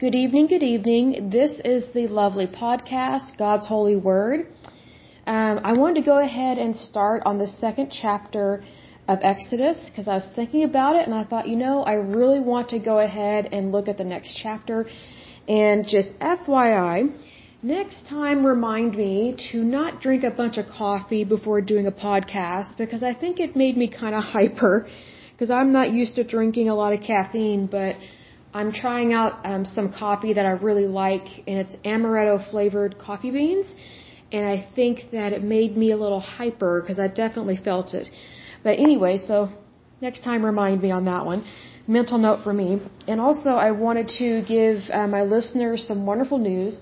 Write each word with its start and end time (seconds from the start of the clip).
Good 0.00 0.14
evening, 0.14 0.46
good 0.46 0.62
evening. 0.62 1.28
This 1.28 1.60
is 1.64 1.88
the 1.92 2.06
lovely 2.06 2.46
podcast, 2.46 3.36
God's 3.36 3.66
Holy 3.66 3.96
Word. 3.96 4.46
Um, 5.26 5.58
I 5.64 5.72
wanted 5.72 5.96
to 6.02 6.06
go 6.06 6.18
ahead 6.20 6.56
and 6.56 6.76
start 6.76 7.24
on 7.26 7.38
the 7.38 7.48
second 7.48 7.90
chapter 7.90 8.62
of 9.08 9.18
Exodus 9.22 9.90
because 9.90 10.06
I 10.06 10.14
was 10.14 10.28
thinking 10.36 10.62
about 10.62 10.94
it 10.94 11.06
and 11.06 11.12
I 11.12 11.24
thought, 11.24 11.48
you 11.48 11.56
know, 11.56 11.82
I 11.82 11.94
really 11.94 12.38
want 12.38 12.68
to 12.68 12.78
go 12.78 13.00
ahead 13.00 13.48
and 13.50 13.72
look 13.72 13.88
at 13.88 13.98
the 13.98 14.04
next 14.04 14.38
chapter. 14.40 14.86
And 15.48 15.84
just 15.84 16.16
FYI, 16.20 17.10
next 17.64 18.06
time 18.06 18.46
remind 18.46 18.94
me 18.94 19.34
to 19.50 19.64
not 19.64 20.00
drink 20.00 20.22
a 20.22 20.30
bunch 20.30 20.58
of 20.58 20.66
coffee 20.68 21.24
before 21.24 21.60
doing 21.60 21.88
a 21.88 21.96
podcast 22.06 22.78
because 22.78 23.02
I 23.02 23.14
think 23.14 23.40
it 23.40 23.56
made 23.56 23.76
me 23.76 23.88
kind 23.88 24.14
of 24.14 24.22
hyper 24.36 24.88
because 25.32 25.50
I'm 25.50 25.72
not 25.72 25.90
used 25.90 26.14
to 26.14 26.22
drinking 26.22 26.68
a 26.68 26.76
lot 26.76 26.92
of 26.92 27.00
caffeine, 27.00 27.66
but 27.66 27.96
I'm 28.58 28.72
trying 28.72 29.10
out 29.12 29.32
um, 29.50 29.64
some 29.64 29.88
coffee 30.04 30.32
that 30.38 30.44
I 30.44 30.54
really 30.68 30.88
like, 31.04 31.28
and 31.46 31.56
it's 31.62 31.76
amaretto 31.92 32.36
flavored 32.50 32.98
coffee 32.98 33.30
beans. 33.30 33.66
And 34.32 34.44
I 34.54 34.56
think 34.76 34.94
that 35.12 35.32
it 35.36 35.42
made 35.56 35.76
me 35.82 35.92
a 35.92 35.98
little 36.04 36.18
hyper 36.38 36.80
because 36.80 36.98
I 36.98 37.06
definitely 37.06 37.58
felt 37.68 37.94
it. 38.00 38.08
But 38.64 38.74
anyway, 38.86 39.14
so 39.30 39.36
next 40.00 40.24
time 40.24 40.44
remind 40.44 40.82
me 40.82 40.90
on 40.90 41.04
that 41.04 41.24
one. 41.24 41.40
Mental 41.86 42.18
note 42.18 42.40
for 42.42 42.52
me. 42.52 42.68
And 43.06 43.20
also, 43.20 43.50
I 43.50 43.70
wanted 43.70 44.08
to 44.22 44.28
give 44.54 44.78
uh, 44.92 45.06
my 45.06 45.22
listeners 45.22 45.86
some 45.86 46.04
wonderful 46.04 46.38
news. 46.38 46.80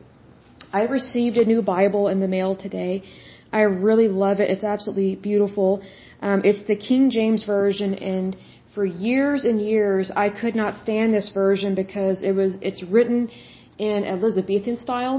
I 0.72 0.82
received 0.98 1.36
a 1.36 1.44
new 1.44 1.60
Bible 1.60 2.08
in 2.08 2.20
the 2.20 2.30
mail 2.36 2.56
today. 2.56 3.04
I 3.52 3.62
really 3.88 4.08
love 4.08 4.40
it. 4.40 4.48
It's 4.54 4.64
absolutely 4.64 5.14
beautiful. 5.16 5.82
Um, 6.22 6.40
it's 6.42 6.66
the 6.66 6.76
King 6.88 7.10
James 7.10 7.44
Version, 7.44 7.92
and 7.94 8.34
for 8.76 8.84
years 8.84 9.46
and 9.46 9.58
years 9.60 10.12
I 10.24 10.28
could 10.40 10.54
not 10.54 10.76
stand 10.76 11.14
this 11.18 11.30
version 11.42 11.74
because 11.74 12.16
it 12.20 12.32
was 12.40 12.58
it's 12.60 12.82
written 12.94 13.30
in 13.78 14.04
Elizabethan 14.14 14.76
style. 14.86 15.16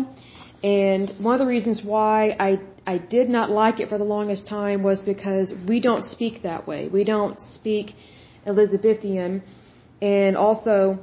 And 0.63 1.11
one 1.27 1.33
of 1.37 1.41
the 1.45 1.51
reasons 1.55 1.81
why 1.83 2.17
I 2.47 2.51
I 2.93 2.99
did 3.15 3.27
not 3.37 3.49
like 3.61 3.79
it 3.83 3.89
for 3.89 3.97
the 4.03 4.09
longest 4.15 4.47
time 4.47 4.83
was 4.83 5.01
because 5.01 5.47
we 5.71 5.79
don't 5.87 6.03
speak 6.03 6.43
that 6.43 6.67
way. 6.67 6.81
We 6.99 7.03
don't 7.03 7.39
speak 7.55 7.95
Elizabethan. 8.45 9.41
And 10.03 10.37
also 10.37 10.99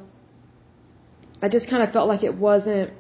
I 1.43 1.49
just 1.57 1.69
kind 1.69 1.83
of 1.83 1.93
felt 1.93 2.09
like 2.13 2.23
it 2.23 2.37
wasn't 2.49 2.91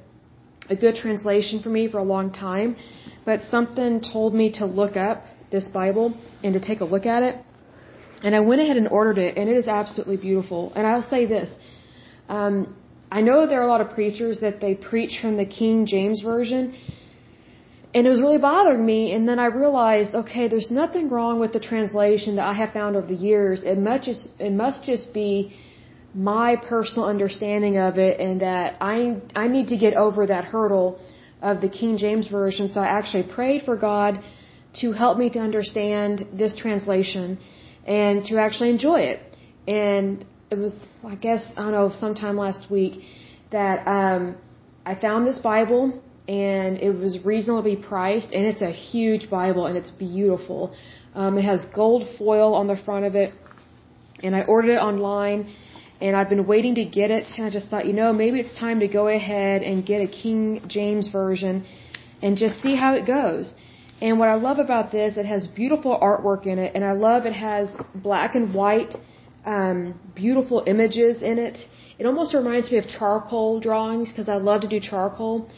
a 0.68 0.76
good 0.84 0.96
translation 0.96 1.62
for 1.62 1.68
me 1.78 1.82
for 1.92 1.98
a 1.98 2.08
long 2.16 2.32
time, 2.32 2.76
but 3.24 3.40
something 3.54 4.00
told 4.00 4.34
me 4.34 4.46
to 4.60 4.66
look 4.66 4.96
up 4.96 5.24
this 5.52 5.68
Bible 5.68 6.06
and 6.42 6.54
to 6.54 6.60
take 6.60 6.80
a 6.80 6.88
look 6.96 7.06
at 7.06 7.22
it 7.22 7.36
and 8.24 8.34
I 8.34 8.40
went 8.50 8.60
ahead 8.62 8.78
and 8.82 8.88
ordered 8.98 9.18
it, 9.26 9.36
and 9.38 9.44
it 9.52 9.56
is 9.62 9.68
absolutely 9.80 10.16
beautiful. 10.28 10.72
And 10.74 10.86
I'll 10.90 11.08
say 11.14 11.22
this. 11.26 11.48
Um, 12.36 12.54
I 13.18 13.20
know 13.26 13.46
there 13.46 13.60
are 13.62 13.68
a 13.70 13.72
lot 13.74 13.82
of 13.84 13.90
preachers 13.98 14.40
that 14.44 14.56
they 14.64 14.74
preach 14.74 15.14
from 15.22 15.36
the 15.42 15.48
King 15.58 15.86
James 15.94 16.20
Version, 16.32 16.62
and 17.94 18.06
it 18.06 18.10
was 18.14 18.22
really 18.26 18.42
bothering 18.50 18.84
me. 18.92 19.12
And 19.14 19.28
then 19.28 19.38
I 19.46 19.48
realized, 19.64 20.14
okay, 20.22 20.48
there's 20.48 20.70
nothing 20.82 21.10
wrong 21.10 21.38
with 21.38 21.52
the 21.52 21.60
translation 21.60 22.36
that 22.36 22.46
I 22.52 22.54
have 22.62 22.72
found 22.78 22.96
over 22.96 23.06
the 23.14 23.20
years. 23.30 23.62
It 23.62 23.78
must 23.88 24.04
just, 24.10 24.24
it 24.40 24.54
must 24.64 24.84
just 24.84 25.12
be 25.12 25.54
my 26.14 26.56
personal 26.56 27.06
understanding 27.14 27.76
of 27.88 27.98
it, 27.98 28.14
and 28.26 28.40
that 28.40 28.78
I 28.80 28.96
I 29.42 29.48
need 29.48 29.68
to 29.74 29.78
get 29.84 29.94
over 30.06 30.26
that 30.34 30.44
hurdle 30.52 30.88
of 31.42 31.60
the 31.60 31.68
King 31.68 31.98
James 32.04 32.26
Version. 32.28 32.70
So 32.74 32.80
I 32.80 32.90
actually 32.98 33.26
prayed 33.38 33.62
for 33.68 33.76
God 33.76 34.20
to 34.80 34.92
help 34.92 35.18
me 35.18 35.28
to 35.36 35.40
understand 35.48 36.26
this 36.32 36.56
translation 36.56 37.38
and 37.84 38.24
to 38.26 38.38
actually 38.38 38.70
enjoy 38.70 39.00
it. 39.00 39.20
And 39.66 40.24
it 40.50 40.58
was, 40.58 40.74
I 41.04 41.14
guess, 41.14 41.42
I 41.56 41.62
don't 41.62 41.72
know, 41.72 41.90
sometime 41.90 42.36
last 42.36 42.70
week 42.70 43.02
that 43.50 43.86
um, 43.86 44.36
I 44.84 44.94
found 44.94 45.26
this 45.26 45.38
Bible 45.38 46.02
and 46.28 46.78
it 46.78 46.90
was 46.90 47.24
reasonably 47.24 47.76
priced 47.76 48.32
and 48.32 48.46
it's 48.46 48.62
a 48.62 48.70
huge 48.70 49.28
Bible 49.28 49.66
and 49.66 49.76
it's 49.76 49.90
beautiful. 49.90 50.74
Um, 51.14 51.38
it 51.38 51.44
has 51.44 51.64
gold 51.74 52.06
foil 52.18 52.54
on 52.54 52.66
the 52.66 52.76
front 52.76 53.04
of 53.04 53.14
it 53.14 53.32
and 54.22 54.34
I 54.34 54.42
ordered 54.42 54.72
it 54.72 54.78
online 54.78 55.54
and 56.00 56.16
I've 56.16 56.28
been 56.28 56.46
waiting 56.46 56.74
to 56.76 56.84
get 56.84 57.10
it 57.10 57.26
and 57.36 57.46
I 57.46 57.50
just 57.50 57.68
thought, 57.68 57.86
you 57.86 57.92
know, 57.92 58.12
maybe 58.12 58.40
it's 58.40 58.58
time 58.58 58.80
to 58.80 58.88
go 58.88 59.08
ahead 59.08 59.62
and 59.62 59.84
get 59.84 60.00
a 60.00 60.06
King 60.06 60.62
James 60.66 61.08
version 61.08 61.66
and 62.22 62.36
just 62.36 62.62
see 62.62 62.74
how 62.74 62.94
it 62.94 63.06
goes. 63.06 63.54
And 64.00 64.18
what 64.18 64.28
I 64.28 64.34
love 64.34 64.58
about 64.58 64.90
this, 64.90 65.16
it 65.16 65.26
has 65.26 65.46
beautiful 65.46 65.98
artwork 66.00 66.46
in 66.46 66.58
it, 66.58 66.72
and 66.74 66.84
I 66.84 66.92
love 66.92 67.26
it 67.26 67.32
has 67.32 67.74
black 67.94 68.34
and 68.34 68.52
white, 68.52 68.94
um, 69.44 69.98
beautiful 70.14 70.64
images 70.66 71.22
in 71.22 71.38
it. 71.38 71.58
It 71.98 72.06
almost 72.06 72.34
reminds 72.34 72.70
me 72.72 72.78
of 72.78 72.88
charcoal 72.88 73.60
drawings 73.60 74.10
because 74.10 74.28
I 74.28 74.36
love 74.36 74.62
to 74.62 74.68
do 74.68 74.80
charcoal. 74.80 75.48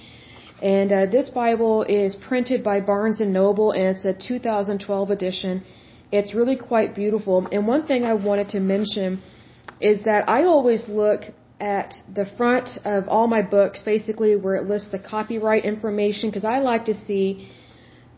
And 0.63 0.93
uh, 0.93 1.07
this 1.07 1.29
Bible 1.31 1.83
is 1.83 2.15
printed 2.15 2.63
by 2.63 2.81
Barnes 2.81 3.21
and 3.21 3.33
Noble, 3.33 3.73
and 3.73 3.85
it's 3.85 4.05
a 4.05 4.15
2012 4.15 5.11
edition. 5.11 5.65
It's 6.13 6.35
really 6.35 6.57
quite 6.57 6.95
beautiful. 6.95 7.47
And 7.51 7.67
one 7.67 7.87
thing 7.87 8.05
I 8.05 8.15
wanted 8.15 8.51
to 8.51 8.61
mention 8.61 9.23
is 9.81 10.05
that 10.05 10.29
I 10.29 10.45
always 10.45 10.89
look 10.89 11.23
at 11.61 11.95
the 12.15 12.27
front 12.37 12.69
of 12.85 13.09
all 13.09 13.27
my 13.27 13.43
books, 13.43 13.81
basically 13.81 14.37
where 14.37 14.57
it 14.57 14.67
lists 14.67 14.91
the 14.91 14.99
copyright 14.99 15.65
information, 15.65 16.31
because 16.31 16.45
I 16.45 16.59
like 16.59 16.85
to 16.87 16.95
see 16.95 17.51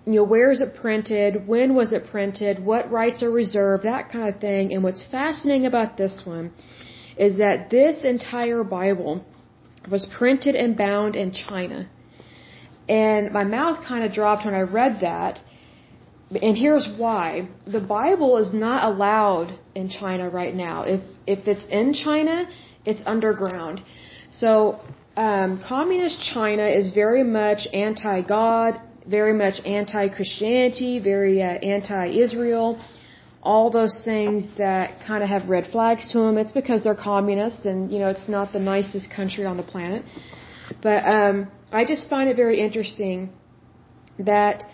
you 0.09 0.21
know, 0.21 0.25
where 0.25 0.51
is 0.51 0.63
it 0.63 0.75
printed? 0.81 1.47
When 1.47 1.75
was 1.75 1.93
it 1.93 2.07
printed? 2.11 2.65
What 2.65 2.91
rights 2.91 3.23
are 3.23 3.31
reserved? 3.31 3.85
That 3.85 4.09
kind 4.11 4.33
of 4.33 4.41
thing. 4.41 4.73
And 4.73 4.83
what's 4.83 5.05
fascinating 5.11 5.67
about 5.67 5.99
this 5.99 6.23
one 6.25 6.51
is 7.19 7.37
that 7.37 7.69
this 7.69 8.05
entire 8.05 8.65
Bible 8.65 9.23
was 9.91 10.07
printed 10.19 10.55
and 10.55 10.79
bound 10.79 11.15
in 11.15 11.33
China. 11.33 11.91
And 12.89 13.33
my 13.33 13.45
mouth 13.45 13.85
kind 13.87 14.03
of 14.03 14.13
dropped 14.15 14.47
when 14.47 14.55
I 14.55 14.63
read 14.63 14.99
that. 15.03 15.41
And 16.31 16.57
here's 16.57 16.89
why. 16.97 17.49
The 17.67 17.81
Bible 17.81 18.39
is 18.39 18.51
not 18.53 18.91
allowed 18.91 19.59
in 19.75 19.91
China 19.91 20.31
right 20.31 20.55
now. 20.55 20.85
If, 20.85 21.03
if 21.27 21.47
it's 21.47 21.67
in 21.69 21.93
China, 21.93 22.49
it's 22.87 23.03
underground. 23.05 23.83
So, 24.31 24.81
um, 25.19 25.63
communist 25.69 26.19
China 26.33 26.67
is 26.67 26.95
very 26.95 27.25
much 27.25 27.67
anti-God, 27.75 28.81
very 29.09 29.33
much 29.33 29.57
anti-Christianity, 29.65 30.99
very 30.99 31.43
uh, 31.43 31.47
anti-Israel, 31.47 32.79
all 33.43 33.71
those 33.71 34.01
things 34.05 34.45
that 34.59 35.01
kind 35.07 35.23
of 35.23 35.29
have 35.29 35.49
red 35.49 35.67
flags 35.73 36.11
to 36.13 36.19
them. 36.19 36.37
It's 36.37 36.53
because 36.53 36.85
they're 36.85 36.95
communist 36.95 37.65
and, 37.67 37.91
you 37.93 37.99
know, 37.99 38.09
it's 38.09 38.29
not 38.29 38.53
the 38.53 38.59
nicest 38.59 39.11
country 39.11 39.45
on 39.47 39.57
the 39.57 39.63
planet. 39.63 40.05
But 40.83 41.05
um, 41.05 41.49
I 41.73 41.85
just 41.85 42.11
find 42.11 42.29
it 42.29 42.37
very 42.37 42.61
interesting 42.61 43.31
that 44.19 44.65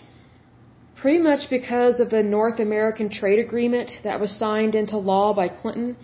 pretty 1.01 1.19
much 1.19 1.49
because 1.49 1.99
of 1.99 2.09
the 2.09 2.23
North 2.23 2.59
American 2.59 3.09
trade 3.09 3.39
agreement 3.39 3.91
that 4.03 4.19
was 4.19 4.37
signed 4.37 4.75
into 4.75 4.97
law 4.97 5.33
by 5.33 5.47
Clinton, 5.47 5.95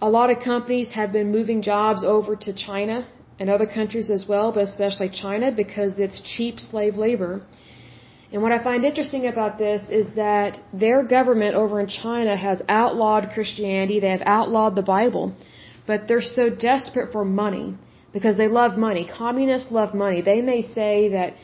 a 0.00 0.08
lot 0.08 0.30
of 0.30 0.38
companies 0.38 0.92
have 0.92 1.10
been 1.12 1.32
moving 1.32 1.62
jobs 1.62 2.04
over 2.04 2.36
to 2.36 2.54
China 2.54 3.08
and 3.38 3.50
other 3.50 3.66
countries 3.66 4.10
as 4.10 4.26
well, 4.28 4.52
but 4.52 4.64
especially 4.64 5.08
China 5.08 5.52
because 5.52 5.98
it's 5.98 6.20
cheap 6.22 6.58
slave 6.58 6.96
labor. 6.96 7.42
And 8.32 8.42
what 8.42 8.52
I 8.52 8.62
find 8.62 8.84
interesting 8.84 9.26
about 9.26 9.58
this 9.58 9.82
is 9.88 10.14
that 10.16 10.58
their 10.72 11.04
government 11.04 11.54
over 11.54 11.80
in 11.80 11.88
China 11.88 12.36
has 12.36 12.60
outlawed 12.68 13.30
Christianity, 13.34 14.00
they 14.00 14.10
have 14.10 14.22
outlawed 14.26 14.74
the 14.74 14.82
Bible, 14.82 15.34
but 15.86 16.08
they're 16.08 16.30
so 16.40 16.50
desperate 16.50 17.12
for 17.12 17.24
money 17.24 17.76
because 18.12 18.36
they 18.36 18.48
love 18.48 18.76
money. 18.76 19.06
Communists 19.06 19.70
love 19.70 19.94
money. 19.94 20.22
They 20.22 20.40
may 20.40 20.62
say 20.62 21.10
that 21.10 21.34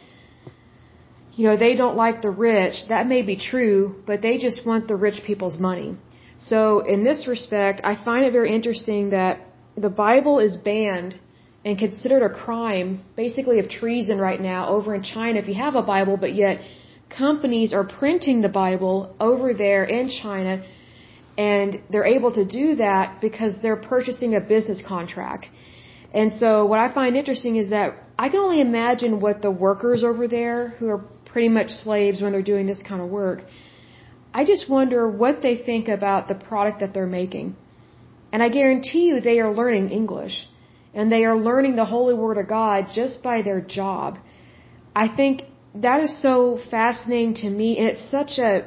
you 1.35 1.47
know, 1.47 1.57
they 1.57 1.75
don't 1.75 1.97
like 1.97 2.21
the 2.21 2.31
rich. 2.31 2.75
That 2.89 3.07
may 3.07 3.23
be 3.23 3.37
true, 3.37 3.97
but 4.07 4.21
they 4.21 4.37
just 4.39 4.67
want 4.67 4.87
the 4.87 4.97
rich 4.97 5.23
people's 5.25 5.59
money. 5.59 5.97
So 6.39 6.81
in 6.81 7.05
this 7.05 7.27
respect, 7.27 7.81
I 7.85 7.95
find 8.05 8.25
it 8.25 8.33
very 8.33 8.55
interesting 8.55 9.11
that 9.11 9.41
the 9.77 9.89
Bible 9.89 10.39
is 10.41 10.57
banned 10.57 11.19
and 11.65 11.79
considered 11.79 12.23
a 12.23 12.31
crime, 12.45 13.03
basically 13.17 13.59
of 13.59 13.69
treason 13.69 14.19
right 14.19 14.41
now 14.41 14.69
over 14.69 14.95
in 14.95 15.03
China 15.03 15.39
if 15.39 15.49
you 15.49 15.55
have 15.55 15.75
a 15.77 15.83
Bible, 15.83 16.17
but 16.17 16.35
yet 16.35 16.61
companies 17.09 17.73
are 17.73 17.85
printing 17.85 18.41
the 18.43 18.49
Bible 18.49 19.15
over 19.21 19.55
there 19.55 19.85
in 19.85 20.09
China 20.09 20.63
and 21.39 21.81
they're 21.91 22.05
able 22.05 22.33
to 22.33 22.45
do 22.45 22.77
that 22.77 23.21
because 23.21 23.57
they're 23.63 23.83
purchasing 23.95 24.35
a 24.35 24.41
business 24.41 24.83
contract. 24.87 25.49
And 26.13 26.33
so 26.33 26.67
what 26.67 26.79
I 26.79 26.93
find 26.93 27.17
interesting 27.17 27.57
is 27.57 27.71
that 27.71 27.95
I 28.19 28.29
can 28.29 28.41
only 28.41 28.61
imagine 28.61 29.21
what 29.21 29.41
the 29.41 29.51
workers 29.51 30.05
over 30.05 30.29
there 30.29 30.69
who 30.79 30.89
are 30.89 31.03
pretty 31.25 31.49
much 31.49 31.71
slaves 31.71 32.21
when 32.21 32.33
they're 32.33 32.43
doing 32.43 32.67
this 32.67 32.83
kind 32.83 33.01
of 33.01 33.09
work. 33.09 33.41
I 34.35 34.45
just 34.45 34.69
wonder 34.69 35.09
what 35.09 35.41
they 35.43 35.57
think 35.57 35.89
about 35.89 36.29
the 36.29 36.35
product 36.35 36.81
that 36.81 36.93
they're 36.93 37.07
making. 37.07 37.57
And 38.31 38.43
I 38.43 38.49
guarantee 38.49 39.05
you 39.09 39.21
they 39.21 39.41
are 39.41 39.53
learning 39.53 39.91
English 39.91 40.47
and 40.95 41.11
they 41.11 41.25
are 41.25 41.37
learning 41.37 41.77
the 41.77 41.85
holy 41.85 42.15
word 42.15 42.39
of 42.39 42.49
God 42.49 42.87
just 42.93 43.23
by 43.23 43.43
their 43.43 43.61
job. 43.61 44.19
I 44.95 45.09
think 45.09 45.43
that 45.75 46.03
is 46.03 46.21
so 46.21 46.59
fascinating 46.71 47.35
to 47.43 47.49
me 47.49 47.79
and 47.79 47.89
it's 47.89 48.11
such 48.11 48.39
a 48.39 48.65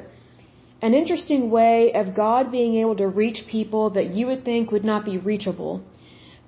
an 0.82 0.92
interesting 0.92 1.50
way 1.50 1.92
of 1.94 2.14
God 2.14 2.52
being 2.52 2.74
able 2.76 2.96
to 2.96 3.08
reach 3.08 3.44
people 3.48 3.90
that 3.90 4.08
you 4.16 4.26
would 4.26 4.44
think 4.44 4.70
would 4.70 4.84
not 4.84 5.04
be 5.04 5.16
reachable. 5.16 5.82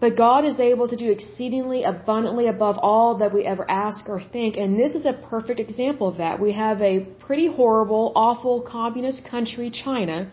But 0.00 0.16
God 0.16 0.44
is 0.44 0.60
able 0.60 0.86
to 0.88 0.96
do 0.96 1.10
exceedingly 1.10 1.82
abundantly 1.82 2.46
above 2.46 2.76
all 2.78 3.16
that 3.18 3.32
we 3.34 3.44
ever 3.44 3.68
ask 3.68 4.08
or 4.08 4.20
think. 4.20 4.56
And 4.56 4.78
this 4.78 4.94
is 4.94 5.06
a 5.06 5.12
perfect 5.30 5.58
example 5.58 6.06
of 6.08 6.18
that. 6.18 6.40
We 6.40 6.52
have 6.52 6.80
a 6.80 7.00
pretty 7.26 7.48
horrible, 7.52 8.12
awful 8.14 8.60
communist 8.60 9.24
country, 9.24 9.70
China, 9.70 10.30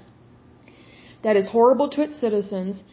that 1.24 1.36
is 1.36 1.50
horrible 1.50 1.90
to 1.90 2.04
its 2.04 2.20
citizens. 2.20 2.84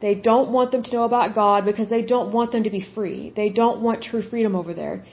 They 0.00 0.14
don't 0.14 0.50
want 0.50 0.72
them 0.72 0.82
to 0.82 0.92
know 0.92 1.04
about 1.04 1.34
God 1.34 1.64
because 1.64 1.88
they 1.88 2.02
don't 2.02 2.32
want 2.32 2.52
them 2.52 2.64
to 2.64 2.70
be 2.70 2.84
free. 2.94 3.32
They 3.34 3.50
don't 3.50 3.82
want 3.82 4.02
true 4.02 4.22
freedom 4.22 4.56
over 4.56 4.72
there. 4.72 5.04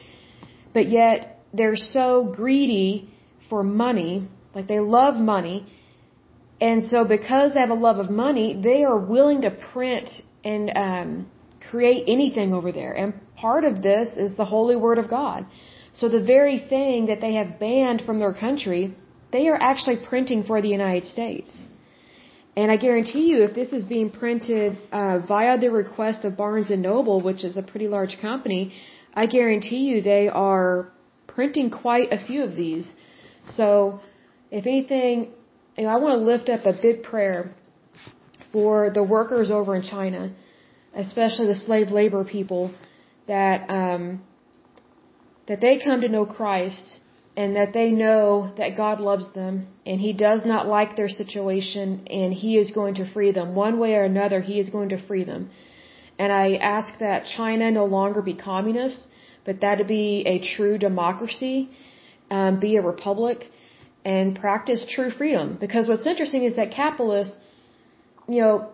But 0.73 0.87
yet, 0.87 1.41
they're 1.53 1.75
so 1.75 2.31
greedy 2.41 3.09
for 3.49 3.63
money, 3.63 4.27
like 4.55 4.67
they 4.67 4.79
love 4.79 5.15
money. 5.15 5.65
And 6.59 6.89
so 6.89 7.03
because 7.03 7.53
they 7.53 7.59
have 7.59 7.69
a 7.69 7.81
love 7.89 7.99
of 7.99 8.09
money, 8.09 8.59
they 8.69 8.83
are 8.83 8.97
willing 8.97 9.41
to 9.41 9.51
print 9.51 10.09
and 10.43 10.71
um, 10.75 11.31
create 11.69 12.05
anything 12.07 12.53
over 12.53 12.71
there. 12.71 12.93
And 12.93 13.13
part 13.35 13.63
of 13.63 13.81
this 13.81 14.15
is 14.15 14.35
the 14.35 14.45
holy 14.45 14.75
word 14.75 14.97
of 14.97 15.09
God. 15.09 15.45
So 15.93 16.09
the 16.09 16.21
very 16.21 16.59
thing 16.59 17.07
that 17.07 17.21
they 17.21 17.33
have 17.33 17.59
banned 17.59 18.01
from 18.05 18.19
their 18.19 18.33
country, 18.33 18.95
they 19.31 19.47
are 19.47 19.59
actually 19.59 19.97
printing 19.97 20.43
for 20.43 20.61
the 20.61 20.69
United 20.69 21.05
States. 21.05 21.49
And 22.59 22.71
I 22.71 22.77
guarantee 22.77 23.25
you, 23.31 23.43
if 23.43 23.53
this 23.53 23.71
is 23.77 23.85
being 23.85 24.09
printed 24.09 24.79
uh, 24.91 25.19
via 25.19 25.59
the 25.59 25.69
request 25.69 26.25
of 26.25 26.35
Barnes 26.35 26.71
and 26.71 26.81
Noble, 26.81 27.21
which 27.21 27.43
is 27.43 27.55
a 27.55 27.61
pretty 27.61 27.87
large 27.87 28.17
company, 28.19 28.73
I 29.13 29.27
guarantee 29.27 29.83
you 29.89 30.01
they 30.01 30.27
are 30.27 30.91
printing 31.27 31.69
quite 31.69 32.07
a 32.11 32.19
few 32.27 32.43
of 32.43 32.55
these. 32.55 32.91
So, 33.45 33.99
if 34.49 34.65
anything, 34.65 35.33
you 35.77 35.83
know, 35.83 35.89
I 35.89 35.99
want 35.99 36.13
to 36.19 36.23
lift 36.31 36.49
up 36.49 36.65
a 36.65 36.73
big 36.81 37.03
prayer 37.03 37.51
for 38.51 38.89
the 38.89 39.03
workers 39.03 39.51
over 39.51 39.75
in 39.75 39.83
China, 39.83 40.33
especially 40.95 41.45
the 41.45 41.61
slave 41.67 41.89
labor 41.91 42.23
people, 42.23 42.73
that 43.27 43.69
um, 43.69 44.23
that 45.47 45.61
they 45.61 45.77
come 45.77 46.01
to 46.01 46.09
know 46.09 46.25
Christ 46.25 47.01
and 47.37 47.55
that 47.55 47.71
they 47.71 47.89
know 47.91 48.51
that 48.57 48.75
God 48.75 48.99
loves 48.99 49.27
them 49.33 49.67
and 49.85 50.01
He 50.01 50.11
does 50.11 50.41
not 50.51 50.67
like 50.67 50.95
their 50.95 51.09
situation 51.21 52.07
and 52.19 52.33
He 52.33 52.57
is 52.57 52.71
going 52.71 52.95
to 52.95 53.05
free 53.13 53.31
them 53.31 53.55
one 53.55 53.79
way 53.83 53.93
or 53.95 54.03
another. 54.03 54.41
He 54.41 54.59
is 54.59 54.69
going 54.77 54.89
to 54.89 54.99
free 55.09 55.23
them. 55.23 55.49
And 56.19 56.33
I 56.33 56.55
ask 56.55 56.97
that 56.99 57.27
China 57.37 57.69
no 57.71 57.85
longer 57.85 58.21
be 58.23 58.33
communist, 58.33 58.99
but 59.45 59.61
that 59.61 59.75
to 59.81 59.85
be 59.85 60.23
a 60.25 60.39
true 60.55 60.77
democracy, 60.79 61.69
um, 62.31 62.59
be 62.59 62.75
a 62.77 62.81
republic, 62.81 63.45
and 64.03 64.35
practice 64.45 64.87
true 64.95 65.11
freedom. 65.11 65.57
Because 65.65 65.87
what's 65.87 66.07
interesting 66.07 66.43
is 66.43 66.55
that 66.55 66.71
capitalists 66.71 67.37
you 68.27 68.41
know, 68.41 68.69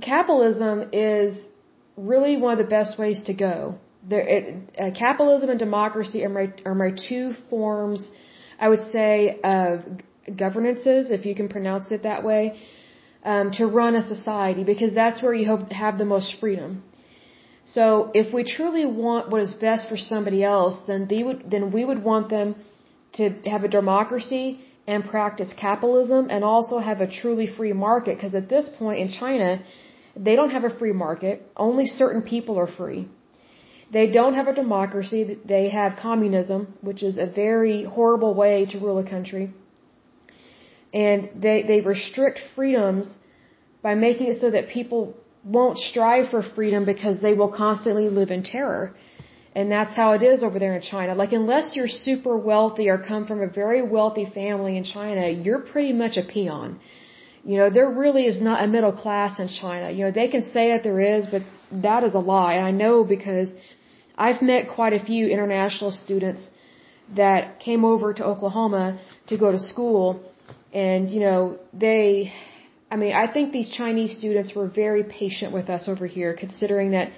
capitalism 0.00 0.90
is 0.92 1.36
really 1.96 2.36
one 2.36 2.52
of 2.52 2.58
the 2.58 2.70
best 2.70 2.98
ways 2.98 3.22
to 3.24 3.34
go. 3.34 3.78
There, 4.08 4.26
it, 4.36 4.44
uh, 4.78 4.90
capitalism 4.98 5.50
and 5.50 5.58
democracy 5.58 6.24
are 6.24 6.28
my, 6.28 6.52
are 6.64 6.74
my 6.74 6.92
two 7.08 7.34
forms, 7.50 8.08
I 8.60 8.68
would 8.68 8.84
say, 8.92 9.40
of 9.42 9.80
governances, 10.44 11.10
if 11.10 11.26
you 11.26 11.34
can 11.34 11.48
pronounce 11.48 11.90
it 11.90 12.02
that 12.04 12.22
way, 12.24 12.58
um, 13.24 13.50
to 13.52 13.66
run 13.66 13.96
a 13.96 14.02
society 14.02 14.62
because 14.64 14.94
that's 14.94 15.22
where 15.22 15.34
you 15.34 15.46
have, 15.52 15.70
have 15.72 15.98
the 15.98 16.04
most 16.04 16.36
freedom. 16.40 16.84
So 17.64 18.12
if 18.14 18.32
we 18.32 18.44
truly 18.44 18.86
want 18.86 19.30
what 19.30 19.40
is 19.42 19.54
best 19.54 19.88
for 19.88 19.96
somebody 19.96 20.44
else, 20.44 20.76
then 20.86 21.08
they 21.08 21.22
would, 21.24 21.50
then 21.50 21.72
we 21.72 21.84
would 21.84 22.02
want 22.02 22.30
them 22.30 22.54
to 23.14 23.30
have 23.46 23.64
a 23.64 23.68
democracy 23.68 24.60
and 24.86 25.04
practice 25.04 25.52
capitalism 25.58 26.28
and 26.30 26.44
also 26.44 26.78
have 26.78 27.00
a 27.00 27.08
truly 27.08 27.48
free 27.56 27.72
market 27.72 28.16
because 28.16 28.36
at 28.36 28.48
this 28.48 28.68
point 28.78 29.00
in 29.00 29.08
China, 29.08 29.60
they 30.14 30.36
don't 30.36 30.50
have 30.50 30.62
a 30.64 30.78
free 30.78 30.92
market. 30.92 31.42
Only 31.56 31.86
certain 31.86 32.22
people 32.22 32.56
are 32.56 32.68
free. 32.68 33.08
They 33.92 34.10
don't 34.10 34.34
have 34.34 34.48
a 34.48 34.54
democracy. 34.54 35.38
They 35.44 35.68
have 35.68 35.96
communism, 36.00 36.74
which 36.80 37.02
is 37.02 37.18
a 37.18 37.26
very 37.26 37.84
horrible 37.84 38.34
way 38.34 38.66
to 38.70 38.78
rule 38.78 38.98
a 38.98 39.08
country. 39.08 39.52
And 40.92 41.30
they, 41.34 41.62
they 41.62 41.80
restrict 41.80 42.40
freedoms 42.54 43.08
by 43.82 43.94
making 43.94 44.28
it 44.28 44.40
so 44.40 44.50
that 44.50 44.68
people 44.68 45.14
won't 45.44 45.78
strive 45.78 46.30
for 46.30 46.42
freedom 46.42 46.84
because 46.84 47.20
they 47.20 47.34
will 47.34 47.52
constantly 47.64 48.08
live 48.08 48.30
in 48.30 48.42
terror. 48.42 48.94
And 49.54 49.70
that's 49.70 49.94
how 49.94 50.12
it 50.12 50.22
is 50.22 50.42
over 50.42 50.58
there 50.58 50.74
in 50.76 50.82
China. 50.82 51.14
Like, 51.14 51.32
unless 51.32 51.74
you're 51.76 51.88
super 51.88 52.36
wealthy 52.36 52.88
or 52.88 52.98
come 52.98 53.26
from 53.26 53.40
a 53.40 53.48
very 53.48 53.82
wealthy 53.82 54.26
family 54.40 54.76
in 54.76 54.84
China, 54.84 55.28
you're 55.28 55.60
pretty 55.60 55.92
much 55.92 56.16
a 56.16 56.24
peon. 56.32 56.78
You 57.44 57.56
know, 57.58 57.70
there 57.70 57.88
really 57.88 58.26
is 58.26 58.38
not 58.40 58.62
a 58.64 58.66
middle 58.66 58.92
class 58.92 59.38
in 59.38 59.48
China. 59.48 59.90
You 59.90 60.04
know, 60.04 60.10
they 60.10 60.28
can 60.28 60.42
say 60.42 60.72
that 60.72 60.82
there 60.82 61.00
is, 61.00 61.26
but 61.34 61.42
that 61.86 62.02
is 62.02 62.14
a 62.14 62.18
lie. 62.18 62.54
And 62.54 62.66
I 62.66 62.72
know 62.72 63.04
because 63.04 63.54
I've 64.16 64.40
met 64.42 64.68
quite 64.74 64.94
a 64.94 65.02
few 65.04 65.28
international 65.28 65.90
students 65.90 66.48
that 67.14 67.60
came 67.60 67.84
over 67.84 68.14
to 68.14 68.24
Oklahoma 68.24 68.98
to 69.28 69.36
go 69.36 69.52
to 69.52 69.58
school. 69.58 70.20
And, 70.72 71.10
you 71.10 71.20
know, 71.20 71.58
they, 71.72 72.32
I 72.90 72.96
mean, 72.96 73.14
I 73.14 73.30
think 73.32 73.52
these 73.52 73.68
Chinese 73.68 74.16
students 74.18 74.54
were 74.54 74.68
very 74.68 75.04
patient 75.04 75.52
with 75.52 75.68
us 75.68 75.88
over 75.88 76.06
here, 76.06 76.34
considering 76.34 76.92
that 76.92 77.10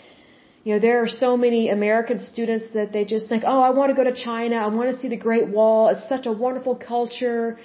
you 0.64 0.74
know, 0.74 0.80
there 0.80 1.02
are 1.02 1.08
so 1.08 1.36
many 1.36 1.70
American 1.70 2.18
students 2.18 2.66
that 2.74 2.92
they 2.92 3.04
just 3.04 3.28
think, 3.28 3.44
oh, 3.46 3.60
I 3.68 3.70
want 3.70 3.90
to 3.90 3.96
go 3.96 4.04
to 4.04 4.14
China. 4.14 4.56
I 4.56 4.66
want 4.66 4.90
to 4.92 4.96
see 5.00 5.08
the 5.08 5.16
Great 5.16 5.48
Wall. 5.48 5.88
It's 5.88 6.06
such 6.08 6.26
a 6.26 6.32
wonderful 6.32 6.74
culture. 6.74 7.56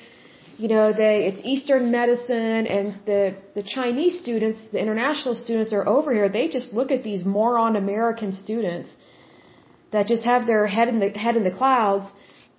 You 0.57 0.67
know, 0.67 0.93
they, 0.93 1.25
it's 1.29 1.41
Eastern 1.43 1.91
medicine 1.91 2.67
and 2.67 2.85
the, 3.05 3.35
the 3.55 3.63
Chinese 3.63 4.19
students, 4.19 4.59
the 4.71 4.79
international 4.79 5.33
students 5.33 5.71
that 5.71 5.77
are 5.77 5.87
over 5.87 6.13
here, 6.13 6.29
they 6.29 6.47
just 6.47 6.71
look 6.71 6.91
at 6.91 7.03
these 7.03 7.25
moron 7.25 7.75
American 7.75 8.31
students 8.33 8.95
that 9.93 10.07
just 10.13 10.23
have 10.25 10.45
their 10.45 10.65
head 10.67 10.87
in 10.89 10.99
the, 10.99 11.09
head 11.25 11.35
in 11.39 11.43
the 11.49 11.55
clouds. 11.61 12.07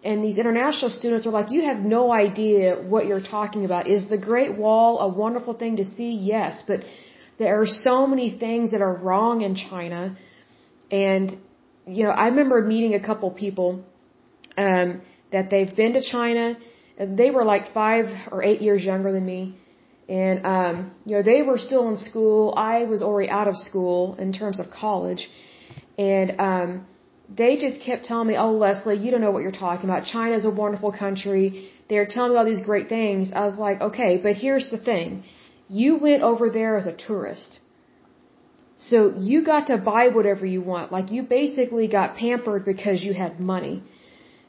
And 0.03 0.23
these 0.27 0.39
international 0.45 0.91
students 0.91 1.27
are 1.27 1.35
like, 1.39 1.51
you 1.51 1.63
have 1.71 1.81
no 1.81 2.13
idea 2.13 2.77
what 2.93 3.07
you're 3.07 3.27
talking 3.37 3.65
about. 3.65 3.89
Is 3.89 4.09
the 4.15 4.19
Great 4.19 4.53
Wall 4.57 5.01
a 5.01 5.09
wonderful 5.09 5.55
thing 5.63 5.77
to 5.77 5.85
see? 5.85 6.11
Yes, 6.35 6.63
but 6.71 6.81
there 7.39 7.61
are 7.61 7.67
so 7.67 8.07
many 8.07 8.29
things 8.45 8.73
that 8.73 8.83
are 8.83 8.95
wrong 9.07 9.41
in 9.41 9.55
China. 9.55 10.17
And, 10.91 11.27
you 11.87 12.05
know, 12.05 12.11
I 12.11 12.27
remember 12.29 12.61
meeting 12.75 12.95
a 12.95 13.03
couple 13.09 13.31
people, 13.31 13.83
um, 14.59 15.03
that 15.33 15.51
they've 15.51 15.75
been 15.83 15.95
to 15.95 16.03
China. 16.03 16.57
They 16.99 17.31
were 17.31 17.45
like 17.45 17.73
five 17.73 18.07
or 18.31 18.43
eight 18.43 18.61
years 18.67 18.85
younger 18.85 19.11
than 19.11 19.27
me. 19.35 19.43
And, 20.09 20.47
um, 20.47 20.93
you 21.07 21.17
know, 21.17 21.23
they 21.23 21.41
were 21.43 21.59
still 21.59 21.89
in 21.89 21.97
school. 21.97 22.55
I 22.57 22.85
was 22.85 23.01
already 23.03 23.31
out 23.31 23.49
of 23.49 23.57
school 23.57 24.17
in 24.25 24.33
terms 24.33 24.61
of 24.61 24.67
college. 24.71 25.23
And, 25.99 26.29
um, 26.39 26.87
they 27.29 27.57
just 27.57 27.81
kept 27.81 28.05
telling 28.05 28.29
me, 28.29 28.37
oh, 28.37 28.53
Leslie, 28.53 28.99
you 28.99 29.11
don't 29.11 29.21
know 29.21 29.31
what 29.31 29.43
you're 29.43 29.61
talking 29.67 29.89
about. 29.89 30.05
China's 30.05 30.45
a 30.45 30.51
wonderful 30.51 30.93
country. 30.93 31.71
They're 31.89 32.07
telling 32.07 32.33
me 32.33 32.39
all 32.39 32.45
these 32.45 32.65
great 32.65 32.89
things. 32.89 33.33
I 33.35 33.47
was 33.47 33.59
like, 33.59 33.81
okay, 33.81 34.19
but 34.19 34.37
here's 34.37 34.69
the 34.69 34.79
thing. 34.79 35.25
You 35.69 35.97
went 35.97 36.23
over 36.23 36.51
there 36.51 36.77
as 36.77 36.87
a 36.87 36.93
tourist. 36.93 37.61
So 38.77 39.15
you 39.19 39.45
got 39.45 39.69
to 39.69 39.79
buy 39.79 40.09
whatever 40.09 40.45
you 40.45 40.61
want. 40.61 40.93
Like 40.93 41.11
you 41.11 41.23
basically 41.23 41.89
got 41.89 42.17
pampered 42.17 42.65
because 42.65 43.03
you 43.03 43.15
had 43.15 43.41
money. 43.41 43.83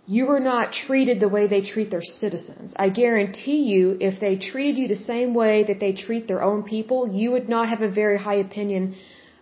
You 0.08 0.26
were 0.28 0.40
not 0.40 0.72
treated 0.72 1.20
the 1.20 1.30
way 1.30 1.48
they 1.48 1.62
treat 1.62 1.90
their 1.90 2.04
citizens. 2.04 2.74
I 2.76 2.90
guarantee 2.90 3.62
you, 3.74 3.98
if 4.00 4.20
they 4.20 4.36
treated 4.36 4.78
you 4.78 4.88
the 4.88 5.04
same 5.14 5.34
way 5.34 5.64
that 5.64 5.80
they 5.80 5.94
treat 5.94 6.28
their 6.28 6.44
own 6.44 6.64
people, 6.64 7.08
you 7.08 7.32
would 7.32 7.50
not 7.50 7.70
have 7.70 7.82
a 7.82 7.90
very 7.90 8.18
high 8.18 8.36
opinion 8.36 8.96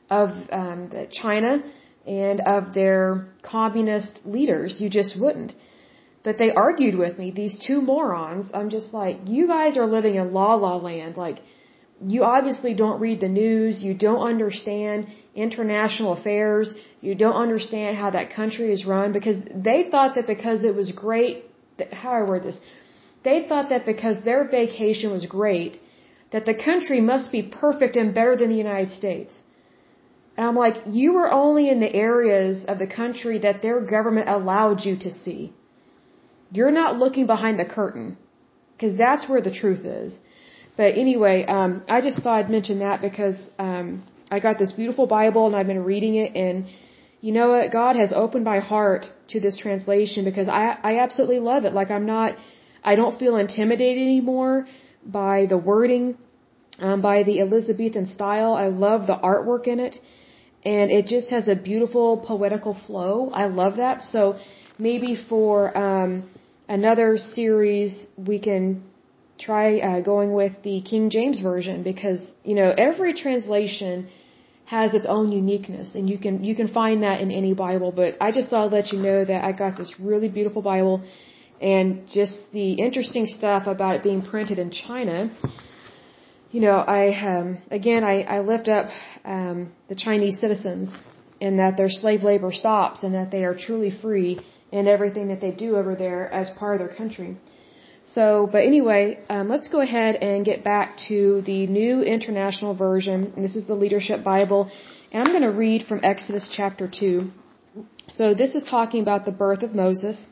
of 0.09 0.29
um, 0.51 0.91
China 1.11 1.63
and 2.05 2.41
of 2.41 2.74
their 2.74 3.27
communist 3.41 4.22
leaders. 4.25 4.79
You 4.79 4.89
just 4.89 5.19
wouldn't. 5.19 5.55
But 6.24 6.38
they 6.38 6.51
argued 6.51 6.95
with 6.98 7.17
me, 7.17 7.31
these 7.31 7.57
two 7.60 7.81
morons. 7.81 8.51
I'm 8.53 8.69
just 8.69 8.93
like, 8.93 9.17
you 9.25 9.48
guys 9.48 9.77
are 9.77 9.86
living 9.86 10.15
in 10.15 10.33
la 10.33 10.55
la 10.55 10.77
land. 10.77 11.17
Like, 11.17 11.39
you 12.07 12.24
obviously 12.24 12.74
don't 12.74 13.00
read 13.00 13.19
the 13.22 13.29
news, 13.29 13.81
you 13.81 13.93
don't 13.93 14.24
understand 14.33 15.07
international 15.36 16.13
affairs, 16.13 16.74
you 17.01 17.15
don't 17.15 17.36
understand 17.36 17.98
how 17.98 18.10
that 18.12 18.29
country 18.29 18.72
is 18.72 18.86
run 18.86 19.12
because 19.12 19.38
they 19.55 19.88
thought 19.89 20.15
that 20.15 20.27
because 20.27 20.63
it 20.63 20.75
was 20.75 20.91
great, 20.91 21.45
how 21.91 22.12
I 22.12 22.24
word 22.24 22.43
this, 22.43 22.60
they 23.24 23.45
thought 23.48 23.69
that 23.69 23.86
because 23.86 24.24
their 24.24 24.43
vacation 24.48 25.12
was 25.12 25.25
great, 25.25 25.79
that 26.31 26.45
the 26.45 26.55
country 26.55 27.00
must 27.00 27.31
be 27.31 27.41
perfect 27.41 27.95
and 27.95 28.13
better 28.13 28.36
than 28.36 28.50
the 28.50 28.62
United 28.67 28.89
States. 28.89 29.41
And 30.37 30.47
I'm 30.47 30.55
like, 30.55 30.77
you 30.87 31.13
were 31.13 31.31
only 31.31 31.69
in 31.69 31.79
the 31.79 31.93
areas 31.93 32.65
of 32.67 32.79
the 32.79 32.87
country 32.87 33.39
that 33.39 33.61
their 33.61 33.79
government 33.81 34.29
allowed 34.29 34.85
you 34.85 34.97
to 35.05 35.11
see. 35.11 35.53
You're 36.51 36.71
not 36.71 36.97
looking 36.97 37.27
behind 37.27 37.59
the 37.59 37.65
curtain. 37.65 38.17
Because 38.75 38.97
that's 38.97 39.29
where 39.29 39.41
the 39.41 39.53
truth 39.53 39.85
is. 39.85 40.19
But 40.75 40.97
anyway, 40.97 41.45
um, 41.45 41.83
I 41.87 42.01
just 42.01 42.21
thought 42.21 42.39
I'd 42.39 42.49
mention 42.49 42.79
that 42.79 43.01
because 43.01 43.37
um, 43.59 44.03
I 44.31 44.39
got 44.39 44.57
this 44.59 44.71
beautiful 44.71 45.05
Bible 45.07 45.47
and 45.47 45.55
I've 45.55 45.67
been 45.67 45.83
reading 45.83 46.15
it, 46.15 46.35
and 46.35 46.65
you 47.21 47.31
know 47.31 47.49
what? 47.49 47.71
God 47.71 47.95
has 47.95 48.11
opened 48.11 48.43
my 48.43 48.59
heart 48.59 49.05
to 49.29 49.39
this 49.39 49.57
translation 49.57 50.25
because 50.25 50.49
I 50.49 50.77
I 50.89 50.99
absolutely 51.05 51.39
love 51.39 51.63
it. 51.65 51.73
Like 51.73 51.91
I'm 51.91 52.07
not, 52.07 52.35
I 52.83 52.95
don't 52.95 53.17
feel 53.19 53.35
intimidated 53.37 54.01
anymore 54.01 54.67
by 55.05 55.45
the 55.45 55.57
wording. 55.57 56.17
um, 56.79 57.01
by 57.01 57.23
the 57.23 57.39
Elizabethan 57.39 58.07
style. 58.07 58.53
I 58.53 58.67
love 58.67 59.07
the 59.07 59.15
artwork 59.15 59.67
in 59.67 59.79
it, 59.79 59.97
and 60.65 60.91
it 60.91 61.08
just 61.08 61.29
has 61.29 61.48
a 61.48 61.55
beautiful 61.55 62.17
poetical 62.17 62.74
flow. 62.88 63.29
I 63.32 63.46
love 63.46 63.77
that. 63.77 64.01
So 64.01 64.39
maybe 64.77 65.17
for 65.29 65.77
um, 65.77 66.29
another 66.67 67.17
series, 67.17 68.08
we 68.17 68.39
can 68.39 68.84
try 69.39 69.79
uh, 69.79 70.01
going 70.01 70.34
with 70.34 70.53
the 70.63 70.82
King 70.82 71.10
James 71.10 71.39
version 71.41 71.84
because 71.84 72.22
you 72.43 72.55
know 72.55 72.74
every 72.77 73.13
translation 73.13 74.08
has 74.65 74.93
its 74.93 75.05
own 75.05 75.32
uniqueness 75.32 75.96
and 75.96 76.10
you 76.10 76.17
can 76.17 76.43
you 76.43 76.55
can 76.55 76.67
find 76.67 77.03
that 77.03 77.20
in 77.20 77.32
any 77.32 77.53
Bible 77.53 77.91
but 77.91 78.15
I 78.22 78.32
just 78.32 78.50
thought 78.50 78.67
I'd 78.67 78.72
let 78.72 78.93
you 78.93 79.00
know 79.00 79.25
that 79.25 79.43
I 79.43 79.51
got 79.51 79.75
this 79.75 79.91
really 80.00 80.29
beautiful 80.29 80.62
Bible 80.62 81.03
and 81.60 82.08
just 82.08 82.38
the 82.53 82.74
interesting 82.74 83.25
stuff 83.25 83.67
about 83.67 83.96
it 83.96 84.03
being 84.03 84.22
printed 84.22 84.60
in 84.60 84.72
China 84.72 85.36
you 86.53 86.62
know 86.65 86.77
I 87.00 87.01
um 87.31 87.48
again 87.79 88.03
I 88.13 88.15
I 88.36 88.39
lift 88.51 88.67
up 88.77 88.86
um 89.25 89.57
the 89.91 89.95
Chinese 90.05 90.39
citizens 90.43 90.88
in 91.45 91.57
that 91.62 91.75
their 91.79 91.89
slave 92.01 92.24
labor 92.31 92.51
stops 92.63 93.03
and 93.03 93.13
that 93.19 93.29
they 93.31 93.43
are 93.50 93.55
truly 93.67 93.91
free 94.03 94.39
in 94.72 94.88
everything 94.88 95.27
that 95.31 95.41
they 95.45 95.51
do 95.65 95.69
over 95.81 95.93
there 96.03 96.22
as 96.41 96.50
part 96.62 96.74
of 96.75 96.79
their 96.83 96.95
country 97.01 97.31
so, 98.05 98.50
but 98.51 98.63
anyway, 98.63 99.19
um, 99.29 99.48
let's 99.48 99.69
go 99.69 99.79
ahead 99.79 100.15
and 100.15 100.43
get 100.43 100.63
back 100.63 100.98
to 101.07 101.41
the 101.45 101.67
New 101.67 102.01
International 102.01 102.74
Version. 102.75 103.31
And 103.36 103.45
this 103.45 103.55
is 103.55 103.65
the 103.65 103.75
Leadership 103.75 104.24
Bible. 104.24 104.69
And 105.12 105.24
I'm 105.24 105.33
going 105.33 105.50
to 105.50 105.57
read 105.57 105.86
from 105.88 106.01
Exodus 106.03 106.50
chapter 106.53 106.88
2. 106.88 107.31
So 108.10 108.33
this 108.33 108.55
is 108.55 108.63
talking 108.63 109.01
about 109.01 109.25
the 109.25 109.31
birth 109.31 109.63
of 109.63 109.74
Moses. 109.74 110.27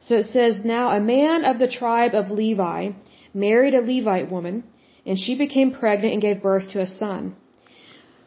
So 0.00 0.16
it 0.16 0.26
says, 0.26 0.64
Now 0.64 0.90
a 0.90 1.00
man 1.00 1.44
of 1.44 1.58
the 1.58 1.68
tribe 1.68 2.14
of 2.14 2.30
Levi 2.30 2.92
married 3.34 3.74
a 3.74 3.82
Levite 3.82 4.30
woman, 4.30 4.64
and 5.06 5.18
she 5.18 5.34
became 5.34 5.70
pregnant 5.70 6.12
and 6.14 6.22
gave 6.22 6.42
birth 6.42 6.68
to 6.70 6.80
a 6.80 6.86
son. 6.86 7.34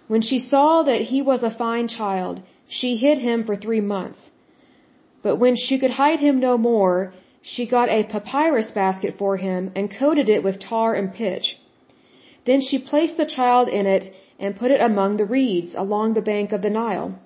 When 0.07 0.21
she 0.21 0.39
saw 0.39 0.83
that 0.83 1.01
he 1.11 1.21
was 1.21 1.43
a 1.43 1.57
fine 1.63 1.87
child, 1.87 2.41
she 2.67 2.97
hid 2.97 3.17
him 3.19 3.43
for 3.45 3.55
three 3.55 3.81
months. 3.81 4.31
But 5.23 5.37
when 5.37 5.55
she 5.55 5.79
could 5.79 5.91
hide 5.91 6.19
him 6.19 6.39
no 6.39 6.57
more, 6.57 7.13
she 7.41 7.65
got 7.65 7.89
a 7.89 8.03
papyrus 8.03 8.71
basket 8.71 9.15
for 9.17 9.37
him 9.37 9.71
and 9.75 9.89
coated 9.99 10.29
it 10.29 10.43
with 10.43 10.59
tar 10.59 10.93
and 10.95 11.13
pitch. 11.13 11.57
Then 12.45 12.61
she 12.61 12.79
placed 12.79 13.17
the 13.17 13.25
child 13.25 13.67
in 13.67 13.85
it 13.85 14.13
and 14.39 14.59
put 14.61 14.71
it 14.71 14.81
among 14.81 15.17
the 15.17 15.25
reeds 15.25 15.75
along 15.75 16.13
the 16.13 16.27
bank 16.33 16.51
of 16.51 16.61
the 16.61 16.69
Nile. 16.69 17.19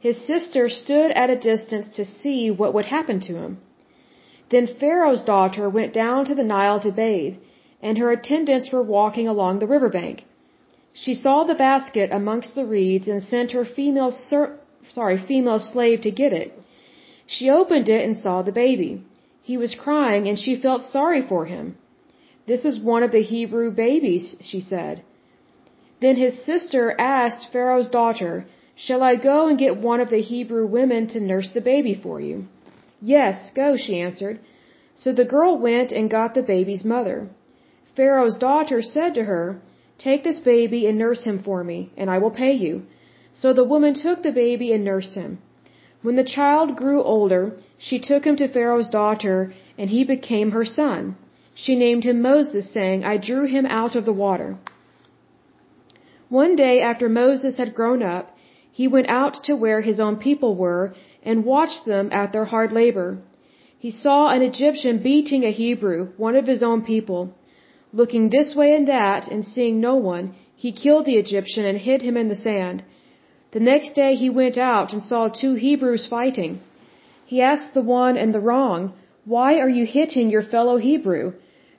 His 0.00 0.26
sister 0.26 0.68
stood 0.68 1.10
at 1.12 1.30
a 1.30 1.42
distance 1.52 1.88
to 1.96 2.04
see 2.04 2.50
what 2.50 2.74
would 2.74 2.86
happen 2.86 3.20
to 3.20 3.34
him. 3.34 3.58
Then 4.50 4.66
Pharaoh's 4.66 5.24
daughter 5.24 5.68
went 5.68 5.92
down 5.92 6.24
to 6.26 6.34
the 6.34 6.44
Nile 6.44 6.80
to 6.80 6.92
bathe, 6.92 7.36
and 7.86 7.98
her 7.98 8.10
attendants 8.18 8.70
were 8.72 8.92
walking 8.98 9.26
along 9.28 9.58
the 9.58 9.72
river 9.74 9.90
bank. 10.00 10.24
She 11.02 11.14
saw 11.14 11.36
the 11.44 11.60
basket 11.68 12.08
amongst 12.20 12.54
the 12.54 12.66
reeds 12.76 13.06
and 13.12 13.22
sent 13.22 13.52
her 13.56 13.66
female 13.78 14.12
sorry, 14.96 15.18
female 15.32 15.60
slave 15.72 16.00
to 16.06 16.18
get 16.22 16.32
it. 16.42 16.48
She 17.34 17.50
opened 17.58 17.88
it 17.96 18.02
and 18.06 18.16
saw 18.24 18.36
the 18.42 18.58
baby. 18.64 18.90
He 19.50 19.56
was 19.62 19.82
crying 19.84 20.26
and 20.28 20.38
she 20.44 20.62
felt 20.66 20.90
sorry 20.96 21.22
for 21.32 21.44
him. 21.52 21.76
This 22.50 22.64
is 22.70 22.88
one 22.94 23.04
of 23.04 23.12
the 23.12 23.26
Hebrew 23.34 23.70
babies, 23.70 24.26
she 24.48 24.60
said. 24.72 25.02
Then 26.00 26.16
his 26.24 26.34
sister 26.50 26.82
asked 26.98 27.52
Pharaoh's 27.52 27.90
daughter, 28.00 28.34
Shall 28.74 29.02
I 29.02 29.14
go 29.30 29.38
and 29.48 29.58
get 29.64 29.84
one 29.90 30.00
of 30.00 30.10
the 30.10 30.26
Hebrew 30.32 30.66
women 30.66 31.06
to 31.12 31.20
nurse 31.32 31.50
the 31.52 31.66
baby 31.72 31.94
for 32.04 32.20
you? 32.20 32.36
Yes, 33.00 33.50
go, 33.62 33.76
she 33.76 34.00
answered. 34.08 34.38
So 34.94 35.12
the 35.12 35.32
girl 35.36 35.58
went 35.68 35.92
and 35.92 36.16
got 36.18 36.34
the 36.34 36.48
baby's 36.54 36.84
mother. 36.84 37.18
Pharaoh's 37.96 38.36
daughter 38.36 38.80
said 38.82 39.14
to 39.14 39.24
her, 39.24 39.60
Take 39.98 40.22
this 40.22 40.38
baby 40.38 40.86
and 40.86 40.98
nurse 40.98 41.24
him 41.24 41.38
for 41.42 41.64
me, 41.64 41.90
and 41.96 42.10
I 42.10 42.18
will 42.18 42.30
pay 42.30 42.52
you. 42.52 42.82
So 43.32 43.52
the 43.52 43.70
woman 43.72 43.94
took 43.94 44.22
the 44.22 44.32
baby 44.32 44.72
and 44.72 44.84
nursed 44.84 45.14
him. 45.14 45.38
When 46.02 46.16
the 46.16 46.32
child 46.36 46.76
grew 46.76 47.02
older, 47.02 47.42
she 47.78 47.98
took 47.98 48.24
him 48.24 48.36
to 48.36 48.48
Pharaoh's 48.48 48.88
daughter, 48.88 49.54
and 49.78 49.88
he 49.90 50.04
became 50.04 50.50
her 50.50 50.64
son. 50.64 51.16
She 51.54 51.74
named 51.74 52.04
him 52.04 52.20
Moses, 52.20 52.70
saying, 52.70 53.04
I 53.04 53.16
drew 53.16 53.46
him 53.46 53.66
out 53.66 53.96
of 53.96 54.04
the 54.04 54.12
water. 54.12 54.58
One 56.28 56.54
day 56.56 56.80
after 56.82 57.08
Moses 57.08 57.56
had 57.56 57.74
grown 57.74 58.02
up, 58.02 58.36
he 58.70 58.86
went 58.86 59.08
out 59.08 59.42
to 59.44 59.56
where 59.56 59.80
his 59.80 59.98
own 59.98 60.16
people 60.16 60.54
were 60.54 60.94
and 61.22 61.46
watched 61.46 61.86
them 61.86 62.10
at 62.12 62.32
their 62.32 62.44
hard 62.44 62.72
labor. 62.72 63.18
He 63.78 63.90
saw 63.90 64.28
an 64.28 64.42
Egyptian 64.42 64.98
beating 64.98 65.44
a 65.44 65.56
Hebrew, 65.62 66.08
one 66.18 66.36
of 66.36 66.46
his 66.46 66.62
own 66.62 66.82
people. 66.82 67.34
Looking 67.92 68.28
this 68.28 68.54
way 68.54 68.74
and 68.74 68.88
that 68.88 69.28
and 69.28 69.44
seeing 69.44 69.80
no 69.80 69.94
one, 69.96 70.34
he 70.54 70.72
killed 70.72 71.04
the 71.04 71.16
Egyptian 71.16 71.64
and 71.64 71.78
hid 71.78 72.02
him 72.02 72.16
in 72.16 72.28
the 72.28 72.42
sand. 72.48 72.82
The 73.52 73.60
next 73.60 73.94
day 73.94 74.14
he 74.14 74.28
went 74.28 74.58
out 74.58 74.92
and 74.92 75.02
saw 75.02 75.28
two 75.28 75.54
Hebrews 75.54 76.06
fighting. 76.06 76.60
He 77.24 77.40
asked 77.40 77.74
the 77.74 77.88
one 78.04 78.16
and 78.16 78.34
the 78.34 78.40
wrong, 78.48 78.92
Why 79.24 79.60
are 79.60 79.68
you 79.68 79.86
hitting 79.86 80.30
your 80.30 80.42
fellow 80.42 80.76
Hebrew? 80.76 81.34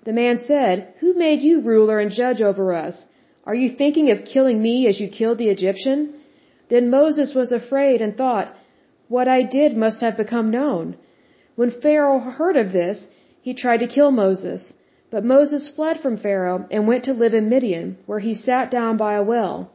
The 0.05 0.13
man 0.13 0.39
said, 0.39 0.93
Who 0.99 1.13
made 1.13 1.41
you 1.41 1.61
ruler 1.61 1.99
and 1.99 2.11
judge 2.11 2.41
over 2.41 2.73
us? 2.73 3.05
Are 3.45 3.55
you 3.55 3.69
thinking 3.69 4.09
of 4.11 4.25
killing 4.25 4.61
me 4.61 4.87
as 4.87 4.99
you 4.99 5.09
killed 5.09 5.37
the 5.37 5.49
Egyptian? 5.49 6.13
Then 6.69 6.89
Moses 6.89 7.33
was 7.33 7.51
afraid 7.51 8.01
and 8.01 8.15
thought, 8.15 8.53
What 9.07 9.27
I 9.27 9.43
did 9.43 9.75
must 9.75 10.01
have 10.01 10.17
become 10.17 10.51
known. 10.51 10.95
When 11.55 11.71
Pharaoh 11.71 12.19
heard 12.19 12.57
of 12.57 12.71
this, 12.71 13.07
he 13.41 13.53
tried 13.53 13.81
to 13.81 13.87
kill 13.87 14.11
Moses. 14.11 14.73
But 15.09 15.23
Moses 15.23 15.69
fled 15.69 15.99
from 16.01 16.17
Pharaoh 16.17 16.65
and 16.69 16.85
went 16.85 17.05
to 17.05 17.13
live 17.13 17.33
in 17.33 17.47
Midian, 17.47 17.97
where 18.07 18.19
he 18.19 18.35
sat 18.35 18.69
down 18.69 18.97
by 18.97 19.13
a 19.13 19.23
well. 19.23 19.71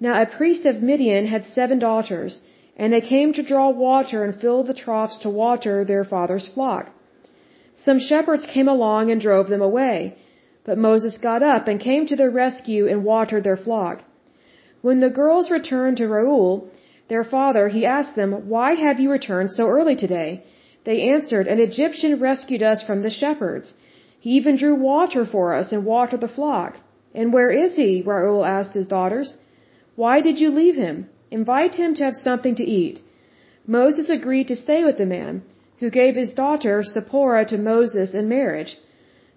Now 0.00 0.20
a 0.20 0.26
priest 0.26 0.66
of 0.66 0.82
Midian 0.82 1.26
had 1.26 1.44
seven 1.44 1.78
daughters, 1.78 2.40
and 2.76 2.92
they 2.92 3.00
came 3.00 3.32
to 3.34 3.42
draw 3.50 3.68
water 3.70 4.24
and 4.24 4.34
fill 4.34 4.64
the 4.64 4.74
troughs 4.74 5.20
to 5.20 5.30
water 5.30 5.84
their 5.84 6.02
father's 6.02 6.48
flock. 6.48 6.90
Some 7.74 8.00
shepherds 8.00 8.46
came 8.46 8.66
along 8.66 9.12
and 9.12 9.20
drove 9.20 9.48
them 9.48 9.62
away. 9.62 10.16
But 10.64 10.76
Moses 10.76 11.18
got 11.18 11.42
up 11.42 11.68
and 11.68 11.78
came 11.78 12.06
to 12.06 12.16
their 12.16 12.30
rescue 12.30 12.88
and 12.88 13.04
watered 13.04 13.44
their 13.44 13.56
flock. 13.56 14.02
When 14.82 14.98
the 14.98 15.16
girls 15.20 15.52
returned 15.52 15.98
to 15.98 16.08
Reuel, 16.08 16.66
their 17.06 17.24
father, 17.24 17.68
he 17.68 17.86
asked 17.86 18.16
them, 18.16 18.32
Why 18.48 18.74
have 18.74 18.98
you 18.98 19.10
returned 19.12 19.52
so 19.52 19.68
early 19.68 19.94
today? 19.94 20.42
They 20.82 21.02
answered, 21.14 21.46
An 21.46 21.60
Egyptian 21.60 22.18
rescued 22.18 22.62
us 22.62 22.82
from 22.82 23.02
the 23.02 23.10
shepherds. 23.10 23.74
He 24.20 24.30
even 24.30 24.56
drew 24.56 24.74
water 24.74 25.24
for 25.24 25.54
us 25.54 25.72
and 25.72 25.84
watered 25.84 26.20
the 26.20 26.34
flock. 26.38 26.80
And 27.14 27.32
where 27.32 27.50
is 27.50 27.76
he? 27.76 28.02
Reuel 28.04 28.44
asked 28.44 28.74
his 28.74 28.86
daughters. 28.86 29.36
Why 29.96 30.20
did 30.20 30.38
you 30.38 30.50
leave 30.50 30.76
him? 30.76 31.08
Invite 31.30 31.74
him 31.74 31.94
to 31.94 32.04
have 32.04 32.14
something 32.14 32.54
to 32.56 32.64
eat. 32.64 33.00
Moses 33.66 34.08
agreed 34.08 34.48
to 34.48 34.56
stay 34.56 34.84
with 34.84 34.98
the 34.98 35.06
man, 35.06 35.42
who 35.80 35.90
gave 35.90 36.16
his 36.16 36.32
daughter 36.32 36.82
Zipporah 36.82 37.44
to 37.46 37.58
Moses 37.58 38.14
in 38.14 38.28
marriage. 38.28 38.76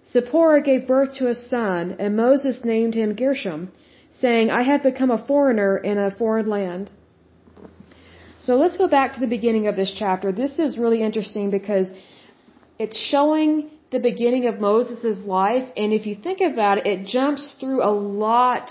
Zipporah 0.06 0.62
gave 0.62 0.86
birth 0.86 1.14
to 1.14 1.28
a 1.28 1.34
son, 1.34 1.96
and 1.98 2.16
Moses 2.16 2.64
named 2.64 2.94
him 2.94 3.14
Gershom, 3.14 3.70
saying, 4.10 4.50
I 4.50 4.62
have 4.62 4.82
become 4.82 5.10
a 5.10 5.24
foreigner 5.26 5.76
in 5.76 5.98
a 5.98 6.10
foreign 6.10 6.48
land. 6.48 6.90
So 8.38 8.56
let's 8.56 8.76
go 8.76 8.88
back 8.88 9.14
to 9.14 9.20
the 9.20 9.34
beginning 9.36 9.68
of 9.68 9.76
this 9.76 9.92
chapter. 9.96 10.32
This 10.32 10.58
is 10.58 10.76
really 10.76 11.02
interesting 11.02 11.50
because 11.50 11.88
it's 12.78 12.98
showing 12.98 13.70
the 13.92 14.00
beginning 14.00 14.46
of 14.46 14.58
Moses' 14.58 15.20
life, 15.24 15.68
and 15.76 15.92
if 15.92 16.06
you 16.06 16.16
think 16.16 16.40
about 16.40 16.78
it, 16.78 16.86
it 16.86 17.06
jumps 17.06 17.54
through 17.60 17.82
a 17.82 17.92
lot 17.92 18.70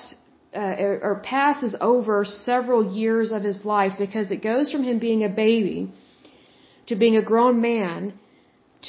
uh, 0.53 0.75
or 1.07 1.21
passes 1.23 1.75
over 1.79 2.25
several 2.25 2.81
years 3.01 3.31
of 3.31 3.41
his 3.43 3.63
life 3.63 3.93
because 3.97 4.31
it 4.31 4.41
goes 4.43 4.71
from 4.71 4.83
him 4.83 4.99
being 4.99 5.23
a 5.23 5.29
baby 5.29 5.93
to 6.87 6.95
being 6.95 7.15
a 7.15 7.21
grown 7.21 7.61
man 7.61 8.13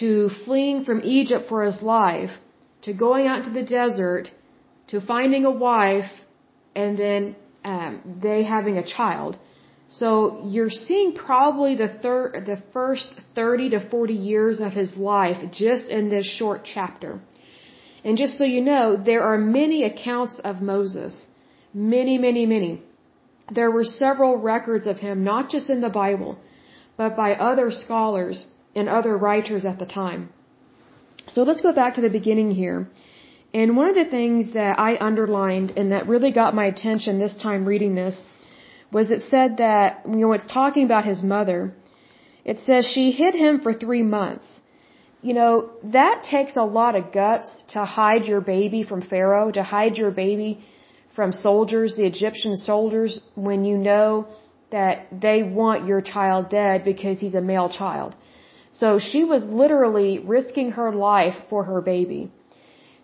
to 0.00 0.30
fleeing 0.44 0.84
from 0.84 1.00
Egypt 1.04 1.44
for 1.48 1.62
his 1.62 1.80
life 1.82 2.30
to 2.82 2.92
going 2.92 3.26
out 3.26 3.44
to 3.44 3.50
the 3.50 3.62
desert 3.62 4.30
to 4.88 5.00
finding 5.00 5.44
a 5.44 5.50
wife 5.50 6.10
and 6.74 6.98
then 6.98 7.36
um, 7.64 8.18
they 8.22 8.42
having 8.42 8.76
a 8.78 8.86
child. 8.96 9.38
So 9.98 10.10
you're 10.46 10.70
seeing 10.70 11.12
probably 11.12 11.74
the 11.76 11.88
third, 11.88 12.46
the 12.46 12.60
first 12.72 13.10
30 13.34 13.70
to 13.70 13.80
40 13.90 14.14
years 14.14 14.60
of 14.60 14.72
his 14.72 14.96
life 14.96 15.40
just 15.52 15.86
in 15.88 16.08
this 16.08 16.26
short 16.26 16.62
chapter. 16.64 17.20
And 18.04 18.16
just 18.16 18.38
so 18.38 18.44
you 18.44 18.62
know, 18.62 18.96
there 18.96 19.22
are 19.22 19.36
many 19.36 19.84
accounts 19.84 20.38
of 20.50 20.62
Moses. 20.62 21.26
Many, 21.74 22.16
many, 22.16 22.46
many. 22.46 22.82
There 23.50 23.70
were 23.70 23.84
several 23.84 24.36
records 24.36 24.86
of 24.86 24.96
him, 24.98 25.24
not 25.24 25.50
just 25.50 25.68
in 25.68 25.82
the 25.82 25.90
Bible, 25.90 26.38
but 26.96 27.14
by 27.14 27.34
other 27.34 27.70
scholars 27.70 28.46
and 28.74 28.88
other 28.88 29.14
writers 29.16 29.66
at 29.66 29.78
the 29.78 29.86
time. 29.86 30.30
So 31.28 31.42
let's 31.42 31.60
go 31.60 31.72
back 31.72 31.94
to 31.94 32.00
the 32.00 32.14
beginning 32.18 32.50
here. 32.50 32.88
And 33.52 33.76
one 33.76 33.88
of 33.88 33.94
the 33.94 34.10
things 34.10 34.54
that 34.54 34.78
I 34.78 34.96
underlined 34.98 35.74
and 35.76 35.92
that 35.92 36.08
really 36.08 36.32
got 36.32 36.54
my 36.54 36.64
attention 36.64 37.18
this 37.18 37.34
time 37.34 37.66
reading 37.66 37.94
this 37.94 38.16
was 38.96 39.10
it 39.16 39.22
said 39.34 39.50
that, 39.64 40.02
you 40.14 40.22
know, 40.22 40.32
it's 40.38 40.50
talking 40.60 40.84
about 40.90 41.04
his 41.12 41.22
mother. 41.34 41.60
It 42.44 42.58
says 42.66 42.84
she 42.94 43.04
hid 43.20 43.34
him 43.34 43.60
for 43.64 43.72
three 43.72 44.04
months. 44.18 44.46
you 45.22 45.34
know, 45.34 45.70
that 45.84 46.24
takes 46.24 46.56
a 46.56 46.66
lot 46.78 46.96
of 46.96 47.12
guts 47.12 47.48
to 47.74 47.84
hide 47.84 48.24
your 48.24 48.40
baby 48.40 48.82
from 48.82 49.00
Pharaoh, 49.00 49.50
to 49.52 49.62
hide 49.62 49.96
your 49.96 50.10
baby 50.10 50.50
from 51.14 51.30
soldiers, 51.32 51.94
the 51.96 52.06
Egyptian 52.06 52.56
soldiers, 52.56 53.20
when 53.34 53.64
you 53.64 53.76
know 53.78 54.26
that 54.72 55.06
they 55.26 55.42
want 55.42 55.86
your 55.86 56.02
child 56.02 56.48
dead 56.50 56.84
because 56.84 57.20
he's 57.20 57.34
a 57.34 57.40
male 57.40 57.68
child. 57.68 58.16
So 58.72 58.98
she 58.98 59.22
was 59.22 59.44
literally 59.44 60.18
risking 60.18 60.72
her 60.72 60.90
life 60.92 61.36
for 61.50 61.64
her 61.64 61.80
baby. 61.80 62.32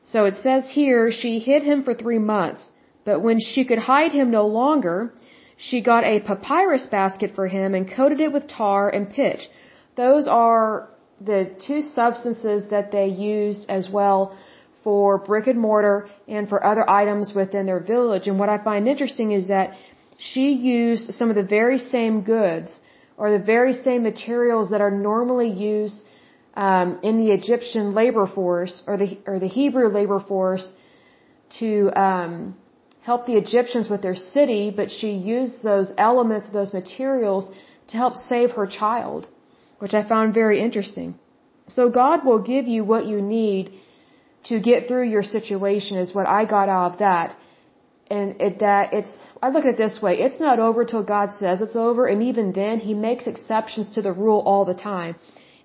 So 0.05 0.25
it 0.25 0.35
says 0.43 0.69
here, 0.71 1.13
she 1.13 1.39
hid 1.39 1.63
him 1.63 1.85
for 1.85 1.95
three 1.95 2.19
months, 2.19 2.63
but 3.05 3.23
when 3.23 3.39
she 3.39 3.65
could 3.65 3.79
hide 3.79 4.13
him 4.13 4.31
no 4.31 4.47
longer, 4.47 5.13
she 5.59 5.83
got 5.83 6.05
a 6.05 6.21
papyrus 6.21 6.87
basket 6.87 7.35
for 7.35 7.47
him 7.49 7.75
and 7.75 7.91
coated 7.91 8.21
it 8.21 8.33
with 8.33 8.47
tar 8.47 8.89
and 8.89 9.11
pitch. 9.11 9.43
Those 9.97 10.29
are 10.29 10.89
the 11.21 11.51
two 11.67 11.83
substances 11.83 12.69
that 12.71 12.93
they 12.93 13.09
used 13.09 13.69
as 13.69 13.91
well 13.91 14.21
for 14.85 15.19
brick 15.19 15.49
and 15.49 15.59
mortar 15.59 16.09
and 16.29 16.49
for 16.49 16.65
other 16.65 16.89
items 16.89 17.33
within 17.35 17.67
their 17.67 17.81
village. 17.81 18.29
And 18.29 18.39
what 18.39 18.49
I 18.49 18.59
find 18.59 18.87
interesting 18.87 19.33
is 19.33 19.49
that 19.49 19.73
she 20.17 20.53
used 20.53 21.13
some 21.15 21.29
of 21.29 21.37
the 21.37 21.49
very 21.59 21.81
same 21.81 22.23
goods 22.23 22.81
or 23.17 23.33
the 23.33 23.45
very 23.55 23.75
same 23.75 24.05
materials 24.05 24.71
that 24.71 24.81
are 24.81 24.93
normally 24.93 25.51
used 25.51 26.01
um, 26.55 27.01
in 27.03 27.19
the 27.19 27.33
Egyptian 27.33 27.95
labor 27.95 28.27
force 28.27 28.85
or 28.87 28.97
the 28.97 29.19
or 29.27 29.41
the 29.41 29.49
Hebrew 29.49 29.89
labor 29.89 30.21
force 30.21 30.71
to 31.59 31.91
um, 32.01 32.57
help 33.11 33.23
the 33.31 33.39
Egyptians 33.45 33.87
with 33.93 34.03
their 34.07 34.19
city, 34.35 34.63
but 34.79 34.89
she 34.99 35.11
used 35.37 35.57
those 35.73 35.89
elements, 36.09 36.47
those 36.61 36.73
materials 36.81 37.45
to 37.91 37.95
help 38.03 38.15
save 38.31 38.51
her 38.59 38.67
child 38.83 39.21
which 39.79 39.95
I 39.95 40.03
found 40.13 40.35
very 40.35 40.61
interesting. 40.61 41.15
So 41.69 41.91
God 41.91 42.25
will 42.29 42.43
give 42.55 42.67
you 42.75 42.85
what 42.85 43.07
you 43.07 43.21
need 43.21 43.73
to 44.51 44.61
get 44.61 44.89
through 44.89 45.09
your 45.09 45.23
situation 45.23 45.99
is 45.99 46.15
what 46.15 46.27
I 46.27 46.45
got 46.45 46.69
out 46.69 46.93
of 46.93 46.99
that. 46.99 47.37
And 48.11 48.41
it, 48.41 48.59
that 48.61 48.95
it's, 48.99 49.15
I 49.43 49.51
look 49.51 49.65
at 49.67 49.75
it 49.75 49.79
this 49.87 50.01
way, 50.03 50.13
it's 50.27 50.41
not 50.41 50.59
over 50.59 50.85
till 50.85 51.05
God 51.05 51.29
says 51.39 51.61
it's 51.61 51.77
over, 51.77 52.07
and 52.07 52.23
even 52.23 52.53
then, 52.53 52.79
He 52.79 52.95
makes 52.95 53.27
exceptions 53.27 53.91
to 53.95 54.01
the 54.01 54.13
rule 54.13 54.41
all 54.51 54.65
the 54.65 54.79
time. 54.93 55.17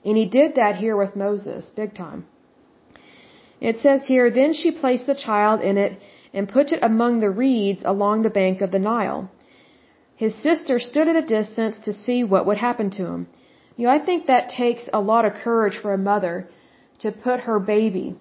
And 0.04 0.18
He 0.18 0.26
did 0.26 0.56
that 0.56 0.76
here 0.76 0.98
with 0.98 1.16
Moses, 1.16 1.72
big 1.74 1.96
time. 1.96 2.26
It 3.62 3.80
says 3.80 4.06
here, 4.06 4.30
then 4.30 4.54
she 4.54 4.72
placed 4.72 5.06
the 5.06 5.16
child 5.16 5.62
in 5.62 5.78
it 5.78 5.98
and 6.34 6.50
put 6.50 6.72
it 6.72 6.80
among 6.82 7.20
the 7.20 7.30
reeds 7.30 7.84
along 7.86 8.22
the 8.22 8.30
bank 8.30 8.62
of 8.62 8.72
the 8.72 8.80
Nile. 8.80 9.30
His 10.16 10.36
sister 10.36 10.80
stood 10.80 11.08
at 11.08 11.16
a 11.16 11.22
distance 11.40 11.80
to 11.86 11.94
see 11.94 12.24
what 12.24 12.46
would 12.46 12.58
happen 12.58 12.90
to 12.92 13.06
him. 13.06 13.28
You 13.76 13.88
know, 13.88 13.94
I 13.94 14.00
think 14.00 14.28
that 14.28 14.50
takes 14.50 14.84
a 14.94 15.00
lot 15.00 15.26
of 15.26 15.34
courage 15.34 15.78
for 15.82 15.94
a 15.94 15.98
mother 15.98 16.48
to 17.00 17.12
put 17.12 17.42
her 17.42 17.60
baby, 17.60 18.16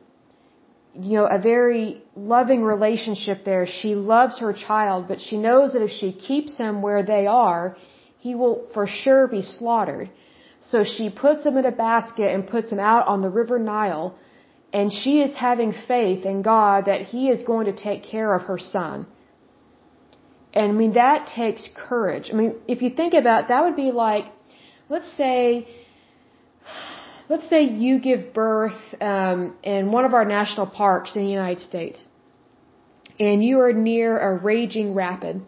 you 0.95 1.16
know, 1.19 1.26
a 1.26 1.38
very 1.38 2.02
loving 2.16 2.62
relationship 2.62 3.45
there. 3.45 3.66
She 3.66 3.95
loves 3.95 4.38
her 4.38 4.52
child, 4.52 5.09
but 5.09 5.21
she 5.21 5.37
knows 5.37 5.73
that 5.73 5.83
if 5.83 5.90
she 5.90 6.12
keeps 6.12 6.57
him 6.57 6.83
where 6.83 7.02
they 7.02 7.26
are, 7.26 7.76
he 8.19 8.35
will 8.35 8.66
for 8.75 8.87
sure 8.87 9.26
be 9.28 9.42
slaughtered. 9.42 10.11
So 10.61 10.85
she 10.85 11.11
puts 11.11 11.45
him 11.45 11.57
in 11.57 11.66
a 11.66 11.73
basket 11.73 12.33
and 12.33 12.47
puts 12.47 12.71
him 12.71 12.78
out 12.78 13.07
on 13.07 13.21
the 13.21 13.31
river 13.31 13.59
Nile, 13.59 14.16
and 14.73 14.93
she 14.93 15.21
is 15.21 15.35
having 15.37 15.73
faith 15.87 16.25
in 16.25 16.43
God 16.43 16.87
that 16.87 17.02
he 17.02 17.29
is 17.29 17.43
going 17.43 17.67
to 17.67 17.76
take 17.88 18.02
care 18.02 18.35
of 18.35 18.43
her 18.43 18.59
son. 18.59 19.07
And 20.55 20.67
I 20.73 20.75
mean, 20.75 20.95
that 20.95 21.29
takes 21.35 21.69
courage. 21.75 22.31
I 22.33 22.35
mean, 22.35 22.55
if 22.69 22.83
you 22.83 22.91
think 22.91 23.14
about 23.14 23.45
it, 23.45 23.49
that 23.49 23.64
would 23.64 23.76
be 23.76 23.91
like 23.91 24.26
let's 24.88 25.11
say 25.17 25.67
let's 27.29 27.49
say 27.49 27.62
you 27.62 27.99
give 27.99 28.35
birth 28.35 28.81
um, 29.00 29.57
in 29.62 29.91
one 29.91 30.05
of 30.05 30.12
our 30.14 30.25
national 30.25 30.67
parks 30.67 31.17
in 31.17 31.25
the 31.25 31.31
United 31.31 31.61
States, 31.61 32.07
and 33.19 33.43
you 33.43 33.61
are 33.61 33.73
near 33.73 34.19
a 34.19 34.31
raging 34.50 34.95
rapid, 34.95 35.43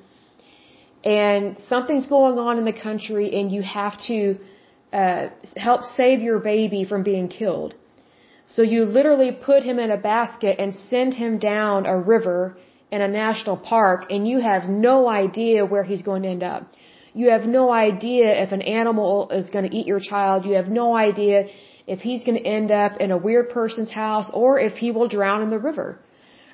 and 1.03 1.59
something's 1.69 2.07
going 2.07 2.39
on 2.39 2.59
in 2.59 2.65
the 2.65 2.79
country, 2.89 3.27
and 3.39 3.53
you 3.53 3.63
have 3.63 3.95
to 4.07 4.39
uh, 4.93 5.29
help 5.57 5.83
save 5.83 6.21
your 6.23 6.39
baby 6.39 6.85
from 6.85 7.03
being 7.03 7.29
killed. 7.29 7.75
So 8.47 8.63
you 8.63 8.85
literally 8.85 9.33
put 9.33 9.63
him 9.63 9.79
in 9.79 9.91
a 9.91 9.97
basket 9.97 10.57
and 10.59 10.75
send 10.75 11.15
him 11.15 11.39
down 11.39 11.87
a 11.87 11.97
river 11.99 12.57
in 12.91 13.01
a 13.01 13.09
national 13.09 13.57
park, 13.57 14.07
and 14.11 14.29
you 14.29 14.41
have 14.41 14.69
no 14.69 15.09
idea 15.09 15.65
where 15.65 15.83
he's 15.83 16.03
going 16.03 16.23
to 16.23 16.29
end 16.29 16.43
up. 16.43 16.63
You 17.15 17.31
have 17.31 17.45
no 17.47 17.73
idea 17.73 18.27
if 18.43 18.53
an 18.53 18.63
animal 18.63 19.31
is 19.31 19.49
going 19.51 19.69
to 19.69 19.75
eat 19.77 19.87
your 19.87 20.01
child. 20.01 20.45
You 20.45 20.55
have 20.55 20.69
no 20.69 20.95
idea 20.95 21.47
if 21.87 22.01
he's 22.01 22.25
going 22.25 22.39
to 22.43 22.47
end 22.59 22.71
up 22.71 23.01
in 23.01 23.11
a 23.11 23.17
weird 23.17 23.51
person's 23.51 23.91
house 23.91 24.31
or 24.33 24.59
if 24.59 24.75
he 24.75 24.91
will 24.91 25.09
drown 25.09 25.43
in 25.43 25.51
the 25.51 25.59
river. 25.59 25.99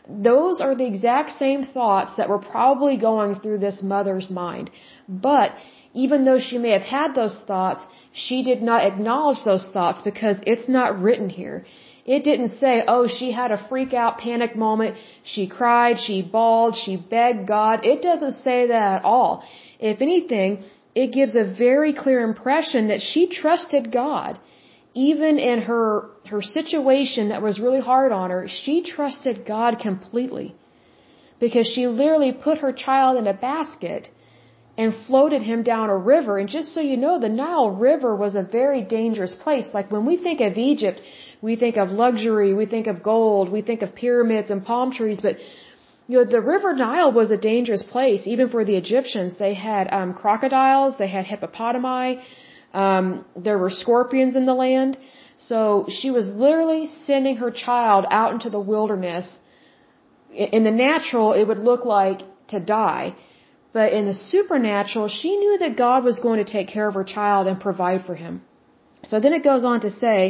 Those 0.09 0.61
are 0.61 0.75
the 0.75 0.87
exact 0.87 1.39
same 1.39 1.65
thoughts 1.65 2.17
that 2.17 2.29
were 2.29 2.39
probably 2.39 2.97
going 2.97 3.41
through 3.41 3.59
this 3.59 3.83
mother's 3.83 4.29
mind. 4.29 4.71
But 5.09 5.55
even 5.95 6.25
though 6.25 6.41
she 6.41 6.59
may 6.59 6.73
have 6.73 6.83
had 6.83 7.15
those 7.15 7.41
thoughts, 7.47 7.87
she 8.13 8.43
did 8.43 8.63
not 8.63 8.85
acknowledge 8.85 9.45
those 9.45 9.69
thoughts 9.73 10.01
because 10.03 10.37
it's 10.47 10.69
not 10.69 11.01
written 11.01 11.29
here. 11.29 11.65
It 12.05 12.25
didn't 12.25 12.59
say, 12.59 12.83
oh, 12.89 13.07
she 13.07 13.31
had 13.31 13.53
a 13.53 13.69
freak 13.69 13.93
out 13.95 14.19
panic 14.19 14.57
moment, 14.57 14.97
she 15.23 15.47
cried, 15.47 16.01
she 16.01 16.23
bawled, 16.23 16.75
she 16.75 16.97
begged 16.97 17.47
God. 17.47 17.85
It 17.85 18.03
doesn't 18.03 18.43
say 18.43 18.67
that 18.69 18.99
at 18.99 19.05
all. 19.05 19.45
If 19.79 20.01
anything, 20.01 20.65
it 20.95 21.13
gives 21.13 21.37
a 21.37 21.45
very 21.45 21.93
clear 21.93 22.21
impression 22.21 22.89
that 22.89 23.01
she 23.01 23.29
trusted 23.29 23.93
God. 23.93 24.41
Even 24.93 25.39
in 25.39 25.63
her, 25.63 26.11
her 26.27 26.43
situation 26.43 27.29
that 27.29 27.43
was 27.43 27.61
really 27.61 27.81
hard 27.81 28.11
on 28.11 28.31
her, 28.31 28.49
she 28.49 28.83
trusted 28.83 29.47
God 29.47 29.79
completely. 29.79 30.57
Because 31.39 31.67
she 31.67 31.87
literally 31.87 32.33
put 32.33 32.59
her 32.59 32.73
child 32.73 33.19
in 33.19 33.27
a 33.29 33.35
basket 33.35 34.09
and 34.81 34.95
floated 35.07 35.43
him 35.51 35.61
down 35.73 35.87
a 35.91 36.01
river. 36.15 36.33
And 36.41 36.49
just 36.57 36.69
so 36.75 36.81
you 36.91 36.97
know, 37.05 37.15
the 37.27 37.35
Nile 37.43 37.71
River 37.89 38.13
was 38.25 38.35
a 38.35 38.45
very 38.59 38.83
dangerous 38.99 39.35
place. 39.45 39.67
Like 39.79 39.89
when 39.95 40.05
we 40.11 40.15
think 40.27 40.39
of 40.49 40.53
Egypt, 40.73 40.99
we 41.47 41.53
think 41.63 41.77
of 41.83 41.91
luxury, 42.05 42.51
we 42.61 42.67
think 42.75 42.87
of 42.93 42.97
gold, 43.13 43.47
we 43.57 43.63
think 43.69 43.81
of 43.87 43.95
pyramids 44.03 44.49
and 44.53 44.65
palm 44.71 44.89
trees, 44.99 45.21
but 45.27 45.37
you 46.09 46.17
know, 46.17 46.25
the 46.37 46.45
River 46.55 46.73
Nile 46.85 47.13
was 47.21 47.29
a 47.31 47.41
dangerous 47.53 47.85
place, 47.95 48.23
even 48.35 48.47
for 48.55 48.63
the 48.69 48.77
Egyptians. 48.83 49.37
They 49.47 49.55
had 49.69 49.85
um, 49.99 50.11
crocodiles, 50.23 50.93
they 51.03 51.11
had 51.17 51.25
hippopotami, 51.33 52.11
um, 52.73 53.25
there 53.47 53.59
were 53.59 53.73
scorpions 53.83 54.35
in 54.41 54.47
the 54.51 54.59
land. 54.67 54.97
So 55.51 55.61
she 55.99 56.11
was 56.11 56.27
literally 56.45 56.85
sending 57.09 57.37
her 57.43 57.51
child 57.67 58.07
out 58.11 58.33
into 58.37 58.49
the 58.57 58.63
wilderness. 58.73 59.27
In 60.59 60.63
the 60.69 60.77
natural, 60.89 61.29
it 61.41 61.45
would 61.49 61.63
look 61.71 61.85
like 61.85 62.21
to 62.49 62.59
die. 62.61 63.15
But 63.73 63.93
in 63.93 64.07
the 64.07 64.15
supernatural, 64.15 65.09
she 65.09 65.37
knew 65.37 65.59
that 65.59 65.77
God 65.77 66.05
was 66.05 66.19
going 66.19 66.45
to 66.45 66.53
take 66.53 66.69
care 66.69 66.89
of 66.89 66.95
her 66.95 67.05
child 67.05 67.47
and 67.47 67.61
provide 67.61 68.05
for 68.05 68.15
him. 68.15 68.43
So 69.07 69.21
then 69.21 69.33
it 69.33 69.45
goes 69.45 69.65
on 69.65 69.81
to 69.83 69.91
say, 69.91 70.21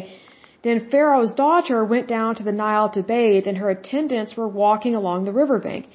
then 0.63 0.91
Pharaoh's 0.91 1.33
daughter 1.33 1.85
went 1.85 2.07
down 2.07 2.35
to 2.37 2.43
the 2.43 2.53
Nile 2.53 2.91
to 2.91 3.03
bathe, 3.03 3.47
and 3.47 3.57
her 3.59 3.71
attendants 3.71 4.37
were 4.37 4.49
walking 4.49 4.95
along 4.95 5.25
the 5.25 5.33
riverbank. 5.33 5.87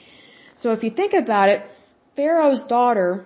So 0.56 0.72
if 0.72 0.84
you 0.84 0.90
think 0.90 1.14
about 1.14 1.50
it, 1.50 1.62
Pharaoh's 2.16 2.64
daughter, 2.64 3.26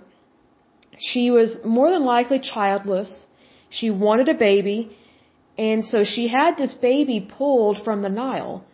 she 0.97 1.31
was 1.31 1.57
more 1.63 1.89
than 1.89 2.03
likely 2.03 2.39
childless. 2.39 3.27
She 3.69 3.89
wanted 3.89 4.27
a 4.27 4.33
baby, 4.33 4.97
and 5.57 5.85
so 5.85 6.03
she 6.03 6.27
had 6.27 6.57
this 6.57 6.73
baby 6.73 7.19
pulled 7.37 7.77
from 7.85 8.01
the 8.01 8.09
Nile. 8.09 8.65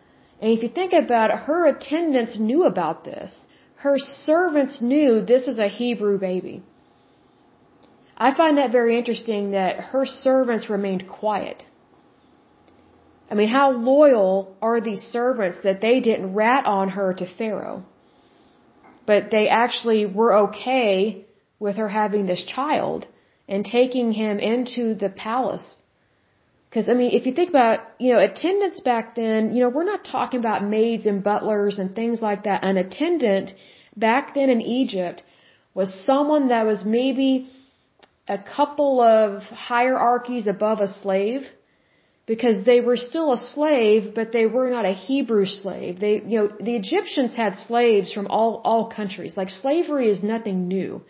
And 0.41 0.51
if 0.51 0.63
you 0.63 0.69
think 0.69 0.93
about 0.93 1.29
it, 1.29 1.37
her 1.49 1.67
attendants 1.67 2.39
knew 2.39 2.63
about 2.63 3.03
this. 3.03 3.45
Her 3.85 3.99
servants 3.99 4.81
knew 4.81 5.09
this 5.21 5.45
was 5.45 5.59
a 5.59 5.67
Hebrew 5.67 6.17
baby. 6.17 6.63
I 8.17 8.29
find 8.39 8.57
that 8.57 8.71
very 8.71 8.97
interesting 8.97 9.51
that 9.51 9.73
her 9.91 10.05
servants 10.07 10.71
remained 10.75 11.03
quiet. 11.07 11.57
I 13.29 13.35
mean, 13.35 13.47
how 13.59 13.67
loyal 13.93 14.55
are 14.59 14.81
these 14.81 15.03
servants 15.17 15.59
that 15.65 15.81
they 15.81 15.99
didn't 15.99 16.33
rat 16.33 16.65
on 16.65 16.89
her 16.97 17.13
to 17.19 17.27
Pharaoh? 17.37 17.85
But 19.05 19.29
they 19.29 19.45
actually 19.49 20.01
were 20.07 20.33
okay 20.45 21.25
with 21.59 21.75
her 21.75 21.89
having 22.01 22.25
this 22.25 22.43
child 22.43 23.07
and 23.47 23.63
taking 23.63 24.11
him 24.23 24.39
into 24.39 24.95
the 24.95 25.09
palace. 25.09 25.67
Because, 26.67 26.89
I 26.89 26.95
mean, 26.95 27.11
if 27.19 27.27
you 27.27 27.33
think 27.33 27.51
about, 27.51 27.79
you 27.99 28.13
know, 28.13 28.19
attendants 28.19 28.79
back 28.79 29.15
then, 29.15 29.53
you 29.53 29.61
know, 29.61 29.69
we're 29.69 29.91
not 29.93 30.03
talking 30.03 30.39
about 30.39 30.63
maids 30.77 31.05
and 31.05 31.23
butlers 31.23 31.77
and 31.77 31.95
things 31.95 32.19
like 32.19 32.43
that. 32.45 32.63
An 32.63 32.77
attendant 32.77 33.53
back 33.95 34.33
then 34.35 34.49
in 34.49 34.61
Egypt 34.61 35.23
was 35.73 35.93
someone 36.05 36.49
that 36.49 36.65
was 36.65 36.85
maybe 36.85 37.49
a 38.27 38.37
couple 38.37 39.01
of 39.01 39.43
hierarchies 39.43 40.47
above 40.47 40.79
a 40.79 40.91
slave 41.01 41.43
because 42.25 42.65
they 42.65 42.81
were 42.81 42.97
still 42.97 43.33
a 43.33 43.37
slave, 43.37 44.15
but 44.15 44.31
they 44.31 44.47
were 44.47 44.69
not 44.69 44.85
a 44.85 44.93
Hebrew 44.93 45.45
slave. 45.45 45.99
They, 45.99 46.15
you 46.25 46.37
know, 46.39 46.47
the 46.59 46.75
Egyptians 46.75 47.35
had 47.35 47.55
slaves 47.55 48.11
from 48.11 48.27
all, 48.27 48.61
all 48.63 48.89
countries. 48.89 49.37
Like 49.37 49.49
slavery 49.49 50.09
is 50.09 50.23
nothing 50.23 50.67
new. 50.67 51.03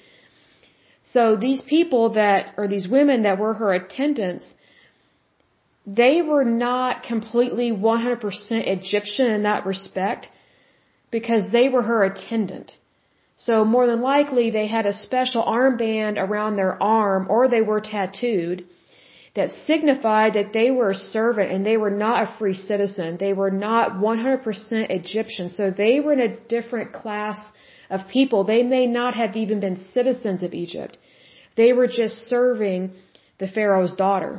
So 1.06 1.38
these 1.38 1.62
people 1.62 2.14
that, 2.14 2.54
or 2.58 2.68
these 2.68 2.88
women 2.88 3.24
that 3.24 3.40
were 3.40 3.54
her 3.54 3.72
attendants, 3.72 4.46
they 5.86 6.22
were 6.22 6.44
not 6.44 7.04
completely 7.04 7.72
100% 7.72 8.24
Egyptian 8.52 9.28
in 9.28 9.44
that 9.44 9.66
respect 9.66 10.28
because 11.18 11.46
they 11.58 11.68
were 11.74 11.86
her 11.92 12.02
attendant. 12.04 12.70
So 13.48 13.54
more 13.64 13.86
than 13.88 14.02
likely 14.14 14.46
they 14.50 14.68
had 14.68 14.86
a 14.86 15.00
special 15.08 15.44
armband 15.58 16.16
around 16.26 16.54
their 16.56 16.76
arm 16.84 17.28
or 17.34 17.42
they 17.48 17.62
were 17.70 17.80
tattooed 17.80 18.66
that 19.38 19.50
signified 19.70 20.32
that 20.34 20.52
they 20.58 20.70
were 20.78 20.92
a 20.92 21.04
servant 21.18 21.54
and 21.54 21.62
they 21.70 21.78
were 21.84 21.96
not 22.06 22.24
a 22.24 22.34
free 22.38 22.58
citizen. 22.70 23.10
They 23.26 23.32
were 23.42 23.56
not 23.70 23.94
100% 23.94 25.00
Egyptian. 25.00 25.48
So 25.58 25.64
they 25.84 25.96
were 26.02 26.14
in 26.18 26.26
a 26.30 26.36
different 26.56 26.92
class 27.02 27.40
of 27.90 28.10
people. 28.18 28.44
They 28.44 28.64
may 28.76 28.86
not 29.00 29.14
have 29.22 29.38
even 29.44 29.62
been 29.66 29.78
citizens 29.98 30.44
of 30.44 30.54
Egypt. 30.66 30.98
They 31.62 31.72
were 31.78 31.88
just 32.02 32.16
serving 32.34 32.92
the 33.42 33.48
Pharaoh's 33.56 33.96
daughter. 34.06 34.34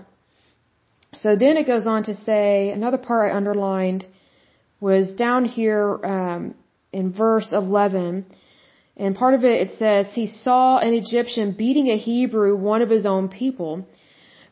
So 1.23 1.37
then 1.43 1.57
it 1.57 1.67
goes 1.73 1.87
on 1.87 2.05
to 2.11 2.15
say, 2.29 2.71
another 2.81 2.99
part 3.09 3.33
I 3.33 3.37
underlined 3.41 4.03
was 4.81 5.11
down 5.11 5.43
here 5.47 5.85
um, 6.15 6.55
in 6.93 7.13
verse 7.13 7.53
11. 7.53 8.27
And 8.97 9.15
part 9.15 9.35
of 9.35 9.45
it, 9.45 9.69
it 9.69 9.79
says, 9.79 10.07
he 10.13 10.27
saw 10.27 10.79
an 10.79 10.95
Egyptian 10.95 11.53
beating 11.53 11.89
a 11.89 11.99
Hebrew, 11.99 12.57
one 12.57 12.83
of 12.83 12.91
his 12.91 13.05
own 13.05 13.29
people. 13.29 13.87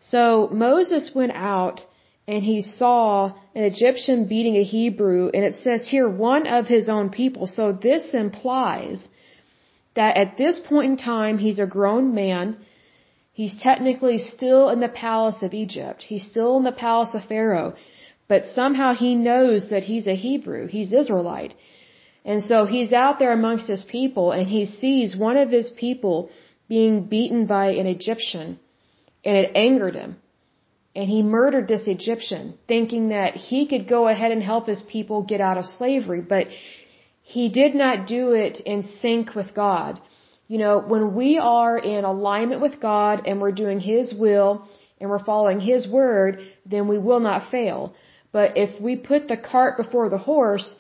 So 0.01 0.49
Moses 0.53 1.13
went 1.15 1.33
out 1.33 1.81
and 2.27 2.43
he 2.43 2.63
saw 2.63 3.33
an 3.55 3.65
Egyptian 3.65 4.27
beating 4.27 4.57
a 4.57 4.63
Hebrew, 4.63 5.31
and 5.35 5.45
it 5.45 5.55
says 5.57 5.87
here, 5.87 6.09
one 6.09 6.47
of 6.47 6.67
his 6.67 6.89
own 6.89 7.11
people. 7.11 7.47
So 7.47 7.73
this 7.73 8.15
implies 8.15 9.07
that 9.95 10.17
at 10.17 10.39
this 10.39 10.59
point 10.59 10.91
in 10.93 10.97
time, 10.97 11.37
he's 11.39 11.59
a 11.59 11.67
grown 11.67 12.15
man. 12.15 12.57
He's 13.33 13.61
technically 13.61 14.19
still 14.19 14.71
in 14.71 14.81
the 14.81 14.89
palace 14.89 15.43
of 15.43 15.53
Egypt. 15.53 16.03
He's 16.03 16.27
still 16.27 16.57
in 16.57 16.65
the 16.65 16.73
palace 16.73 17.15
of 17.15 17.25
Pharaoh. 17.25 17.75
But 18.27 18.47
somehow 18.47 18.95
he 18.95 19.15
knows 19.15 19.69
that 19.69 19.85
he's 19.85 20.07
a 20.07 20.15
Hebrew. 20.15 20.67
He's 20.67 20.93
Israelite. 20.93 21.55
And 22.25 22.43
so 22.45 22.65
he's 22.65 22.93
out 22.93 23.19
there 23.19 23.33
amongst 23.33 23.67
his 23.67 23.85
people 23.85 24.33
and 24.33 24.49
he 24.49 24.65
sees 24.67 25.17
one 25.17 25.37
of 25.37 25.51
his 25.51 25.71
people 25.71 26.31
being 26.69 27.05
beaten 27.05 27.47
by 27.47 27.67
an 27.73 27.87
Egyptian 27.87 28.59
and 29.25 29.37
it 29.37 29.53
angered 29.55 29.95
him. 29.95 30.17
And 30.97 31.09
he 31.09 31.23
murdered 31.23 31.67
this 31.67 31.89
Egyptian, 31.89 32.55
thinking 32.69 33.09
that 33.09 33.35
he 33.35 33.67
could 33.67 33.89
go 33.89 34.07
ahead 34.07 34.31
and 34.31 34.43
help 34.43 34.69
his 34.69 34.83
people 34.83 35.23
get 35.23 35.41
out 35.41 35.59
of 35.59 35.67
slavery. 35.67 36.21
But 36.21 36.47
he 37.25 37.49
did 37.49 37.75
not 37.75 38.07
do 38.07 38.33
it 38.33 38.61
in 38.61 38.85
sync 39.01 39.35
with 39.35 39.55
God. 39.55 40.01
You 40.47 40.59
know, 40.59 40.79
when 40.79 41.15
we 41.15 41.39
are 41.39 41.79
in 41.79 42.05
alignment 42.05 42.61
with 42.61 42.81
God 42.81 43.27
and 43.27 43.41
we're 43.41 43.59
doing 43.65 43.81
His 43.81 44.15
will 44.15 44.69
and 45.01 45.09
we're 45.09 45.25
following 45.25 45.59
His 45.59 45.89
word, 45.89 46.41
then 46.67 46.87
we 46.87 46.99
will 46.99 47.21
not 47.21 47.51
fail. 47.51 47.95
But 48.31 48.59
if 48.59 48.81
we 48.81 48.97
put 48.97 49.27
the 49.27 49.39
cart 49.39 49.79
before 49.79 50.11
the 50.11 50.19
horse, 50.19 50.77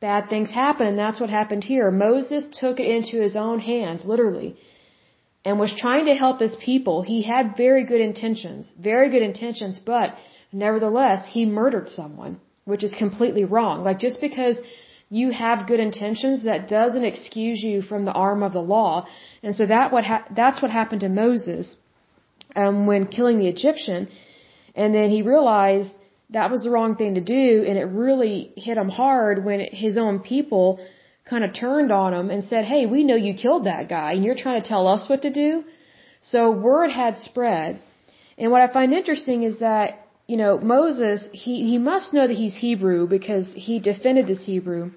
bad 0.00 0.28
things 0.28 0.50
happen, 0.50 0.86
and 0.86 0.98
that's 0.98 1.20
what 1.20 1.30
happened 1.30 1.64
here. 1.64 1.90
Moses 1.90 2.48
took 2.60 2.80
it 2.80 2.86
into 2.86 3.20
his 3.20 3.36
own 3.36 3.60
hands, 3.60 4.04
literally 4.04 4.56
and 5.44 5.58
was 5.58 5.74
trying 5.76 6.06
to 6.06 6.14
help 6.14 6.40
his 6.40 6.56
people. 6.56 7.02
He 7.02 7.22
had 7.22 7.56
very 7.56 7.84
good 7.84 8.00
intentions, 8.00 8.72
very 8.78 9.10
good 9.10 9.22
intentions, 9.22 9.78
but 9.78 10.14
nevertheless, 10.52 11.26
he 11.28 11.44
murdered 11.44 11.88
someone, 11.88 12.40
which 12.64 12.82
is 12.82 12.94
completely 12.94 13.44
wrong. 13.44 13.84
Like 13.84 13.98
just 13.98 14.20
because 14.20 14.58
you 15.10 15.30
have 15.30 15.66
good 15.66 15.80
intentions, 15.80 16.44
that 16.44 16.66
doesn't 16.68 17.04
excuse 17.04 17.62
you 17.62 17.82
from 17.82 18.04
the 18.04 18.12
arm 18.12 18.42
of 18.42 18.52
the 18.54 18.66
law. 18.76 19.06
And 19.42 19.54
so 19.54 19.66
that 19.66 19.92
what 19.92 20.04
ha- 20.04 20.24
that's 20.34 20.62
what 20.62 20.70
happened 20.70 21.02
to 21.02 21.10
Moses 21.10 21.76
um, 22.56 22.86
when 22.86 23.06
killing 23.06 23.38
the 23.38 23.48
Egyptian. 23.48 24.08
And 24.74 24.94
then 24.94 25.10
he 25.10 25.20
realized 25.20 25.90
that 26.30 26.50
was 26.50 26.62
the 26.62 26.70
wrong 26.70 26.96
thing 26.96 27.14
to 27.14 27.20
do, 27.20 27.64
and 27.68 27.78
it 27.78 27.84
really 27.84 28.52
hit 28.56 28.76
him 28.76 28.88
hard 28.88 29.44
when 29.44 29.60
his 29.60 29.96
own 29.96 30.20
people 30.20 30.80
kind 31.28 31.44
of 31.44 31.54
turned 31.54 31.90
on 31.90 32.12
him 32.12 32.30
and 32.30 32.44
said, 32.44 32.64
Hey, 32.64 32.86
we 32.86 33.04
know 33.04 33.16
you 33.16 33.34
killed 33.34 33.64
that 33.66 33.88
guy 33.88 34.12
and 34.12 34.24
you're 34.24 34.34
trying 34.34 34.60
to 34.60 34.68
tell 34.68 34.86
us 34.86 35.08
what 35.08 35.22
to 35.22 35.30
do. 35.30 35.64
So 36.20 36.50
word 36.50 36.90
had 36.90 37.16
spread. 37.18 37.80
And 38.36 38.50
what 38.50 38.60
I 38.60 38.72
find 38.72 38.92
interesting 38.92 39.42
is 39.42 39.60
that, 39.60 40.06
you 40.26 40.36
know, 40.36 40.58
Moses, 40.58 41.26
he, 41.32 41.64
he 41.70 41.78
must 41.78 42.12
know 42.12 42.26
that 42.26 42.36
he's 42.36 42.56
Hebrew 42.56 43.06
because 43.06 43.46
he 43.54 43.78
defended 43.78 44.26
this 44.26 44.44
Hebrew. 44.44 44.90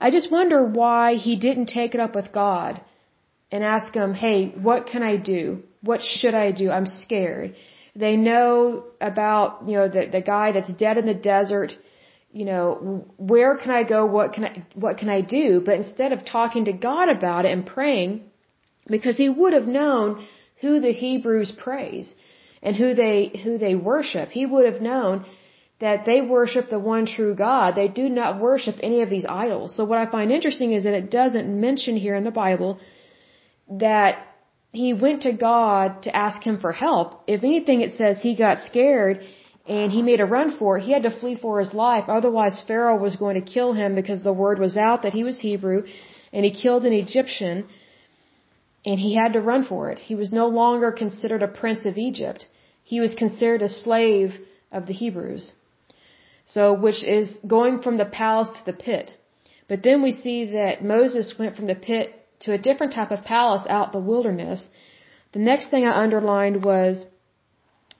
I 0.00 0.10
just 0.10 0.30
wonder 0.30 0.64
why 0.64 1.14
he 1.14 1.36
didn't 1.36 1.66
take 1.66 1.94
it 1.94 2.00
up 2.00 2.14
with 2.14 2.32
God 2.32 2.80
and 3.50 3.64
ask 3.64 3.94
him, 3.94 4.14
Hey, 4.14 4.48
what 4.50 4.86
can 4.86 5.02
I 5.02 5.16
do? 5.16 5.62
What 5.82 6.00
should 6.02 6.34
I 6.34 6.52
do? 6.52 6.70
I'm 6.70 6.86
scared. 6.86 7.54
They 7.96 8.16
know 8.16 8.84
about, 9.00 9.68
you 9.68 9.76
know, 9.76 9.88
the, 9.88 10.06
the 10.06 10.20
guy 10.20 10.52
that's 10.52 10.72
dead 10.72 10.98
in 10.98 11.06
the 11.06 11.14
desert 11.14 11.72
you 12.34 12.44
know, 12.44 13.06
where 13.16 13.56
can 13.56 13.70
I 13.70 13.84
go? 13.84 14.04
What 14.04 14.32
can 14.32 14.44
I, 14.44 14.66
what 14.74 14.98
can 14.98 15.08
I 15.08 15.20
do? 15.20 15.62
But 15.64 15.76
instead 15.76 16.12
of 16.12 16.24
talking 16.24 16.64
to 16.64 16.72
God 16.72 17.08
about 17.08 17.44
it 17.44 17.52
and 17.52 17.64
praying, 17.64 18.24
because 18.88 19.16
he 19.16 19.28
would 19.28 19.52
have 19.52 19.68
known 19.68 20.26
who 20.60 20.80
the 20.80 20.92
Hebrews 20.92 21.52
praise 21.52 22.12
and 22.60 22.74
who 22.74 22.92
they, 22.94 23.30
who 23.44 23.56
they 23.56 23.76
worship. 23.76 24.30
He 24.30 24.46
would 24.46 24.66
have 24.70 24.82
known 24.82 25.24
that 25.78 26.04
they 26.06 26.20
worship 26.22 26.70
the 26.70 26.80
one 26.80 27.06
true 27.06 27.34
God. 27.36 27.76
They 27.76 27.86
do 27.86 28.08
not 28.08 28.40
worship 28.40 28.76
any 28.82 29.02
of 29.02 29.10
these 29.10 29.26
idols. 29.28 29.76
So 29.76 29.84
what 29.84 29.98
I 29.98 30.10
find 30.10 30.32
interesting 30.32 30.72
is 30.72 30.82
that 30.84 30.94
it 30.94 31.12
doesn't 31.12 31.48
mention 31.60 31.96
here 31.96 32.16
in 32.16 32.24
the 32.24 32.32
Bible 32.32 32.80
that 33.70 34.18
he 34.74 34.92
went 34.92 35.22
to 35.22 35.32
God 35.32 36.02
to 36.02 36.14
ask 36.14 36.42
him 36.42 36.58
for 36.58 36.72
help. 36.72 37.22
If 37.26 37.44
anything, 37.44 37.80
it 37.80 37.92
says 37.92 38.20
he 38.20 38.36
got 38.36 38.62
scared 38.62 39.24
and 39.66 39.92
he 39.92 40.02
made 40.02 40.20
a 40.20 40.26
run 40.26 40.56
for 40.58 40.76
it. 40.76 40.82
He 40.82 40.92
had 40.92 41.04
to 41.04 41.18
flee 41.20 41.36
for 41.40 41.60
his 41.60 41.72
life. 41.72 42.04
Otherwise, 42.08 42.62
Pharaoh 42.66 42.98
was 42.98 43.16
going 43.16 43.36
to 43.36 43.52
kill 43.52 43.72
him 43.72 43.94
because 43.94 44.22
the 44.22 44.32
word 44.32 44.58
was 44.58 44.76
out 44.76 45.02
that 45.02 45.14
he 45.14 45.24
was 45.24 45.38
Hebrew, 45.38 45.84
and 46.32 46.44
he 46.44 46.50
killed 46.50 46.84
an 46.84 46.92
Egyptian, 46.92 47.66
and 48.84 48.98
he 48.98 49.14
had 49.14 49.32
to 49.34 49.40
run 49.40 49.64
for 49.64 49.90
it. 49.90 49.98
He 49.98 50.16
was 50.16 50.32
no 50.32 50.48
longer 50.48 50.92
considered 50.92 51.42
a 51.42 51.48
prince 51.48 51.86
of 51.86 51.96
Egypt. 51.96 52.46
He 52.82 53.00
was 53.00 53.14
considered 53.14 53.62
a 53.62 53.70
slave 53.70 54.34
of 54.70 54.86
the 54.86 54.92
Hebrews. 54.92 55.52
So, 56.46 56.74
which 56.74 57.02
is 57.02 57.32
going 57.46 57.80
from 57.80 57.96
the 57.96 58.04
palace 58.04 58.50
to 58.58 58.64
the 58.66 58.78
pit. 58.88 59.16
But 59.66 59.82
then 59.82 60.02
we 60.02 60.12
see 60.12 60.44
that 60.52 60.84
Moses 60.84 61.38
went 61.38 61.56
from 61.56 61.66
the 61.66 61.74
pit 61.76 62.23
to 62.44 62.52
a 62.52 62.58
different 62.58 62.92
type 62.92 63.10
of 63.10 63.24
palace 63.24 63.66
out 63.68 63.88
in 63.88 64.00
the 64.00 64.06
wilderness. 64.06 64.68
The 65.32 65.44
next 65.50 65.70
thing 65.70 65.84
I 65.84 66.02
underlined 66.02 66.64
was 66.64 67.06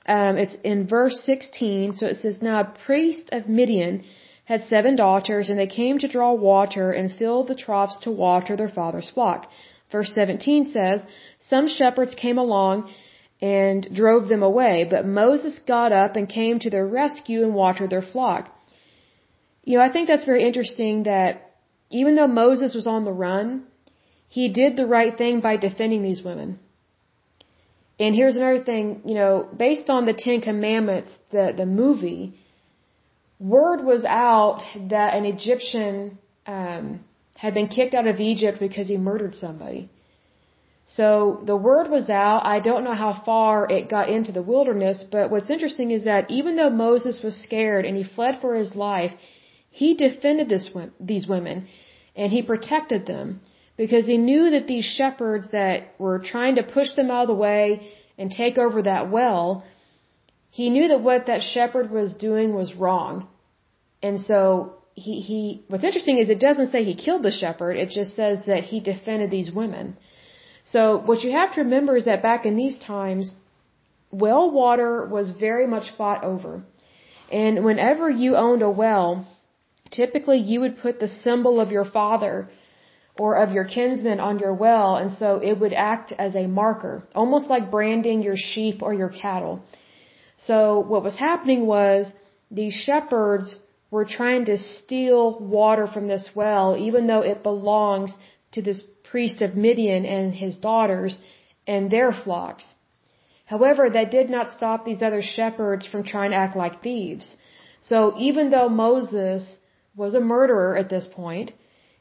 um, 0.07 0.37
it's 0.37 0.57
in 0.63 0.87
verse 0.87 1.23
16. 1.25 1.95
So 1.95 2.07
it 2.07 2.17
says, 2.17 2.43
Now 2.43 2.61
a 2.61 2.75
priest 2.87 3.31
of 3.33 3.49
Midian 3.49 4.05
had 4.45 4.65
seven 4.65 4.97
daughters, 4.97 5.49
and 5.49 5.59
they 5.59 5.67
came 5.67 5.99
to 5.99 6.09
draw 6.09 6.35
water 6.35 6.93
and 6.93 7.11
fill 7.11 7.45
the 7.45 7.55
troughs 7.55 7.99
to 8.01 8.11
water 8.11 8.57
their 8.57 8.69
father's 8.69 9.11
flock. 9.11 9.51
Verse 9.91 10.13
17 10.15 10.73
says, 10.73 11.01
Some 11.41 11.69
shepherds 11.69 12.15
came 12.15 12.37
along 12.37 12.93
and 13.41 13.89
drove 13.95 14.29
them 14.29 14.43
away, 14.43 14.87
but 14.89 15.07
Moses 15.07 15.59
got 15.67 15.93
up 15.93 16.17
and 16.17 16.29
came 16.29 16.59
to 16.61 16.71
their 16.71 16.87
rescue 16.87 17.43
and 17.43 17.55
watered 17.55 17.91
their 17.91 18.03
flock. 18.03 18.51
You 19.65 19.79
know, 19.79 19.85
I 19.85 19.91
think 19.91 20.09
that's 20.09 20.27
very 20.27 20.45
interesting 20.45 21.05
that 21.05 21.53
even 21.91 22.17
though 22.17 22.27
Moses 22.27 22.75
was 22.75 22.87
on 22.87 23.05
the 23.05 23.13
run, 23.13 23.65
he 24.37 24.44
did 24.61 24.77
the 24.77 24.87
right 24.99 25.16
thing 25.16 25.35
by 25.49 25.57
defending 25.57 26.03
these 26.03 26.20
women. 26.29 26.59
And 28.01 28.16
here's 28.20 28.37
another 28.40 28.64
thing, 28.70 28.87
you 29.11 29.14
know, 29.20 29.49
based 29.64 29.88
on 29.97 30.07
the 30.07 30.16
Ten 30.25 30.40
Commandments, 30.40 31.11
the, 31.31 31.44
the 31.61 31.66
movie, 31.83 32.25
word 33.38 33.85
was 33.92 34.05
out 34.05 34.61
that 34.94 35.14
an 35.18 35.25
Egyptian 35.35 36.18
um, 36.47 37.05
had 37.37 37.55
been 37.59 37.68
kicked 37.68 37.94
out 37.94 38.09
of 38.09 38.18
Egypt 38.33 38.59
because 38.59 38.88
he 38.88 38.97
murdered 38.97 39.37
somebody. 39.37 39.88
So 40.99 41.09
the 41.51 41.61
word 41.68 41.88
was 41.97 42.11
out. 42.11 42.40
I 42.57 42.59
don't 42.59 42.83
know 42.83 42.99
how 43.05 43.12
far 43.31 43.70
it 43.70 43.88
got 43.88 44.09
into 44.09 44.33
the 44.33 44.47
wilderness, 44.53 45.05
but 45.16 45.31
what's 45.31 45.51
interesting 45.57 45.92
is 45.92 46.05
that 46.11 46.29
even 46.38 46.57
though 46.57 46.70
Moses 46.70 47.23
was 47.23 47.40
scared 47.47 47.85
and 47.85 47.97
he 47.97 48.03
fled 48.16 48.40
for 48.40 48.57
his 48.57 48.75
life, 48.75 49.12
he 49.70 49.94
defended 49.94 50.49
this, 50.49 50.68
these 50.99 51.29
women 51.29 51.68
and 52.16 52.33
he 52.33 52.42
protected 52.42 53.07
them 53.07 53.40
because 53.77 54.07
he 54.07 54.19
knew 54.19 54.51
that 54.51 54.67
these 54.67 54.85
shepherds 54.85 55.51
that 55.53 55.95
were 55.99 56.19
trying 56.19 56.57
to 56.57 56.63
push 56.63 56.95
them 56.95 57.11
out 57.11 57.23
of 57.23 57.29
the 57.29 57.35
way 57.35 57.91
and 58.19 58.31
take 58.31 58.59
over 58.59 58.83
that 58.83 59.11
well, 59.11 59.65
he 60.51 60.71
knew 60.71 60.89
that 60.89 61.01
what 61.01 61.27
that 61.27 61.43
shepherd 61.43 61.91
was 61.91 62.15
doing 62.15 62.55
was 62.55 62.75
wrong. 62.75 63.27
And 64.03 64.21
so 64.21 64.75
he, 64.95 65.21
he, 65.21 65.65
what's 65.69 65.83
interesting 65.83 66.19
is 66.19 66.31
it 66.31 66.39
doesn't 66.39 66.71
say 66.71 66.85
he 66.85 66.95
killed 66.95 67.25
the 67.25 67.33
shepherd, 67.33 67.77
it 67.77 67.91
just 67.91 68.15
says 68.15 68.47
that 68.47 68.63
he 68.65 68.79
defended 68.79 69.31
these 69.31 69.51
women. 69.51 69.97
So 70.65 71.03
what 71.05 71.23
you 71.25 71.33
have 71.33 71.55
to 71.55 71.63
remember 71.63 71.97
is 71.97 72.05
that 72.05 72.23
back 72.23 72.47
in 72.47 72.57
these 72.57 72.79
times, 72.79 73.35
well 74.11 74.51
water 74.51 75.07
was 75.07 75.33
very 75.33 75.67
much 75.67 75.91
fought 75.99 76.23
over. 76.23 76.63
And 77.33 77.65
whenever 77.65 78.09
you 78.09 78.37
owned 78.37 78.63
a 78.63 78.71
well, 78.71 79.27
typically 79.91 80.39
you 80.39 80.61
would 80.61 80.81
put 80.81 81.01
the 81.01 81.09
symbol 81.09 81.61
of 81.61 81.73
your 81.73 81.85
father 81.85 82.49
or 83.16 83.37
of 83.37 83.53
your 83.53 83.64
kinsman 83.64 84.18
on 84.20 84.38
your 84.38 84.55
well, 84.55 84.96
and 84.96 85.12
so 85.12 85.37
it 85.37 85.59
would 85.61 85.72
act 85.72 86.12
as 86.18 86.35
a 86.35 86.46
marker, 86.46 87.03
almost 87.14 87.48
like 87.48 87.70
branding 87.70 88.22
your 88.22 88.37
sheep 88.37 88.83
or 88.83 88.92
your 88.92 89.09
cattle. 89.09 89.62
So 90.37 90.81
what 90.81 91.05
was 91.05 91.16
happening 91.16 91.66
was 91.66 92.11
these 92.50 92.74
shepherds 92.74 93.59
were 93.90 94.05
trying 94.05 94.44
to 94.46 94.59
steal 94.59 95.38
water 95.38 95.87
from 95.87 96.09
this 96.09 96.29
well, 96.35 96.77
even 96.77 97.07
though 97.07 97.20
it 97.20 97.44
belongs 97.44 98.12
to 98.53 98.62
this 98.62 98.83
priest 99.11 99.42
of 99.42 99.57
Midian 99.57 100.05
and 100.05 100.35
his 100.35 100.57
daughters 100.57 101.20
and 101.66 101.90
their 101.90 102.11
flocks. 102.12 102.66
However, 103.46 103.88
that 103.90 104.11
did 104.11 104.29
not 104.31 104.50
stop 104.50 104.85
these 104.85 105.03
other 105.03 105.22
shepherds 105.22 105.87
from 105.87 106.03
trying 106.03 106.31
to 106.33 106.37
act 106.37 106.57
like 106.57 106.83
thieves. 106.83 107.37
So 107.81 108.14
even 108.18 108.50
though 108.50 108.68
Moses 108.68 109.59
was 109.94 110.14
a 110.14 110.20
murderer 110.20 110.77
at 110.77 110.88
this 110.88 111.07
point, 111.07 111.53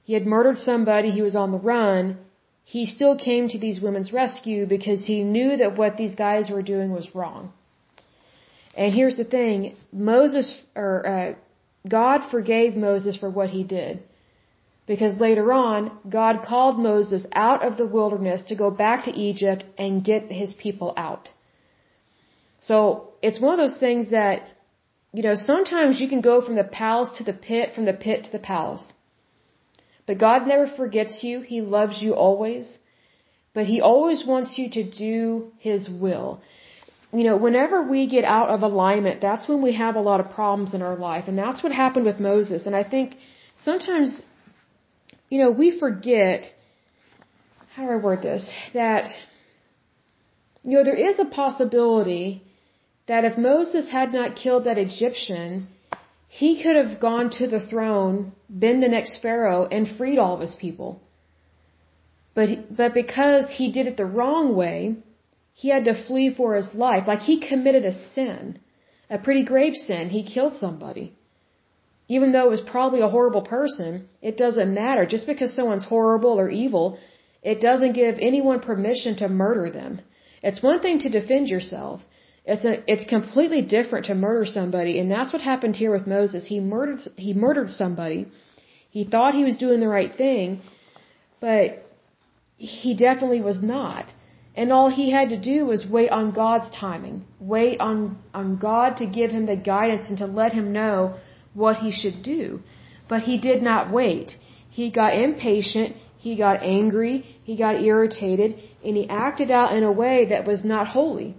he 0.03 0.13
had 0.13 0.25
murdered 0.25 0.59
somebody, 0.59 1.09
he 1.11 1.21
was 1.21 1.35
on 1.35 1.51
the 1.51 1.57
run, 1.57 2.17
he 2.63 2.85
still 2.85 3.17
came 3.17 3.49
to 3.49 3.59
these 3.59 3.81
women's 3.81 4.13
rescue 4.13 4.65
because 4.65 5.05
he 5.05 5.23
knew 5.23 5.57
that 5.57 5.77
what 5.77 5.97
these 5.97 6.15
guys 6.15 6.49
were 6.49 6.61
doing 6.61 6.91
was 6.91 7.13
wrong. 7.13 7.51
And 8.75 8.93
here's 8.93 9.17
the 9.17 9.25
thing, 9.25 9.75
Moses, 9.91 10.57
or, 10.75 11.07
uh, 11.07 11.33
God 11.87 12.21
forgave 12.31 12.75
Moses 12.75 13.15
for 13.17 13.29
what 13.29 13.49
he 13.49 13.63
did. 13.63 14.01
Because 14.85 15.17
later 15.19 15.53
on, 15.53 15.91
God 16.09 16.43
called 16.43 16.77
Moses 16.79 17.25
out 17.33 17.63
of 17.65 17.77
the 17.77 17.87
wilderness 17.87 18.43
to 18.43 18.55
go 18.55 18.69
back 18.69 19.05
to 19.05 19.11
Egypt 19.11 19.63
and 19.77 20.03
get 20.03 20.31
his 20.31 20.53
people 20.53 20.93
out. 20.97 21.29
So, 22.59 23.09
it's 23.21 23.39
one 23.39 23.53
of 23.57 23.59
those 23.59 23.79
things 23.79 24.09
that, 24.11 24.47
you 25.13 25.23
know, 25.23 25.35
sometimes 25.35 26.01
you 26.01 26.09
can 26.09 26.21
go 26.21 26.41
from 26.41 26.55
the 26.55 26.63
palace 26.63 27.17
to 27.17 27.23
the 27.23 27.33
pit, 27.33 27.75
from 27.75 27.85
the 27.85 27.93
pit 27.93 28.25
to 28.25 28.31
the 28.31 28.39
palace. 28.39 28.85
But 30.05 30.17
God 30.17 30.47
never 30.47 30.67
forgets 30.67 31.23
you. 31.23 31.41
He 31.41 31.61
loves 31.61 32.01
you 32.01 32.13
always. 32.13 32.77
But 33.53 33.65
He 33.65 33.81
always 33.81 34.25
wants 34.25 34.57
you 34.57 34.69
to 34.71 34.83
do 34.83 35.51
His 35.59 35.89
will. 35.89 36.41
You 37.13 37.23
know, 37.25 37.37
whenever 37.37 37.83
we 37.83 38.07
get 38.07 38.23
out 38.23 38.49
of 38.49 38.63
alignment, 38.63 39.21
that's 39.21 39.47
when 39.47 39.61
we 39.61 39.73
have 39.73 39.95
a 39.95 40.01
lot 40.01 40.19
of 40.19 40.31
problems 40.31 40.73
in 40.73 40.81
our 40.81 40.95
life. 40.95 41.25
And 41.27 41.37
that's 41.37 41.61
what 41.61 41.71
happened 41.71 42.05
with 42.05 42.19
Moses. 42.19 42.65
And 42.65 42.75
I 42.75 42.83
think 42.83 43.15
sometimes, 43.63 44.19
you 45.29 45.37
know, 45.41 45.51
we 45.51 45.77
forget, 45.79 46.51
how 47.75 47.83
do 47.83 47.91
I 47.91 47.97
word 47.97 48.23
this? 48.23 48.49
That, 48.73 49.05
you 50.63 50.77
know, 50.77 50.83
there 50.83 51.01
is 51.09 51.19
a 51.19 51.25
possibility 51.25 52.41
that 53.07 53.25
if 53.25 53.37
Moses 53.37 53.91
had 53.91 54.11
not 54.11 54.35
killed 54.35 54.63
that 54.65 54.79
Egyptian, 54.79 55.67
he 56.41 56.63
could 56.63 56.75
have 56.75 56.99
gone 56.99 57.29
to 57.29 57.45
the 57.47 57.63
throne, 57.71 58.31
been 58.49 58.81
the 58.81 58.87
next 58.87 59.21
Pharaoh, 59.21 59.67
and 59.75 59.97
freed 59.97 60.17
all 60.17 60.33
of 60.33 60.41
his 60.41 60.55
people. 60.55 60.99
But, 62.33 62.49
but 62.75 62.95
because 62.95 63.45
he 63.51 63.71
did 63.71 63.85
it 63.85 63.97
the 63.97 64.13
wrong 64.17 64.55
way, 64.55 64.95
he 65.53 65.69
had 65.69 65.85
to 65.85 66.03
flee 66.07 66.33
for 66.33 66.55
his 66.55 66.73
life. 66.73 67.03
Like 67.07 67.19
he 67.19 67.47
committed 67.49 67.85
a 67.85 67.93
sin, 67.93 68.57
a 69.11 69.19
pretty 69.19 69.43
grave 69.45 69.75
sin. 69.75 70.09
He 70.09 70.23
killed 70.23 70.55
somebody. 70.55 71.13
Even 72.07 72.31
though 72.31 72.47
it 72.47 72.55
was 72.57 72.71
probably 72.75 73.01
a 73.01 73.13
horrible 73.15 73.43
person, 73.43 74.09
it 74.19 74.35
doesn't 74.35 74.73
matter. 74.73 75.05
Just 75.05 75.27
because 75.27 75.55
someone's 75.55 75.85
horrible 75.85 76.39
or 76.39 76.49
evil, 76.49 76.97
it 77.43 77.61
doesn't 77.61 77.93
give 77.93 78.15
anyone 78.19 78.59
permission 78.59 79.15
to 79.17 79.29
murder 79.29 79.69
them. 79.69 80.01
It's 80.41 80.63
one 80.63 80.81
thing 80.81 80.97
to 81.01 81.09
defend 81.09 81.47
yourself. 81.47 82.01
It's 82.45 82.65
a, 82.65 82.83
it's 82.91 83.05
completely 83.05 83.61
different 83.61 84.07
to 84.07 84.15
murder 84.15 84.45
somebody, 84.45 84.99
and 84.99 85.09
that's 85.09 85.31
what 85.31 85.41
happened 85.41 85.77
here 85.77 85.91
with 85.91 86.05
Moses. 86.05 86.45
He 86.45 86.59
murdered 86.59 86.99
he 87.15 87.33
murdered 87.33 87.71
somebody. 87.71 88.27
He 88.89 89.05
thought 89.05 89.33
he 89.33 89.45
was 89.45 89.55
doing 89.55 89.79
the 89.79 89.87
right 89.87 90.13
thing, 90.13 90.61
but 91.39 91.83
he 92.57 92.93
definitely 92.95 93.41
was 93.41 93.63
not. 93.63 94.13
And 94.55 94.71
all 94.71 94.89
he 94.89 95.09
had 95.09 95.29
to 95.29 95.37
do 95.37 95.65
was 95.65 95.85
wait 95.87 96.11
on 96.11 96.31
God's 96.31 96.69
timing, 96.69 97.25
wait 97.39 97.79
on 97.79 98.17
on 98.33 98.57
God 98.57 98.97
to 98.97 99.05
give 99.05 99.31
him 99.31 99.45
the 99.45 99.55
guidance 99.55 100.09
and 100.09 100.17
to 100.17 100.25
let 100.25 100.51
him 100.53 100.73
know 100.73 101.15
what 101.53 101.77
he 101.77 101.91
should 101.91 102.21
do. 102.23 102.61
But 103.07 103.21
he 103.21 103.37
did 103.37 103.61
not 103.61 103.91
wait. 103.91 104.37
He 104.69 104.89
got 104.89 105.15
impatient, 105.15 105.95
he 106.17 106.35
got 106.35 106.61
angry, 106.61 107.15
he 107.43 107.55
got 107.57 107.81
irritated, 107.81 108.59
and 108.83 108.97
he 108.97 109.07
acted 109.07 109.49
out 109.49 109.73
in 109.77 109.83
a 109.83 109.91
way 109.91 110.25
that 110.25 110.45
was 110.45 110.63
not 110.65 110.87
holy. 110.87 111.35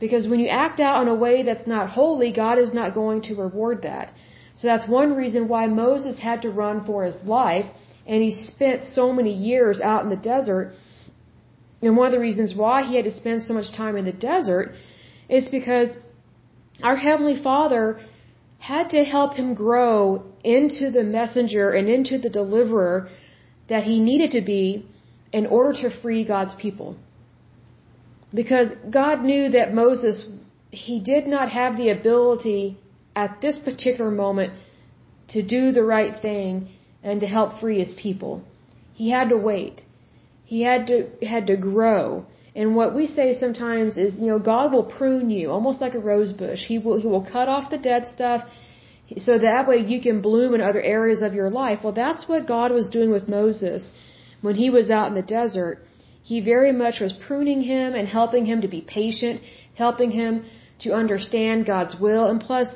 Because 0.00 0.28
when 0.28 0.40
you 0.40 0.48
act 0.48 0.78
out 0.80 1.02
in 1.02 1.08
a 1.08 1.14
way 1.14 1.42
that's 1.42 1.66
not 1.66 1.90
holy, 1.90 2.30
God 2.32 2.58
is 2.58 2.72
not 2.72 2.94
going 2.94 3.22
to 3.22 3.34
reward 3.34 3.82
that. 3.82 4.12
So 4.54 4.66
that's 4.66 4.88
one 4.88 5.14
reason 5.14 5.48
why 5.48 5.66
Moses 5.66 6.18
had 6.18 6.42
to 6.42 6.50
run 6.50 6.84
for 6.84 7.04
his 7.04 7.16
life, 7.24 7.66
and 8.06 8.22
he 8.22 8.32
spent 8.32 8.84
so 8.84 9.12
many 9.12 9.32
years 9.32 9.80
out 9.80 10.02
in 10.04 10.10
the 10.10 10.22
desert. 10.34 10.74
And 11.82 11.96
one 11.96 12.06
of 12.06 12.12
the 12.12 12.20
reasons 12.28 12.54
why 12.54 12.82
he 12.84 12.96
had 12.96 13.04
to 13.04 13.10
spend 13.10 13.42
so 13.42 13.54
much 13.54 13.72
time 13.72 13.96
in 13.96 14.04
the 14.04 14.12
desert 14.12 14.72
is 15.28 15.48
because 15.48 15.96
our 16.82 16.96
Heavenly 16.96 17.40
Father 17.42 18.00
had 18.58 18.90
to 18.90 19.04
help 19.04 19.34
him 19.34 19.54
grow 19.54 20.24
into 20.42 20.90
the 20.90 21.04
messenger 21.04 21.70
and 21.70 21.88
into 21.88 22.18
the 22.18 22.30
deliverer 22.30 23.08
that 23.68 23.84
he 23.84 24.00
needed 24.00 24.32
to 24.32 24.40
be 24.40 24.86
in 25.32 25.46
order 25.46 25.72
to 25.82 26.00
free 26.02 26.24
God's 26.24 26.54
people. 26.56 26.96
Because 28.34 28.68
God 28.90 29.22
knew 29.22 29.50
that 29.50 29.74
Moses, 29.74 30.26
he 30.70 31.00
did 31.00 31.26
not 31.26 31.50
have 31.50 31.76
the 31.76 31.90
ability 31.90 32.78
at 33.16 33.40
this 33.40 33.58
particular 33.58 34.10
moment 34.10 34.52
to 35.28 35.42
do 35.42 35.72
the 35.72 35.82
right 35.82 36.14
thing 36.20 36.68
and 37.02 37.20
to 37.20 37.26
help 37.26 37.60
free 37.60 37.78
his 37.78 37.94
people. 37.94 38.42
He 38.94 39.10
had 39.10 39.28
to 39.30 39.36
wait. 39.36 39.82
He 40.44 40.62
had 40.62 40.86
to, 40.88 41.08
had 41.26 41.46
to 41.46 41.56
grow. 41.56 42.26
And 42.54 42.74
what 42.74 42.94
we 42.94 43.06
say 43.06 43.38
sometimes 43.38 43.96
is, 43.96 44.14
you 44.14 44.26
know, 44.26 44.38
God 44.38 44.72
will 44.72 44.84
prune 44.84 45.30
you, 45.30 45.50
almost 45.50 45.80
like 45.80 45.94
a 45.94 46.00
rose 46.00 46.32
bush. 46.32 46.60
He 46.66 46.78
will, 46.78 47.00
he 47.00 47.06
will 47.06 47.24
cut 47.24 47.48
off 47.48 47.70
the 47.70 47.78
dead 47.78 48.06
stuff 48.06 48.48
so 49.16 49.38
that 49.38 49.66
way 49.66 49.78
you 49.78 50.00
can 50.00 50.20
bloom 50.20 50.54
in 50.54 50.60
other 50.60 50.82
areas 50.82 51.22
of 51.22 51.34
your 51.34 51.50
life. 51.50 51.80
Well, 51.82 51.92
that's 51.92 52.28
what 52.28 52.46
God 52.46 52.72
was 52.72 52.88
doing 52.88 53.10
with 53.10 53.28
Moses 53.28 53.88
when 54.40 54.54
he 54.54 54.70
was 54.70 54.90
out 54.90 55.08
in 55.08 55.14
the 55.14 55.22
desert. 55.22 55.78
He 56.30 56.40
very 56.54 56.72
much 56.72 56.96
was 57.00 57.14
pruning 57.26 57.62
him 57.62 57.88
and 57.98 58.06
helping 58.06 58.44
him 58.44 58.60
to 58.60 58.70
be 58.76 58.82
patient, 58.82 59.40
helping 59.84 60.10
him 60.10 60.32
to 60.84 60.88
understand 61.02 61.64
God's 61.74 61.94
will. 62.04 62.24
And 62.30 62.38
plus, 62.48 62.68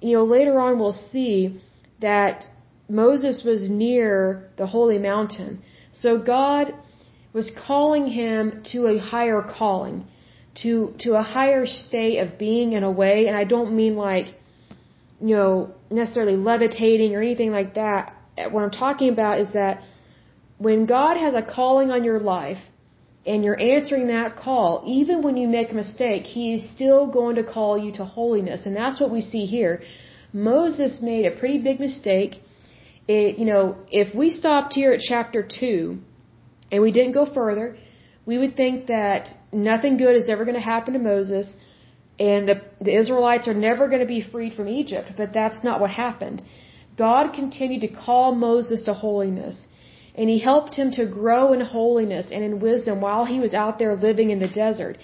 you 0.00 0.14
know, 0.16 0.24
later 0.24 0.54
on 0.64 0.72
we'll 0.80 1.00
see 1.12 1.60
that 2.00 2.36
Moses 2.88 3.36
was 3.50 3.70
near 3.70 4.16
the 4.60 4.66
holy 4.66 4.98
mountain. 4.98 5.62
So 5.92 6.18
God 6.18 6.74
was 7.32 7.52
calling 7.68 8.06
him 8.08 8.62
to 8.72 8.78
a 8.94 8.98
higher 8.98 9.42
calling, 9.58 9.98
to, 10.62 10.72
to 11.04 11.14
a 11.14 11.22
higher 11.22 11.64
state 11.64 12.18
of 12.24 12.38
being 12.46 12.72
in 12.72 12.82
a 12.82 12.90
way. 12.90 13.28
And 13.28 13.36
I 13.36 13.44
don't 13.44 13.72
mean 13.80 13.94
like, 13.94 14.28
you 15.20 15.36
know, 15.36 15.52
necessarily 15.90 16.36
levitating 16.50 17.14
or 17.14 17.22
anything 17.22 17.52
like 17.52 17.74
that. 17.74 18.02
What 18.50 18.64
I'm 18.64 18.76
talking 18.86 19.10
about 19.12 19.38
is 19.38 19.52
that 19.52 19.74
when 20.58 20.86
God 20.86 21.16
has 21.16 21.34
a 21.34 21.42
calling 21.42 21.90
on 21.92 22.02
your 22.02 22.18
life, 22.18 22.62
and 23.26 23.44
you're 23.44 23.60
answering 23.60 24.06
that 24.08 24.36
call, 24.36 24.82
even 24.86 25.20
when 25.20 25.36
you 25.36 25.48
make 25.48 25.72
a 25.72 25.74
mistake, 25.74 26.24
he 26.24 26.54
is 26.54 26.70
still 26.70 27.06
going 27.06 27.36
to 27.36 27.42
call 27.42 27.76
you 27.76 27.92
to 27.92 28.04
holiness. 28.04 28.66
And 28.66 28.76
that's 28.76 29.00
what 29.00 29.10
we 29.10 29.20
see 29.20 29.44
here. 29.46 29.82
Moses 30.32 31.00
made 31.02 31.26
a 31.26 31.32
pretty 31.32 31.58
big 31.58 31.80
mistake. 31.80 32.36
It, 33.08 33.38
you 33.38 33.44
know, 33.44 33.76
if 33.90 34.14
we 34.14 34.30
stopped 34.30 34.74
here 34.74 34.92
at 34.92 35.00
chapter 35.00 35.42
2 35.42 35.98
and 36.70 36.82
we 36.82 36.92
didn't 36.92 37.12
go 37.12 37.26
further, 37.26 37.76
we 38.26 38.38
would 38.38 38.56
think 38.56 38.86
that 38.86 39.28
nothing 39.52 39.96
good 39.96 40.14
is 40.16 40.28
ever 40.28 40.44
going 40.44 40.56
to 40.56 40.68
happen 40.74 40.94
to 40.94 41.00
Moses 41.00 41.52
and 42.18 42.48
the, 42.48 42.62
the 42.80 42.94
Israelites 42.94 43.46
are 43.48 43.54
never 43.54 43.88
going 43.88 44.00
to 44.00 44.06
be 44.06 44.22
freed 44.22 44.54
from 44.54 44.68
Egypt. 44.68 45.12
But 45.16 45.32
that's 45.32 45.62
not 45.64 45.80
what 45.80 45.90
happened. 45.90 46.42
God 46.96 47.32
continued 47.34 47.82
to 47.82 47.88
call 47.88 48.34
Moses 48.34 48.82
to 48.82 48.94
holiness 48.94 49.66
and 50.16 50.28
he 50.28 50.38
helped 50.38 50.74
him 50.74 50.90
to 50.92 51.06
grow 51.06 51.52
in 51.52 51.60
holiness 51.60 52.26
and 52.32 52.42
in 52.42 52.58
wisdom 52.58 53.00
while 53.00 53.24
he 53.24 53.38
was 53.38 53.54
out 53.54 53.78
there 53.78 53.94
living 53.94 54.30
in 54.30 54.38
the 54.38 54.48
desert. 54.48 54.96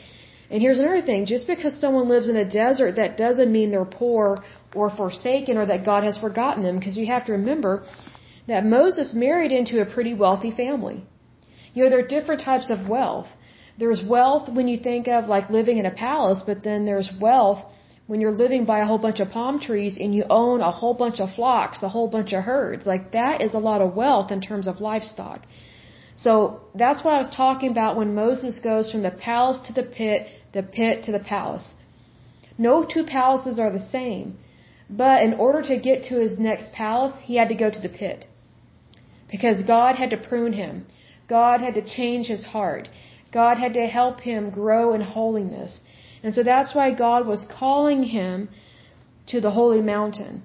And 0.50 0.60
here's 0.60 0.78
another 0.78 1.02
thing, 1.02 1.26
just 1.26 1.46
because 1.46 1.74
someone 1.78 2.08
lives 2.08 2.28
in 2.28 2.36
a 2.36 2.48
desert, 2.48 2.96
that 2.96 3.16
doesn't 3.16 3.50
mean 3.50 3.70
they're 3.70 3.84
poor 3.84 4.42
or 4.74 4.90
forsaken 4.90 5.56
or 5.56 5.66
that 5.66 5.84
God 5.84 6.02
has 6.04 6.18
forgotten 6.18 6.62
them, 6.62 6.78
because 6.78 6.96
you 6.96 7.06
have 7.06 7.26
to 7.26 7.32
remember 7.32 7.84
that 8.48 8.64
Moses 8.64 9.14
married 9.14 9.52
into 9.52 9.80
a 9.80 9.86
pretty 9.86 10.14
wealthy 10.14 10.50
family. 10.50 11.04
You 11.74 11.84
know, 11.84 11.90
there 11.90 12.00
are 12.04 12.14
different 12.16 12.42
types 12.42 12.70
of 12.70 12.88
wealth. 12.88 13.28
There's 13.78 14.02
wealth 14.04 14.48
when 14.50 14.68
you 14.68 14.78
think 14.78 15.08
of 15.08 15.26
like 15.26 15.48
living 15.48 15.78
in 15.78 15.86
a 15.86 15.90
palace, 15.90 16.42
but 16.46 16.62
then 16.62 16.84
there's 16.84 17.10
wealth 17.20 17.62
when 18.12 18.20
you're 18.20 18.40
living 18.44 18.66
by 18.66 18.80
a 18.80 18.84
whole 18.84 18.98
bunch 18.98 19.20
of 19.20 19.30
palm 19.30 19.58
trees 19.58 19.96
and 19.98 20.14
you 20.14 20.22
own 20.28 20.60
a 20.60 20.70
whole 20.70 20.92
bunch 20.92 21.18
of 21.18 21.28
flocks, 21.34 21.82
a 21.82 21.88
whole 21.88 22.08
bunch 22.08 22.30
of 22.34 22.44
herds, 22.44 22.84
like 22.84 23.12
that 23.12 23.40
is 23.40 23.54
a 23.54 23.62
lot 23.68 23.80
of 23.80 23.94
wealth 23.96 24.30
in 24.30 24.42
terms 24.48 24.66
of 24.68 24.82
livestock. 24.82 25.40
So 26.14 26.32
that's 26.74 27.02
what 27.02 27.14
I 27.14 27.20
was 27.24 27.34
talking 27.34 27.70
about 27.70 27.96
when 27.96 28.14
Moses 28.14 28.58
goes 28.58 28.92
from 28.92 29.02
the 29.02 29.12
palace 29.28 29.60
to 29.68 29.72
the 29.72 29.86
pit, 30.00 30.26
the 30.52 30.62
pit 30.62 31.04
to 31.04 31.12
the 31.12 31.24
palace. 31.34 31.68
No 32.58 32.84
two 32.84 33.04
palaces 33.04 33.58
are 33.58 33.72
the 33.72 33.86
same. 33.96 34.36
But 34.90 35.22
in 35.22 35.32
order 35.46 35.62
to 35.70 35.78
get 35.78 36.04
to 36.10 36.20
his 36.24 36.38
next 36.38 36.70
palace, 36.72 37.14
he 37.22 37.36
had 37.36 37.48
to 37.48 37.60
go 37.64 37.70
to 37.70 37.80
the 37.80 37.94
pit. 38.02 38.26
Because 39.30 39.62
God 39.62 39.96
had 39.96 40.10
to 40.10 40.18
prune 40.18 40.52
him. 40.52 40.84
God 41.28 41.62
had 41.62 41.74
to 41.80 41.94
change 41.98 42.26
his 42.26 42.44
heart. 42.44 42.90
God 43.32 43.56
had 43.56 43.72
to 43.72 43.86
help 43.86 44.20
him 44.20 44.50
grow 44.50 44.92
in 44.92 45.00
holiness. 45.00 45.80
And 46.22 46.34
so 46.34 46.42
that's 46.42 46.74
why 46.74 46.92
God 46.94 47.26
was 47.26 47.46
calling 47.58 48.02
him 48.02 48.48
to 49.26 49.40
the 49.40 49.50
holy 49.50 49.82
mountain 49.82 50.42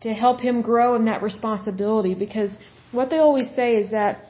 to 0.00 0.12
help 0.12 0.40
him 0.40 0.60
grow 0.60 0.94
in 0.96 1.04
that 1.06 1.22
responsibility 1.22 2.14
because 2.14 2.56
what 2.92 3.10
they 3.10 3.18
always 3.18 3.50
say 3.54 3.76
is 3.76 3.90
that 3.90 4.24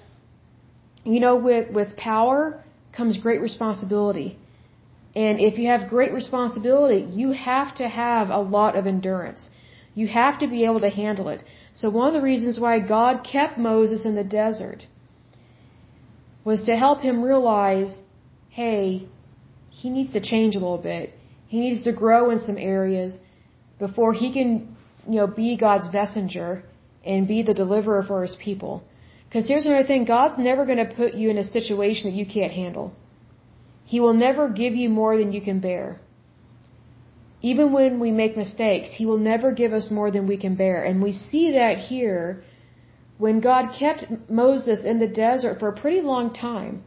you 1.05 1.21
know 1.21 1.37
with 1.37 1.71
with 1.79 1.97
power 1.97 2.63
comes 2.97 3.17
great 3.19 3.41
responsibility. 3.41 4.39
And 5.17 5.41
if 5.41 5.59
you 5.59 5.67
have 5.69 5.89
great 5.89 6.13
responsibility, 6.13 7.03
you 7.21 7.33
have 7.33 7.75
to 7.77 7.89
have 7.89 8.31
a 8.31 8.41
lot 8.41 8.77
of 8.77 8.87
endurance. 8.87 9.49
You 9.95 10.09
have 10.09 10.39
to 10.41 10.49
be 10.49 10.65
able 10.65 10.81
to 10.81 10.91
handle 10.91 11.29
it. 11.29 11.43
So 11.73 11.89
one 11.89 12.09
of 12.09 12.15
the 12.15 12.21
reasons 12.21 12.59
why 12.59 12.81
God 12.81 13.25
kept 13.25 13.57
Moses 13.59 14.05
in 14.05 14.17
the 14.17 14.25
desert 14.25 14.87
was 16.45 16.63
to 16.63 16.77
help 16.77 17.01
him 17.01 17.23
realize, 17.23 17.97
hey, 18.49 19.09
he 19.81 19.91
needs 19.91 20.13
to 20.13 20.21
change 20.21 20.55
a 20.57 20.63
little 20.65 20.85
bit. 20.93 21.15
He 21.49 21.59
needs 21.65 21.83
to 21.83 21.93
grow 21.93 22.31
in 22.31 22.39
some 22.49 22.59
areas 22.59 23.13
before 23.79 24.13
he 24.13 24.33
can, 24.37 24.77
you 25.09 25.19
know, 25.21 25.27
be 25.27 25.57
God's 25.57 25.93
messenger 25.93 26.63
and 27.05 27.29
be 27.29 27.43
the 27.43 27.55
deliverer 27.55 28.03
for 28.03 28.23
his 28.23 28.37
people. 28.37 28.83
Because 29.27 29.49
here's 29.49 29.67
another 29.67 29.87
thing, 29.87 30.05
God's 30.05 30.39
never 30.39 30.65
going 30.65 30.83
to 30.87 30.91
put 31.03 31.15
you 31.15 31.29
in 31.29 31.39
a 31.39 31.45
situation 31.45 32.11
that 32.11 32.17
you 32.17 32.27
can't 32.37 32.53
handle. 32.53 32.95
He 33.85 34.01
will 34.01 34.15
never 34.15 34.49
give 34.49 34.75
you 34.75 34.89
more 34.89 35.17
than 35.19 35.33
you 35.33 35.43
can 35.43 35.61
bear. 35.61 36.01
Even 37.43 37.73
when 37.73 38.01
we 38.01 38.11
make 38.11 38.37
mistakes, 38.37 38.91
He 38.99 39.05
will 39.05 39.19
never 39.19 39.53
give 39.53 39.73
us 39.73 39.91
more 39.91 40.11
than 40.11 40.27
we 40.27 40.39
can 40.39 40.55
bear. 40.55 40.83
And 40.83 41.03
we 41.03 41.13
see 41.13 41.53
that 41.53 41.77
here 41.77 42.43
when 43.19 43.41
God 43.41 43.75
kept 43.79 44.07
Moses 44.31 44.85
in 44.85 44.99
the 44.99 45.09
desert 45.09 45.59
for 45.59 45.69
a 45.69 45.77
pretty 45.83 46.01
long 46.01 46.33
time. 46.33 46.85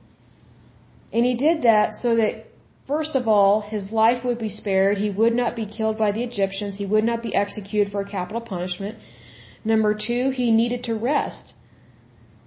And 1.13 1.23
He 1.25 1.35
did 1.35 1.61
that 1.63 1.95
so 2.01 2.15
that, 2.15 2.46
first 2.87 3.15
of 3.15 3.27
all, 3.27 3.61
his 3.61 3.91
life 3.91 4.23
would 4.23 4.39
be 4.39 4.49
spared. 4.49 4.97
He 4.97 5.09
would 5.09 5.35
not 5.35 5.55
be 5.55 5.65
killed 5.65 5.97
by 5.97 6.11
the 6.11 6.23
Egyptians. 6.23 6.77
He 6.77 6.85
would 6.85 7.03
not 7.03 7.21
be 7.21 7.35
executed 7.35 7.91
for 7.91 8.01
a 8.01 8.09
capital 8.09 8.41
punishment. 8.41 8.97
Number 9.63 9.93
two, 9.93 10.29
he 10.29 10.51
needed 10.51 10.83
to 10.85 10.95
rest. 10.95 11.53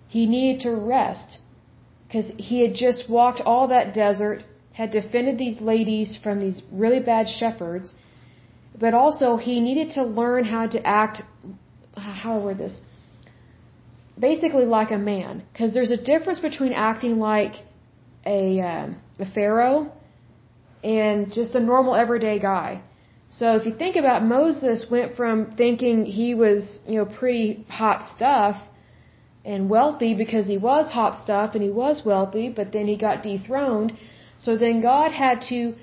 He 0.09 0.27
needed 0.27 0.63
to 0.63 0.73
rest 0.75 1.39
because 2.07 2.33
he 2.39 2.63
had 2.63 2.75
just 2.75 3.09
walked 3.09 3.41
all 3.41 3.69
that 3.69 3.95
desert, 3.95 4.43
had 4.73 4.91
defended 4.91 5.39
these 5.39 5.61
ladies 5.61 6.17
from 6.23 6.41
these 6.41 6.61
really 6.73 6.99
bad 6.99 7.29
shepherds, 7.29 7.93
but 8.77 8.95
also 8.95 9.37
he 9.37 9.61
needed 9.61 9.93
to 9.93 10.03
learn 10.03 10.45
how 10.45 10.67
to 10.67 10.85
act, 10.85 11.23
how 11.97 12.35
do 12.35 12.41
I 12.41 12.45
word 12.45 12.59
this? 12.59 12.77
Basically 14.19 14.65
like 14.65 14.91
a 14.91 14.99
man, 14.99 15.45
because 15.53 15.73
there's 15.73 15.93
a 15.93 15.97
difference 15.97 16.41
between 16.41 16.73
acting 16.73 17.21
like 17.21 17.55
a, 18.27 18.61
uh, 18.61 18.89
a 19.21 19.27
pharaoh 19.27 19.93
and 20.83 21.33
just 21.33 21.55
a 21.55 21.61
normal 21.61 21.95
everyday 21.95 22.39
guy. 22.39 22.83
So 23.29 23.55
if 23.57 23.65
you 23.65 23.75
think 23.75 23.97
about 23.97 24.25
Moses 24.25 24.87
went 24.91 25.15
from 25.15 25.53
thinking 25.53 26.05
he 26.05 26.35
was, 26.35 26.81
you 26.87 26.97
know, 26.97 27.05
pretty 27.05 27.65
hot 27.69 28.05
stuff 28.05 28.57
and 29.45 29.71
wealthy 29.71 30.15
because 30.15 30.47
he 30.47 30.59
was 30.59 30.91
hot 30.91 31.17
stuff 31.17 31.55
and 31.55 31.63
he 31.63 31.71
was 31.71 32.03
wealthy, 32.05 32.49
but 32.49 32.73
then 32.73 32.87
he 32.87 32.97
got 32.97 33.23
dethroned. 33.23 33.93
So 34.37 34.57
then 34.57 34.81
God 34.81 35.13
had 35.13 35.43
to 35.49 35.75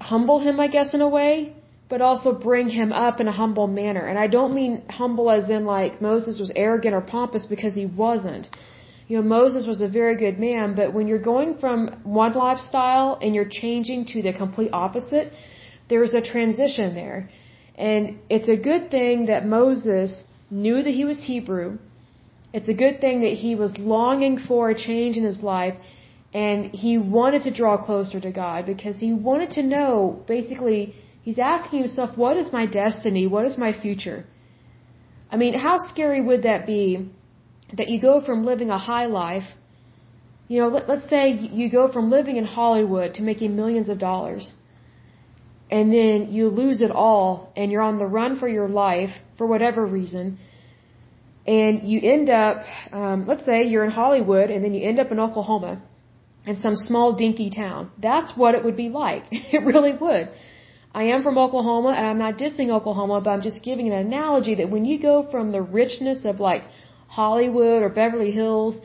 humble 0.00 0.40
him, 0.40 0.58
I 0.58 0.66
guess, 0.66 0.94
in 0.94 1.00
a 1.00 1.08
way, 1.08 1.54
but 1.88 2.00
also 2.00 2.32
bring 2.32 2.68
him 2.68 2.92
up 2.92 3.20
in 3.20 3.28
a 3.28 3.32
humble 3.32 3.68
manner. 3.68 4.04
And 4.06 4.18
I 4.18 4.26
don't 4.26 4.52
mean 4.52 4.82
humble 4.90 5.30
as 5.30 5.48
in 5.48 5.64
like 5.64 6.02
Moses 6.02 6.40
was 6.40 6.50
arrogant 6.56 6.94
or 6.94 7.00
pompous 7.00 7.46
because 7.46 7.74
he 7.74 7.86
wasn't. 7.86 8.48
You 9.08 9.16
know, 9.16 9.22
Moses 9.22 9.66
was 9.66 9.80
a 9.80 9.88
very 9.88 10.16
good 10.16 10.38
man, 10.38 10.74
but 10.74 10.92
when 10.92 11.06
you're 11.06 11.26
going 11.34 11.58
from 11.58 12.00
one 12.02 12.34
lifestyle 12.34 13.18
and 13.22 13.34
you're 13.34 13.52
changing 13.62 14.06
to 14.12 14.22
the 14.22 14.32
complete 14.32 14.70
opposite, 14.72 15.32
there 15.88 16.02
is 16.02 16.14
a 16.14 16.20
transition 16.20 16.94
there. 16.94 17.30
And 17.76 18.18
it's 18.28 18.48
a 18.48 18.56
good 18.56 18.90
thing 18.90 19.26
that 19.26 19.46
Moses 19.46 20.24
knew 20.50 20.82
that 20.82 20.94
he 21.00 21.04
was 21.04 21.24
Hebrew 21.24 21.78
it's 22.56 22.70
a 22.70 22.78
good 22.84 23.00
thing 23.00 23.20
that 23.20 23.34
he 23.44 23.54
was 23.54 23.72
longing 23.76 24.38
for 24.48 24.70
a 24.70 24.74
change 24.88 25.16
in 25.16 25.24
his 25.24 25.42
life 25.42 25.76
and 26.32 26.58
he 26.82 26.92
wanted 26.96 27.42
to 27.42 27.52
draw 27.60 27.76
closer 27.88 28.18
to 28.20 28.32
God 28.32 28.66
because 28.66 28.98
he 28.98 29.12
wanted 29.12 29.50
to 29.58 29.62
know, 29.62 30.22
basically, 30.26 30.94
he's 31.22 31.38
asking 31.38 31.80
himself, 31.80 32.16
what 32.16 32.36
is 32.36 32.52
my 32.52 32.64
destiny? 32.66 33.26
What 33.26 33.44
is 33.44 33.58
my 33.58 33.72
future? 33.84 34.24
I 35.30 35.36
mean, 35.36 35.54
how 35.66 35.76
scary 35.78 36.22
would 36.22 36.42
that 36.44 36.66
be 36.66 37.10
that 37.74 37.88
you 37.88 38.00
go 38.00 38.20
from 38.20 38.44
living 38.44 38.70
a 38.70 38.78
high 38.78 39.06
life, 39.06 39.44
you 40.48 40.60
know, 40.60 40.68
let, 40.68 40.88
let's 40.88 41.08
say 41.08 41.30
you 41.30 41.70
go 41.70 41.90
from 41.90 42.10
living 42.10 42.36
in 42.36 42.44
Hollywood 42.44 43.14
to 43.14 43.22
making 43.22 43.56
millions 43.56 43.88
of 43.88 43.98
dollars 43.98 44.54
and 45.70 45.92
then 45.92 46.28
you 46.30 46.48
lose 46.48 46.80
it 46.80 46.92
all 46.92 47.52
and 47.56 47.72
you're 47.72 47.82
on 47.82 47.98
the 47.98 48.06
run 48.06 48.38
for 48.38 48.48
your 48.48 48.68
life 48.68 49.10
for 49.36 49.46
whatever 49.46 49.84
reason 49.84 50.38
and 51.46 51.88
you 51.88 52.00
end 52.02 52.28
up, 52.28 52.62
um, 52.92 53.26
let's 53.26 53.44
say 53.44 53.62
you're 53.62 53.84
in 53.84 53.90
Hollywood 53.90 54.50
and 54.50 54.64
then 54.64 54.74
you 54.74 54.86
end 54.86 54.98
up 54.98 55.12
in 55.12 55.20
Oklahoma 55.20 55.80
in 56.44 56.58
some 56.58 56.74
small 56.74 57.12
dinky 57.14 57.50
town. 57.50 57.90
That's 57.98 58.32
what 58.36 58.54
it 58.54 58.64
would 58.64 58.76
be 58.76 58.88
like. 58.88 59.24
it 59.30 59.64
really 59.64 59.92
would. 59.92 60.30
I 60.92 61.04
am 61.04 61.22
from 61.22 61.38
Oklahoma 61.38 61.90
and 61.90 62.06
I'm 62.06 62.18
not 62.18 62.36
dissing 62.36 62.70
Oklahoma, 62.70 63.20
but 63.20 63.30
I'm 63.30 63.42
just 63.42 63.62
giving 63.62 63.86
an 63.86 63.92
analogy 63.92 64.56
that 64.56 64.70
when 64.70 64.84
you 64.84 65.00
go 65.00 65.28
from 65.30 65.52
the 65.52 65.62
richness 65.62 66.24
of 66.24 66.40
like 66.40 66.62
Hollywood 67.06 67.82
or 67.82 67.88
Beverly 67.88 68.30
Hills 68.30 68.80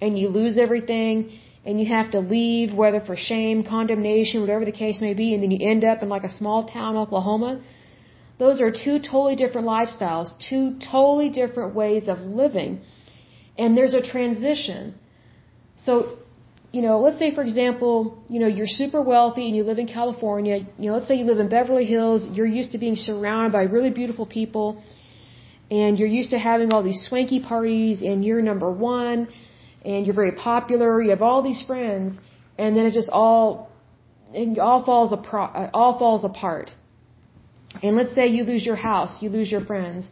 and 0.00 0.18
you 0.18 0.28
lose 0.28 0.58
everything 0.58 1.38
and 1.64 1.80
you 1.80 1.86
have 1.86 2.12
to 2.12 2.20
leave, 2.20 2.72
whether 2.72 3.00
for 3.00 3.16
shame, 3.16 3.64
condemnation, 3.64 4.40
whatever 4.40 4.64
the 4.64 4.78
case 4.84 5.00
may 5.00 5.14
be, 5.14 5.34
and 5.34 5.42
then 5.42 5.50
you 5.50 5.68
end 5.68 5.82
up 5.84 6.02
in 6.02 6.08
like 6.08 6.22
a 6.22 6.30
small 6.30 6.64
town, 6.64 6.96
Oklahoma, 6.96 7.60
those 8.38 8.60
are 8.60 8.70
two 8.70 8.98
totally 8.98 9.34
different 9.34 9.66
lifestyles, 9.66 10.28
two 10.48 10.78
totally 10.92 11.30
different 11.30 11.74
ways 11.74 12.06
of 12.06 12.20
living. 12.20 12.80
And 13.58 13.76
there's 13.76 13.94
a 13.94 14.02
transition. 14.02 14.94
So, 15.78 16.18
you 16.70 16.82
know, 16.82 17.00
let's 17.00 17.18
say 17.18 17.34
for 17.34 17.42
example, 17.42 18.22
you 18.28 18.38
know, 18.38 18.46
you're 18.46 18.74
super 18.82 19.00
wealthy 19.00 19.46
and 19.48 19.56
you 19.56 19.64
live 19.64 19.78
in 19.78 19.88
California. 19.88 20.58
You 20.78 20.86
know, 20.88 20.94
let's 20.96 21.08
say 21.08 21.16
you 21.16 21.24
live 21.24 21.38
in 21.38 21.48
Beverly 21.48 21.86
Hills. 21.86 22.28
You're 22.36 22.52
used 22.60 22.72
to 22.72 22.78
being 22.78 22.96
surrounded 22.96 23.52
by 23.52 23.62
really 23.62 23.90
beautiful 23.90 24.26
people. 24.26 24.82
And 25.70 25.98
you're 25.98 26.08
used 26.08 26.30
to 26.30 26.38
having 26.38 26.72
all 26.72 26.82
these 26.82 27.02
swanky 27.08 27.40
parties 27.40 28.02
and 28.02 28.24
you're 28.24 28.42
number 28.42 28.70
one 28.70 29.28
and 29.84 30.06
you're 30.06 30.14
very 30.14 30.32
popular. 30.32 31.02
You 31.02 31.10
have 31.10 31.22
all 31.22 31.42
these 31.42 31.62
friends. 31.62 32.18
And 32.58 32.76
then 32.76 32.86
it 32.86 32.92
just 32.92 33.10
all, 33.10 33.70
it 34.32 34.58
all 34.58 34.84
falls 34.84 35.12
apart, 35.12 35.70
all 35.74 35.98
falls 35.98 36.24
apart 36.24 36.70
and 37.82 37.96
let's 37.96 38.14
say 38.14 38.26
you 38.28 38.44
lose 38.44 38.64
your 38.64 38.76
house, 38.76 39.22
you 39.22 39.28
lose 39.28 39.50
your 39.50 39.64
friends. 39.64 40.08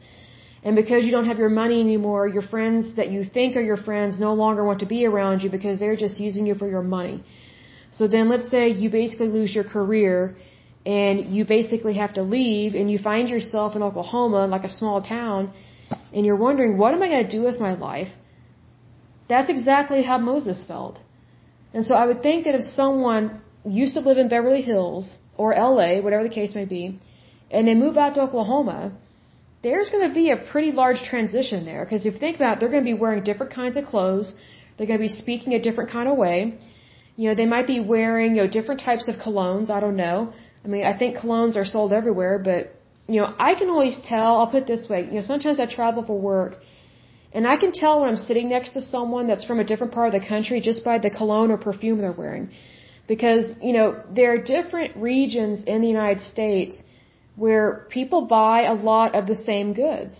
And 0.62 0.76
because 0.76 1.04
you 1.04 1.12
don't 1.12 1.26
have 1.26 1.38
your 1.38 1.50
money 1.50 1.80
anymore, 1.80 2.26
your 2.26 2.42
friends 2.42 2.96
that 2.96 3.10
you 3.10 3.24
think 3.24 3.56
are 3.56 3.66
your 3.72 3.76
friends 3.76 4.18
no 4.18 4.32
longer 4.34 4.64
want 4.64 4.80
to 4.80 4.86
be 4.86 5.04
around 5.04 5.42
you 5.42 5.50
because 5.50 5.78
they're 5.78 5.96
just 5.96 6.18
using 6.18 6.46
you 6.46 6.54
for 6.54 6.68
your 6.68 6.82
money. 6.82 7.22
So 7.92 8.08
then 8.08 8.28
let's 8.28 8.50
say 8.50 8.68
you 8.68 8.90
basically 8.90 9.28
lose 9.28 9.54
your 9.54 9.64
career 9.64 10.36
and 10.86 11.34
you 11.34 11.44
basically 11.44 11.94
have 11.94 12.14
to 12.14 12.22
leave 12.22 12.74
and 12.74 12.90
you 12.90 12.98
find 12.98 13.28
yourself 13.28 13.74
in 13.74 13.82
Oklahoma, 13.82 14.46
like 14.46 14.64
a 14.64 14.70
small 14.70 15.00
town, 15.02 15.52
and 16.12 16.26
you're 16.26 16.36
wondering, 16.36 16.76
what 16.76 16.94
am 16.94 17.02
I 17.02 17.08
going 17.08 17.24
to 17.24 17.30
do 17.30 17.42
with 17.42 17.58
my 17.58 17.74
life? 17.74 18.08
That's 19.28 19.48
exactly 19.48 20.02
how 20.02 20.18
Moses 20.18 20.64
felt. 20.66 21.00
And 21.72 21.84
so 21.84 21.94
I 21.94 22.06
would 22.06 22.22
think 22.22 22.44
that 22.44 22.54
if 22.54 22.62
someone 22.62 23.40
used 23.64 23.94
to 23.94 24.00
live 24.00 24.18
in 24.18 24.28
Beverly 24.28 24.62
Hills 24.62 25.16
or 25.36 25.54
LA, 25.54 26.00
whatever 26.00 26.22
the 26.22 26.36
case 26.40 26.54
may 26.54 26.66
be, 26.66 27.00
and 27.50 27.66
they 27.66 27.74
move 27.74 27.96
out 27.96 28.14
to 28.14 28.20
Oklahoma, 28.20 28.92
there's 29.62 29.88
going 29.90 30.06
to 30.06 30.14
be 30.14 30.30
a 30.30 30.36
pretty 30.36 30.72
large 30.72 31.00
transition 31.02 31.64
there. 31.64 31.84
Because 31.84 32.04
if 32.04 32.14
you 32.14 32.20
think 32.20 32.36
about 32.36 32.56
it, 32.56 32.60
they're 32.60 32.68
going 32.68 32.84
to 32.84 32.90
be 32.94 33.00
wearing 33.04 33.24
different 33.24 33.52
kinds 33.52 33.76
of 33.76 33.84
clothes. 33.86 34.34
They're 34.76 34.86
going 34.86 35.00
to 35.00 35.06
be 35.10 35.16
speaking 35.22 35.54
a 35.54 35.62
different 35.66 35.90
kind 35.90 36.08
of 36.08 36.16
way. 36.16 36.58
You 37.16 37.28
know, 37.28 37.34
they 37.34 37.46
might 37.46 37.66
be 37.66 37.80
wearing, 37.80 38.34
you 38.36 38.42
know, 38.42 38.48
different 38.48 38.80
types 38.80 39.08
of 39.08 39.14
colognes. 39.16 39.70
I 39.70 39.80
don't 39.80 39.96
know. 39.96 40.32
I 40.64 40.68
mean, 40.68 40.84
I 40.84 40.96
think 40.96 41.16
colognes 41.16 41.56
are 41.56 41.66
sold 41.66 41.92
everywhere, 41.92 42.38
but, 42.38 42.72
you 43.06 43.20
know, 43.20 43.34
I 43.38 43.54
can 43.54 43.68
always 43.68 43.96
tell, 44.12 44.38
I'll 44.38 44.46
put 44.46 44.62
it 44.62 44.66
this 44.66 44.88
way, 44.88 45.00
you 45.04 45.12
know, 45.12 45.22
sometimes 45.22 45.60
I 45.60 45.66
travel 45.66 46.04
for 46.04 46.18
work, 46.18 46.54
and 47.32 47.46
I 47.46 47.56
can 47.56 47.72
tell 47.72 48.00
when 48.00 48.08
I'm 48.08 48.16
sitting 48.16 48.48
next 48.48 48.70
to 48.76 48.80
someone 48.80 49.26
that's 49.26 49.44
from 49.44 49.58
a 49.60 49.64
different 49.64 49.92
part 49.92 50.14
of 50.14 50.20
the 50.20 50.26
country 50.26 50.60
just 50.60 50.84
by 50.84 50.98
the 50.98 51.10
cologne 51.10 51.50
or 51.50 51.58
perfume 51.58 51.98
they're 51.98 52.12
wearing. 52.12 52.50
Because, 53.06 53.44
you 53.60 53.72
know, 53.72 54.02
there 54.10 54.32
are 54.34 54.38
different 54.38 54.96
regions 54.96 55.64
in 55.64 55.82
the 55.82 55.88
United 55.88 56.22
States 56.22 56.82
where 57.36 57.86
people 57.90 58.22
buy 58.22 58.62
a 58.62 58.74
lot 58.74 59.14
of 59.14 59.26
the 59.26 59.36
same 59.36 59.74
goods. 59.74 60.16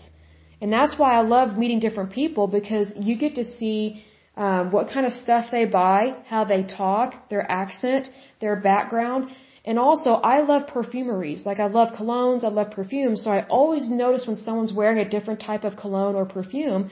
And 0.61 0.71
that's 0.71 0.97
why 0.99 1.13
I 1.13 1.21
love 1.21 1.57
meeting 1.57 1.79
different 1.79 2.11
people 2.11 2.47
because 2.47 2.91
you 2.95 3.15
get 3.15 3.35
to 3.35 3.45
see 3.45 4.03
um, 4.35 4.71
what 4.71 4.89
kind 4.93 5.05
of 5.05 5.13
stuff 5.13 5.49
they 5.51 5.65
buy, 5.65 6.17
how 6.27 6.43
they 6.43 6.63
talk, 6.63 7.29
their 7.29 7.49
accent, 7.49 8.09
their 8.41 8.55
background. 8.55 9.29
And 9.67 9.79
also, 9.79 10.11
I 10.33 10.37
love 10.51 10.63
perfumeries. 10.67 11.45
Like, 11.49 11.59
I 11.59 11.67
love 11.79 11.89
colognes, 11.99 12.43
I 12.43 12.49
love 12.59 12.69
perfumes. 12.79 13.23
So 13.23 13.31
I 13.31 13.41
always 13.59 13.89
notice 13.89 14.27
when 14.27 14.35
someone's 14.35 14.73
wearing 14.79 14.99
a 14.99 15.09
different 15.15 15.39
type 15.49 15.63
of 15.63 15.75
cologne 15.75 16.15
or 16.15 16.25
perfume. 16.25 16.91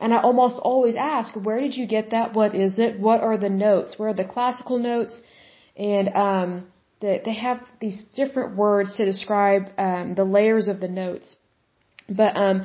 And 0.00 0.14
I 0.14 0.20
almost 0.28 0.56
always 0.70 0.96
ask, 0.96 1.28
where 1.48 1.60
did 1.60 1.76
you 1.76 1.86
get 1.86 2.10
that? 2.10 2.32
What 2.32 2.54
is 2.54 2.78
it? 2.78 2.98
What 2.98 3.20
are 3.20 3.36
the 3.36 3.50
notes? 3.50 3.98
Where 3.98 4.08
are 4.08 4.20
the 4.22 4.30
classical 4.36 4.78
notes? 4.78 5.20
And, 5.76 6.08
um, 6.28 6.50
that 7.04 7.24
they 7.26 7.34
have 7.34 7.58
these 7.84 7.98
different 8.20 8.56
words 8.56 8.96
to 8.96 9.04
describe 9.12 9.62
um, 9.86 10.14
the 10.20 10.24
layers 10.36 10.66
of 10.72 10.80
the 10.84 10.88
notes. 10.88 11.36
But 12.08 12.32
um, 12.44 12.56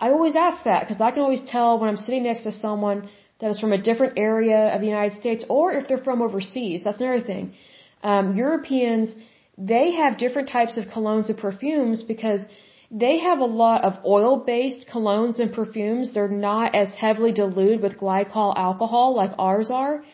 I 0.00 0.06
always 0.16 0.36
ask 0.36 0.64
that 0.64 0.80
because 0.82 1.00
I 1.00 1.10
can 1.12 1.22
always 1.26 1.44
tell 1.54 1.78
when 1.78 1.88
I'm 1.90 2.02
sitting 2.06 2.24
next 2.24 2.42
to 2.48 2.52
someone 2.52 3.08
that 3.40 3.50
is 3.52 3.58
from 3.60 3.72
a 3.72 3.82
different 3.88 4.14
area 4.30 4.60
of 4.74 4.80
the 4.80 4.90
United 4.96 5.16
States 5.22 5.44
or 5.48 5.72
if 5.72 5.86
they're 5.86 6.04
from 6.08 6.22
overseas. 6.22 6.82
That's 6.84 7.00
another 7.00 7.24
thing. 7.32 7.54
Um, 8.02 8.34
Europeans, 8.36 9.14
they 9.56 9.92
have 9.92 10.18
different 10.18 10.48
types 10.48 10.76
of 10.76 10.84
colognes 10.86 11.28
and 11.28 11.38
perfumes 11.38 12.02
because 12.02 12.42
they 12.90 13.18
have 13.18 13.40
a 13.40 13.44
lot 13.44 13.84
of 13.84 13.98
oil-based 14.04 14.86
colognes 14.88 15.38
and 15.40 15.52
perfumes. 15.52 16.14
They're 16.14 16.28
not 16.28 16.74
as 16.74 16.94
heavily 16.94 17.32
diluted 17.32 17.82
with 17.82 17.98
glycol 17.98 18.56
alcohol 18.56 19.14
like 19.14 19.32
ours 19.38 19.70
are 19.70 20.04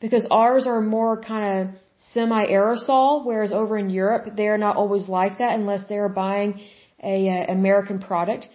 because 0.00 0.26
ours 0.30 0.66
are 0.66 0.80
more 0.80 1.20
kind 1.20 1.44
of 1.58 1.74
semi-aerosol, 2.12 3.24
whereas 3.24 3.52
over 3.52 3.78
in 3.78 3.90
Europe, 3.90 4.24
they're 4.36 4.58
not 4.58 4.76
always 4.76 5.08
like 5.08 5.38
that 5.38 5.52
unless 5.54 5.86
they're 5.88 6.08
buying 6.08 6.60
a, 7.02 7.28
a 7.28 7.42
uh, 7.42 7.52
American 7.52 7.98
product. 7.98 8.48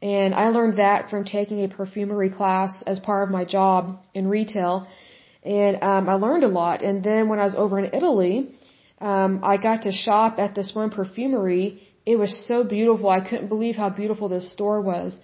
And 0.00 0.34
I 0.34 0.48
learned 0.48 0.78
that 0.78 1.10
from 1.10 1.24
taking 1.24 1.64
a 1.64 1.68
perfumery 1.68 2.30
class 2.30 2.82
as 2.86 2.98
part 3.00 3.24
of 3.24 3.30
my 3.30 3.44
job 3.44 4.00
in 4.14 4.28
retail. 4.28 4.86
And 5.56 5.82
um, 5.90 6.08
I 6.12 6.14
learned 6.26 6.44
a 6.44 6.52
lot. 6.62 6.78
And 6.88 6.96
then 7.08 7.28
when 7.30 7.38
I 7.38 7.46
was 7.50 7.56
over 7.64 7.76
in 7.82 7.86
Italy, 7.98 8.34
um, 9.00 9.40
I 9.52 9.56
got 9.68 9.78
to 9.88 9.92
shop 9.92 10.38
at 10.44 10.54
this 10.54 10.70
one 10.74 10.90
perfumery. 10.90 11.66
It 12.04 12.16
was 12.24 12.32
so 12.50 12.56
beautiful. 12.76 13.08
I 13.08 13.22
couldn't 13.28 13.48
believe 13.48 13.76
how 13.76 13.90
beautiful 14.02 14.28
this 14.28 14.52
store 14.52 14.80
was. 14.92 15.16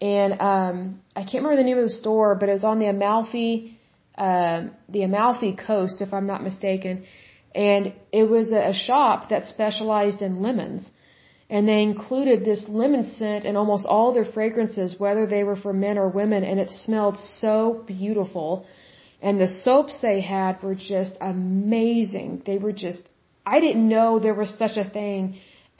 And 0.00 0.30
um, 0.52 0.76
I 1.14 1.22
can't 1.28 1.40
remember 1.42 1.58
the 1.62 1.68
name 1.70 1.78
of 1.78 1.84
the 1.90 1.98
store, 2.02 2.34
but 2.34 2.48
it 2.48 2.52
was 2.60 2.64
on 2.72 2.78
the 2.80 2.88
Amalfi, 2.94 3.78
uh, 4.18 4.58
the 4.88 5.02
Amalfi 5.08 5.52
Coast, 5.68 6.00
if 6.00 6.12
I'm 6.12 6.26
not 6.26 6.42
mistaken. 6.42 7.04
And 7.54 7.92
it 8.20 8.26
was 8.28 8.50
a, 8.50 8.70
a 8.70 8.74
shop 8.74 9.28
that 9.28 9.46
specialized 9.46 10.20
in 10.20 10.42
lemons 10.42 10.90
and 11.50 11.68
they 11.68 11.82
included 11.82 12.44
this 12.44 12.64
lemon 12.68 13.04
scent 13.04 13.44
in 13.44 13.56
almost 13.56 13.86
all 13.86 14.12
their 14.12 14.24
fragrances, 14.24 14.98
whether 14.98 15.26
they 15.26 15.44
were 15.44 15.56
for 15.56 15.72
men 15.72 15.98
or 15.98 16.08
women, 16.08 16.42
and 16.42 16.58
it 16.58 16.70
smelled 16.70 17.18
so 17.18 17.84
beautiful. 17.86 18.66
And 19.24 19.40
the 19.40 19.52
soaps 19.66 19.94
they 20.02 20.20
had 20.20 20.62
were 20.62 20.78
just 20.94 21.14
amazing. 21.20 22.42
They 22.48 22.58
were 22.64 22.76
just, 22.86 23.02
I 23.54 23.58
didn't 23.64 23.88
know 23.94 24.18
there 24.18 24.40
was 24.42 24.52
such 24.62 24.76
a 24.76 24.88
thing 24.98 25.20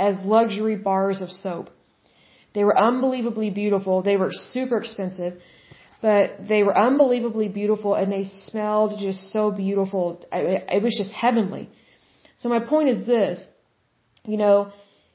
as 0.07 0.15
luxury 0.37 0.77
bars 0.77 1.21
of 1.21 1.31
soap. 1.31 1.69
They 2.55 2.65
were 2.65 2.79
unbelievably 2.91 3.51
beautiful. 3.51 3.95
They 4.03 4.17
were 4.17 4.31
super 4.33 4.79
expensive, 4.79 5.35
but 6.01 6.27
they 6.53 6.63
were 6.63 6.77
unbelievably 6.89 7.49
beautiful 7.61 7.95
and 7.95 8.11
they 8.11 8.25
smelled 8.49 8.93
just 8.99 9.21
so 9.31 9.51
beautiful. 9.51 10.25
It 10.33 10.83
was 10.83 10.95
just 10.97 11.13
heavenly. 11.13 11.69
So 12.37 12.49
my 12.49 12.61
point 12.61 12.89
is 12.95 13.07
this, 13.07 13.47
you 14.25 14.39
know, 14.39 14.73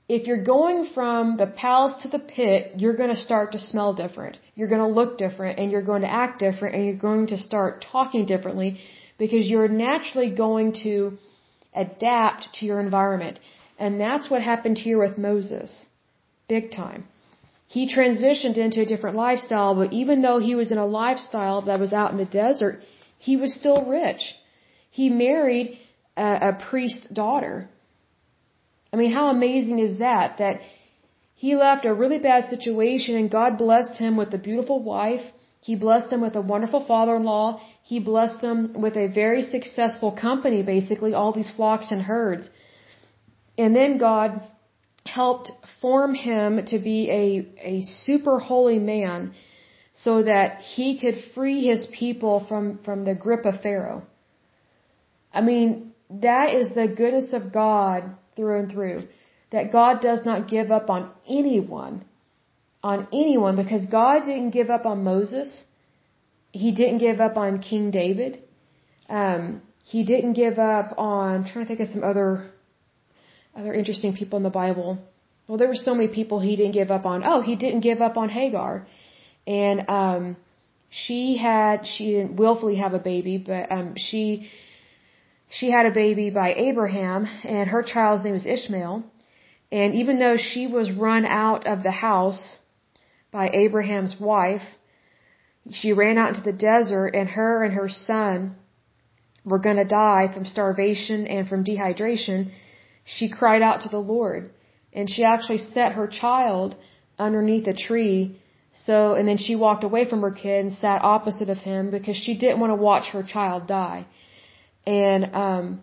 if 0.10 0.26
you're 0.26 0.44
going 0.44 0.88
from 0.96 1.38
the 1.38 1.46
palace 1.46 2.02
to 2.02 2.08
the 2.08 2.18
pit, 2.18 2.74
you're 2.78 2.98
going 2.98 3.12
to 3.12 3.22
start 3.28 3.52
to 3.52 3.60
smell 3.60 3.94
different. 3.94 4.40
You're 4.56 4.68
going 4.68 4.82
to 4.82 4.88
look 5.00 5.20
different 5.20 5.60
and 5.60 5.72
you're 5.72 5.84
going 5.84 6.02
to 6.02 6.12
act 6.12 6.40
different 6.40 6.76
and 6.76 6.86
you're 6.86 7.04
going 7.10 7.28
to 7.28 7.38
start 7.38 7.86
talking 7.92 8.26
differently 8.26 8.80
because 9.20 9.48
you're 9.48 9.68
naturally 9.68 10.32
going 10.32 10.74
to 10.84 11.20
adapt 11.76 12.56
to 12.56 12.66
your 12.66 12.80
environment. 12.80 13.40
And 13.78 14.02
that's 14.02 14.32
what 14.32 14.42
happened 14.42 14.80
here 14.80 14.98
with 14.98 15.20
Moses. 15.20 15.86
Big 16.48 16.72
time. 16.72 17.06
He 17.68 17.88
transitioned 17.88 18.58
into 18.58 18.82
a 18.82 18.86
different 18.86 19.16
lifestyle, 19.16 19.76
but 19.76 19.94
even 19.94 20.24
though 20.24 20.40
he 20.40 20.56
was 20.56 20.72
in 20.72 20.80
a 20.80 20.88
lifestyle 20.88 21.62
that 21.68 21.80
was 21.80 21.94
out 21.94 22.12
in 22.12 22.18
the 22.18 22.26
desert, 22.26 22.82
he 23.20 23.38
was 23.38 23.54
still 23.54 23.86
rich. 23.86 24.24
He 24.90 25.12
married 25.12 25.78
a, 26.18 26.50
a 26.50 26.66
priest's 26.68 27.08
daughter 27.10 27.70
I 28.92 28.98
mean, 28.98 29.12
how 29.12 29.28
amazing 29.28 29.80
is 29.80 30.00
that? 30.00 30.38
That 30.40 30.62
he 31.36 31.56
left 31.56 31.86
a 31.86 31.94
really 31.94 32.20
bad 32.20 32.50
situation 32.50 33.16
and 33.16 33.32
God 33.32 33.58
blessed 33.58 33.98
him 33.98 34.18
with 34.18 34.34
a 34.34 34.38
beautiful 34.38 34.82
wife. 34.82 35.26
He 35.62 35.76
blessed 35.76 36.12
him 36.12 36.22
with 36.22 36.36
a 36.36 36.42
wonderful 36.42 36.86
father-in-law. 36.86 37.62
He 37.84 38.00
blessed 38.00 38.42
him 38.44 38.82
with 38.82 38.96
a 38.96 39.08
very 39.08 39.42
successful 39.42 40.12
company, 40.12 40.64
basically, 40.64 41.14
all 41.14 41.32
these 41.34 41.52
flocks 41.52 41.92
and 41.92 42.02
herds. 42.02 42.50
And 43.58 43.76
then 43.76 43.98
God 43.98 44.42
helped 45.06 45.52
form 45.82 46.16
him 46.16 46.66
to 46.68 46.80
be 46.80 47.10
a, 47.10 47.26
a 47.74 47.82
super 47.82 48.40
holy 48.40 48.80
man 48.80 49.34
so 49.94 50.24
that 50.24 50.62
he 50.62 51.00
could 51.00 51.18
free 51.36 51.66
his 51.66 51.88
people 51.88 52.46
from, 52.48 52.80
from 52.86 53.04
the 53.04 53.16
grip 53.16 53.46
of 53.46 53.62
Pharaoh. 53.62 54.04
I 55.34 55.42
mean, 55.42 55.92
that 56.10 56.54
is 56.54 56.74
the 56.74 56.88
goodness 56.88 57.34
of 57.34 57.52
God 57.52 58.16
through 58.40 58.60
and 58.62 58.72
through. 58.72 59.00
That 59.52 59.72
God 59.72 60.02
does 60.02 60.22
not 60.30 60.48
give 60.56 60.72
up 60.78 60.90
on 60.96 61.12
anyone, 61.28 62.06
on 62.92 63.08
anyone, 63.12 63.56
because 63.64 63.86
God 64.02 64.26
didn't 64.26 64.52
give 64.52 64.70
up 64.70 64.86
on 64.86 65.04
Moses. 65.04 65.50
He 66.52 66.72
didn't 66.72 67.00
give 67.00 67.20
up 67.28 67.36
on 67.46 67.60
King 67.70 67.92
David. 67.92 68.34
Um, 69.10 69.62
he 69.84 70.04
didn't 70.12 70.34
give 70.34 70.58
up 70.60 70.94
on, 70.98 71.28
I'm 71.36 71.46
trying 71.46 71.66
to 71.66 71.70
think 71.70 71.80
of 71.86 71.90
some 71.96 72.04
other, 72.12 72.52
other 73.60 73.74
interesting 73.74 74.14
people 74.20 74.38
in 74.38 74.44
the 74.44 74.58
Bible. 74.64 74.90
Well, 75.48 75.58
there 75.58 75.68
were 75.68 75.84
so 75.90 75.94
many 76.00 76.10
people 76.20 76.40
he 76.40 76.56
didn't 76.56 76.78
give 76.82 76.92
up 76.92 77.06
on. 77.06 77.24
Oh, 77.26 77.42
he 77.42 77.56
didn't 77.56 77.82
give 77.90 78.02
up 78.02 78.18
on 78.18 78.30
Hagar. 78.30 78.88
And, 79.48 79.78
um, 79.90 80.38
she 80.92 81.38
had, 81.38 81.86
she 81.86 82.06
didn't 82.14 82.36
willfully 82.36 82.78
have 82.84 82.94
a 82.94 83.00
baby, 83.00 83.36
but, 83.38 83.72
um, 83.72 83.94
she, 83.98 84.50
she 85.50 85.72
had 85.72 85.86
a 85.88 85.92
baby 85.92 86.30
by 86.30 86.54
Abraham, 86.54 87.28
and 87.44 87.70
her 87.70 87.84
child's 87.84 88.24
name 88.24 88.34
was 88.34 88.46
Ishmael. 88.46 89.04
And 89.72 89.96
even 89.96 90.20
though 90.20 90.38
she 90.38 90.68
was 90.68 90.92
run 90.92 91.26
out 91.26 91.66
of 91.68 91.84
the 91.84 91.92
house 91.92 92.60
by 93.32 93.50
Abraham's 93.50 94.16
wife, 94.20 94.68
she 95.72 95.92
ran 95.94 96.18
out 96.18 96.30
into 96.30 96.42
the 96.42 96.60
desert, 96.72 97.10
and 97.16 97.30
her 97.30 97.64
and 97.64 97.74
her 97.74 97.90
son 97.90 98.56
were 99.44 99.60
going 99.60 99.78
to 99.78 99.86
die 99.86 100.30
from 100.34 100.46
starvation 100.46 101.26
and 101.28 101.48
from 101.50 101.64
dehydration. 101.64 102.52
She 103.04 103.30
cried 103.30 103.64
out 103.64 103.82
to 103.82 103.90
the 103.90 104.06
Lord, 104.16 104.52
and 104.94 105.10
she 105.10 105.24
actually 105.24 105.58
set 105.58 105.94
her 105.94 106.08
child 106.08 106.76
underneath 107.18 107.68
a 107.68 107.74
tree. 107.74 108.40
So, 108.72 109.16
and 109.16 109.28
then 109.28 109.38
she 109.38 109.56
walked 109.56 109.84
away 109.84 110.08
from 110.08 110.22
her 110.22 110.32
kid 110.32 110.66
and 110.66 110.74
sat 110.78 111.04
opposite 111.04 111.50
of 111.50 111.58
him 111.58 111.90
because 111.90 112.18
she 112.18 112.38
didn't 112.38 112.60
want 112.60 112.72
to 112.72 112.76
watch 112.76 113.08
her 113.14 113.24
child 113.24 113.68
die. 113.68 114.06
And, 114.90 115.36
um, 115.36 115.82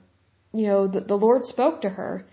you 0.53 0.67
know, 0.67 0.89
the, 0.89 1.01
the 1.01 1.15
Lord 1.27 1.45
spoke 1.45 1.83
to 1.83 1.89
her. 1.89 2.27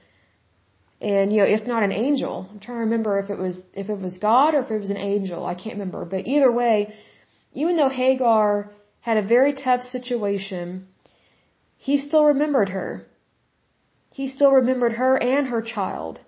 And, 1.00 1.32
you 1.32 1.40
know, 1.40 1.50
if 1.58 1.68
not 1.68 1.84
an 1.84 1.92
angel, 1.92 2.48
I'm 2.50 2.60
trying 2.60 2.78
to 2.78 2.86
remember 2.88 3.20
if 3.20 3.30
it 3.30 3.38
was, 3.38 3.62
if 3.74 3.90
it 3.90 4.00
was 4.06 4.18
God 4.18 4.56
or 4.56 4.62
if 4.62 4.72
it 4.72 4.80
was 4.80 4.90
an 4.90 5.04
angel. 5.14 5.46
I 5.46 5.54
can't 5.54 5.76
remember. 5.78 6.04
But 6.06 6.26
either 6.26 6.52
way, 6.52 6.96
even 7.54 7.78
though 7.78 7.90
Hagar 7.90 8.72
had 9.02 9.18
a 9.18 9.22
very 9.36 9.54
tough 9.54 9.82
situation, 9.82 10.88
he 11.78 11.98
still 11.98 12.26
remembered 12.34 12.70
her. 12.70 13.06
He 14.12 14.28
still 14.28 14.54
remembered 14.62 14.94
her 14.94 15.14
and 15.22 15.48
her 15.48 15.62
child. 15.62 16.22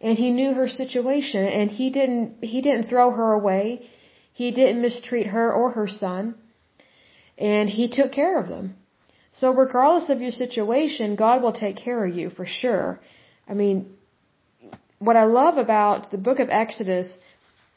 And 0.00 0.16
he 0.16 0.30
knew 0.30 0.54
her 0.54 0.68
situation 0.68 1.44
and 1.46 1.70
he 1.70 1.90
didn't, 1.90 2.42
he 2.42 2.62
didn't 2.62 2.88
throw 2.88 3.10
her 3.10 3.32
away. 3.32 3.90
He 4.32 4.52
didn't 4.52 4.80
mistreat 4.80 5.26
her 5.26 5.52
or 5.52 5.72
her 5.72 5.88
son. 5.88 6.36
And 7.36 7.68
he 7.68 7.88
took 7.88 8.12
care 8.12 8.38
of 8.40 8.48
them. 8.48 8.76
So 9.32 9.50
regardless 9.50 10.10
of 10.10 10.20
your 10.20 10.30
situation, 10.30 11.16
God 11.16 11.42
will 11.42 11.52
take 11.52 11.76
care 11.76 12.04
of 12.04 12.14
you 12.14 12.28
for 12.30 12.46
sure. 12.46 13.00
I 13.48 13.54
mean, 13.54 13.94
what 14.98 15.16
I 15.16 15.24
love 15.24 15.56
about 15.56 16.10
the 16.10 16.18
book 16.18 16.38
of 16.38 16.48
Exodus 16.50 17.18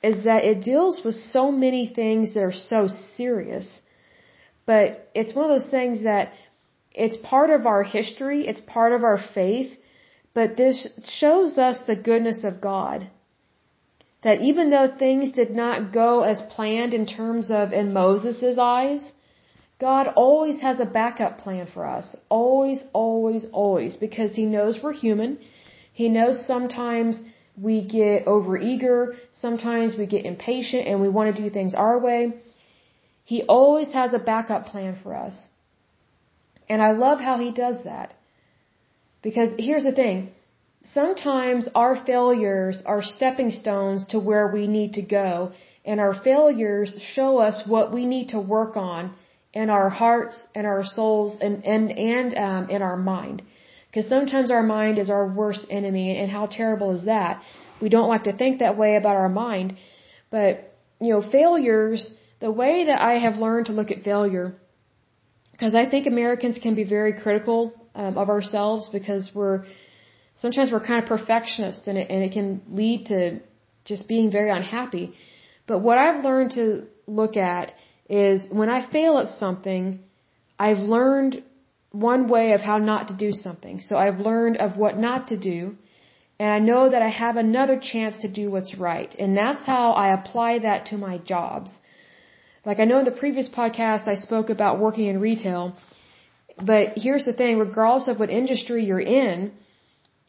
is 0.04 0.26
that 0.26 0.44
it 0.44 0.62
deals 0.64 1.04
with 1.04 1.16
so 1.16 1.52
many 1.52 1.88
things 1.88 2.34
that 2.34 2.44
are 2.44 2.60
so 2.74 2.88
serious. 2.88 3.68
But 4.66 5.10
it's 5.16 5.34
one 5.34 5.46
of 5.46 5.52
those 5.52 5.72
things 5.72 6.04
that 6.04 6.34
it's 6.92 7.18
part 7.18 7.50
of 7.50 7.66
our 7.66 7.84
history, 7.84 8.48
it's 8.48 8.62
part 8.62 8.92
of 8.94 9.04
our 9.04 9.20
faith, 9.34 9.72
but 10.34 10.58
this 10.58 10.88
shows 11.06 11.58
us 11.58 11.80
the 11.80 11.96
goodness 11.96 12.44
of 12.44 12.62
God. 12.62 13.08
That 14.24 14.42
even 14.42 14.70
though 14.70 14.88
things 14.88 15.32
did 15.32 15.52
not 15.52 15.94
go 15.94 16.22
as 16.22 16.42
planned 16.56 16.94
in 16.94 17.06
terms 17.06 17.50
of 17.50 17.74
in 17.74 17.94
Moses' 17.94 18.58
eyes, 18.58 19.14
God 19.86 20.06
always 20.26 20.58
has 20.62 20.78
a 20.80 20.90
backup 21.00 21.34
plan 21.44 21.66
for 21.72 21.84
us. 21.98 22.08
Always, 22.28 22.80
always, 22.92 23.44
always. 23.64 23.92
Because 24.06 24.32
He 24.40 24.46
knows 24.54 24.80
we're 24.82 25.00
human. 25.08 25.32
He 26.02 26.08
knows 26.16 26.36
sometimes 26.54 27.20
we 27.68 27.76
get 27.98 28.26
overeager. 28.36 29.00
Sometimes 29.44 29.90
we 30.00 30.06
get 30.16 30.26
impatient 30.34 30.88
and 30.88 31.02
we 31.06 31.10
want 31.18 31.28
to 31.30 31.42
do 31.44 31.52
things 31.58 31.76
our 31.76 31.98
way. 32.08 32.22
He 33.34 33.38
always 33.58 33.90
has 34.00 34.14
a 34.14 34.26
backup 34.32 34.64
plan 34.72 34.94
for 35.04 35.12
us. 35.26 35.36
And 36.68 36.82
I 36.88 36.92
love 37.06 37.20
how 37.28 37.38
He 37.46 37.52
does 37.66 37.78
that. 37.84 38.16
Because 39.28 39.52
here's 39.68 39.88
the 39.90 39.98
thing. 40.04 40.18
Sometimes 41.00 41.70
our 41.84 41.96
failures 42.12 42.82
are 42.94 43.04
stepping 43.04 43.52
stones 43.52 44.08
to 44.14 44.18
where 44.30 44.48
we 44.56 44.66
need 44.78 44.94
to 44.94 45.04
go. 45.04 45.52
And 45.90 46.00
our 46.06 46.16
failures 46.30 46.90
show 47.14 47.38
us 47.38 47.62
what 47.74 47.94
we 47.94 48.04
need 48.16 48.30
to 48.30 48.40
work 48.56 48.76
on 48.78 49.14
in 49.56 49.70
our 49.70 49.90
hearts 49.90 50.36
and 50.54 50.68
our 50.68 50.84
souls 50.84 51.40
and 51.42 51.66
and 51.66 51.86
and 52.14 52.38
um, 52.48 52.70
in 52.70 52.82
our 52.82 52.98
mind. 52.98 53.42
Because 53.88 54.10
sometimes 54.10 54.52
our 54.52 54.64
mind 54.78 54.98
is 54.98 55.10
our 55.10 55.26
worst 55.26 55.68
enemy, 55.70 56.08
and 56.20 56.30
how 56.30 56.46
terrible 56.48 56.92
is 56.98 57.06
that? 57.06 57.42
We 57.82 57.88
don't 57.90 58.10
like 58.10 58.26
to 58.26 58.36
think 58.36 58.60
that 58.60 58.78
way 58.78 58.98
about 58.98 59.16
our 59.16 59.30
mind. 59.30 59.78
But, 60.30 60.52
you 61.00 61.12
know, 61.14 61.22
failures, 61.22 62.12
the 62.42 62.52
way 62.52 62.86
that 62.90 63.00
I 63.02 63.14
have 63.26 63.36
learned 63.46 63.68
to 63.68 63.72
look 63.72 63.92
at 63.92 64.04
failure, 64.04 64.48
because 65.54 65.76
I 65.76 65.90
think 65.90 66.08
Americans 66.08 66.60
can 66.62 66.76
be 66.76 66.84
very 66.84 67.14
critical 67.14 67.74
um, 67.96 68.18
of 68.18 68.28
ourselves 68.30 68.90
because 68.90 69.32
we're, 69.34 69.66
sometimes 70.42 70.72
we're 70.74 70.86
kind 70.86 71.02
of 71.02 71.08
perfectionists 71.08 71.88
and 71.88 71.98
it, 71.98 72.08
and 72.10 72.22
it 72.22 72.34
can 72.34 72.62
lead 72.68 73.06
to 73.06 73.40
just 73.86 74.10
being 74.10 74.30
very 74.30 74.52
unhappy. 74.60 75.14
But 75.68 75.80
what 75.80 75.98
I've 75.98 76.24
learned 76.24 76.52
to 76.52 76.88
look 77.08 77.38
at 77.38 77.72
is 78.10 78.48
when 78.50 78.70
I 78.70 78.90
fail 78.92 79.18
at 79.18 79.30
something, 79.30 80.00
I've 80.60 80.80
learned 80.80 81.44
one 81.92 82.28
way 82.28 82.52
of 82.54 82.62
how 82.62 82.78
not 82.78 83.08
to 83.08 83.16
do 83.16 83.32
something. 83.32 83.80
So 83.80 83.96
I've 83.96 84.20
learned 84.20 84.58
of 84.58 84.78
what 84.78 84.98
not 84.98 85.28
to 85.30 85.38
do, 85.38 85.76
and 86.40 86.52
I 86.52 86.60
know 86.60 86.90
that 86.90 87.02
I 87.02 87.08
have 87.08 87.38
another 87.38 87.80
chance 87.80 88.18
to 88.22 88.28
do 88.32 88.52
what's 88.52 88.76
right. 88.76 89.14
And 89.18 89.38
that's 89.38 89.66
how 89.66 89.94
I 89.94 90.14
apply 90.14 90.60
that 90.60 90.88
to 90.88 90.98
my 90.98 91.18
jobs. 91.18 91.72
Like 92.66 92.80
I 92.80 92.86
know 92.86 93.00
in 93.00 93.06
the 93.06 93.20
previous 93.24 93.50
podcast 93.50 94.08
I 94.08 94.16
spoke 94.16 94.50
about 94.50 94.80
working 94.80 95.08
in 95.08 95.22
retail, 95.22 95.76
but 96.62 96.94
here's 96.96 97.26
the 97.26 97.34
thing, 97.34 97.60
regardless 97.60 98.08
of 98.08 98.20
what 98.20 98.30
industry 98.30 98.86
you're 98.86 99.00
in, 99.00 99.52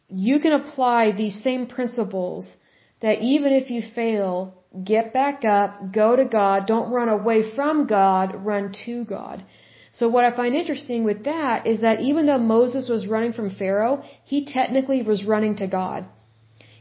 you 0.09 0.39
can 0.39 0.53
apply 0.53 1.13
these 1.13 1.43
same 1.43 1.67
principles 1.67 2.57
that 3.01 3.21
even 3.21 3.53
if 3.53 3.71
you 3.71 3.83
fail, 3.95 4.55
get 4.85 5.13
back 5.13 5.45
up, 5.45 5.93
go 5.93 6.17
to 6.17 6.25
God, 6.25 6.67
don't 6.67 6.91
run 6.91 7.09
away 7.09 7.55
from 7.55 7.87
God, 7.87 8.35
run 8.35 8.73
to 8.85 9.05
God. 9.05 9.45
So 9.93 10.09
what 10.09 10.25
I 10.25 10.37
find 10.37 10.55
interesting 10.55 11.05
with 11.05 11.25
that 11.25 11.67
is 11.67 11.81
that 11.81 12.01
even 12.01 12.27
though 12.27 12.39
Moses 12.39 12.89
was 12.89 13.07
running 13.07 13.33
from 13.33 13.49
Pharaoh, 13.51 14.03
he 14.25 14.45
technically 14.45 15.03
was 15.03 15.25
running 15.25 15.57
to 15.57 15.67
God. 15.67 16.05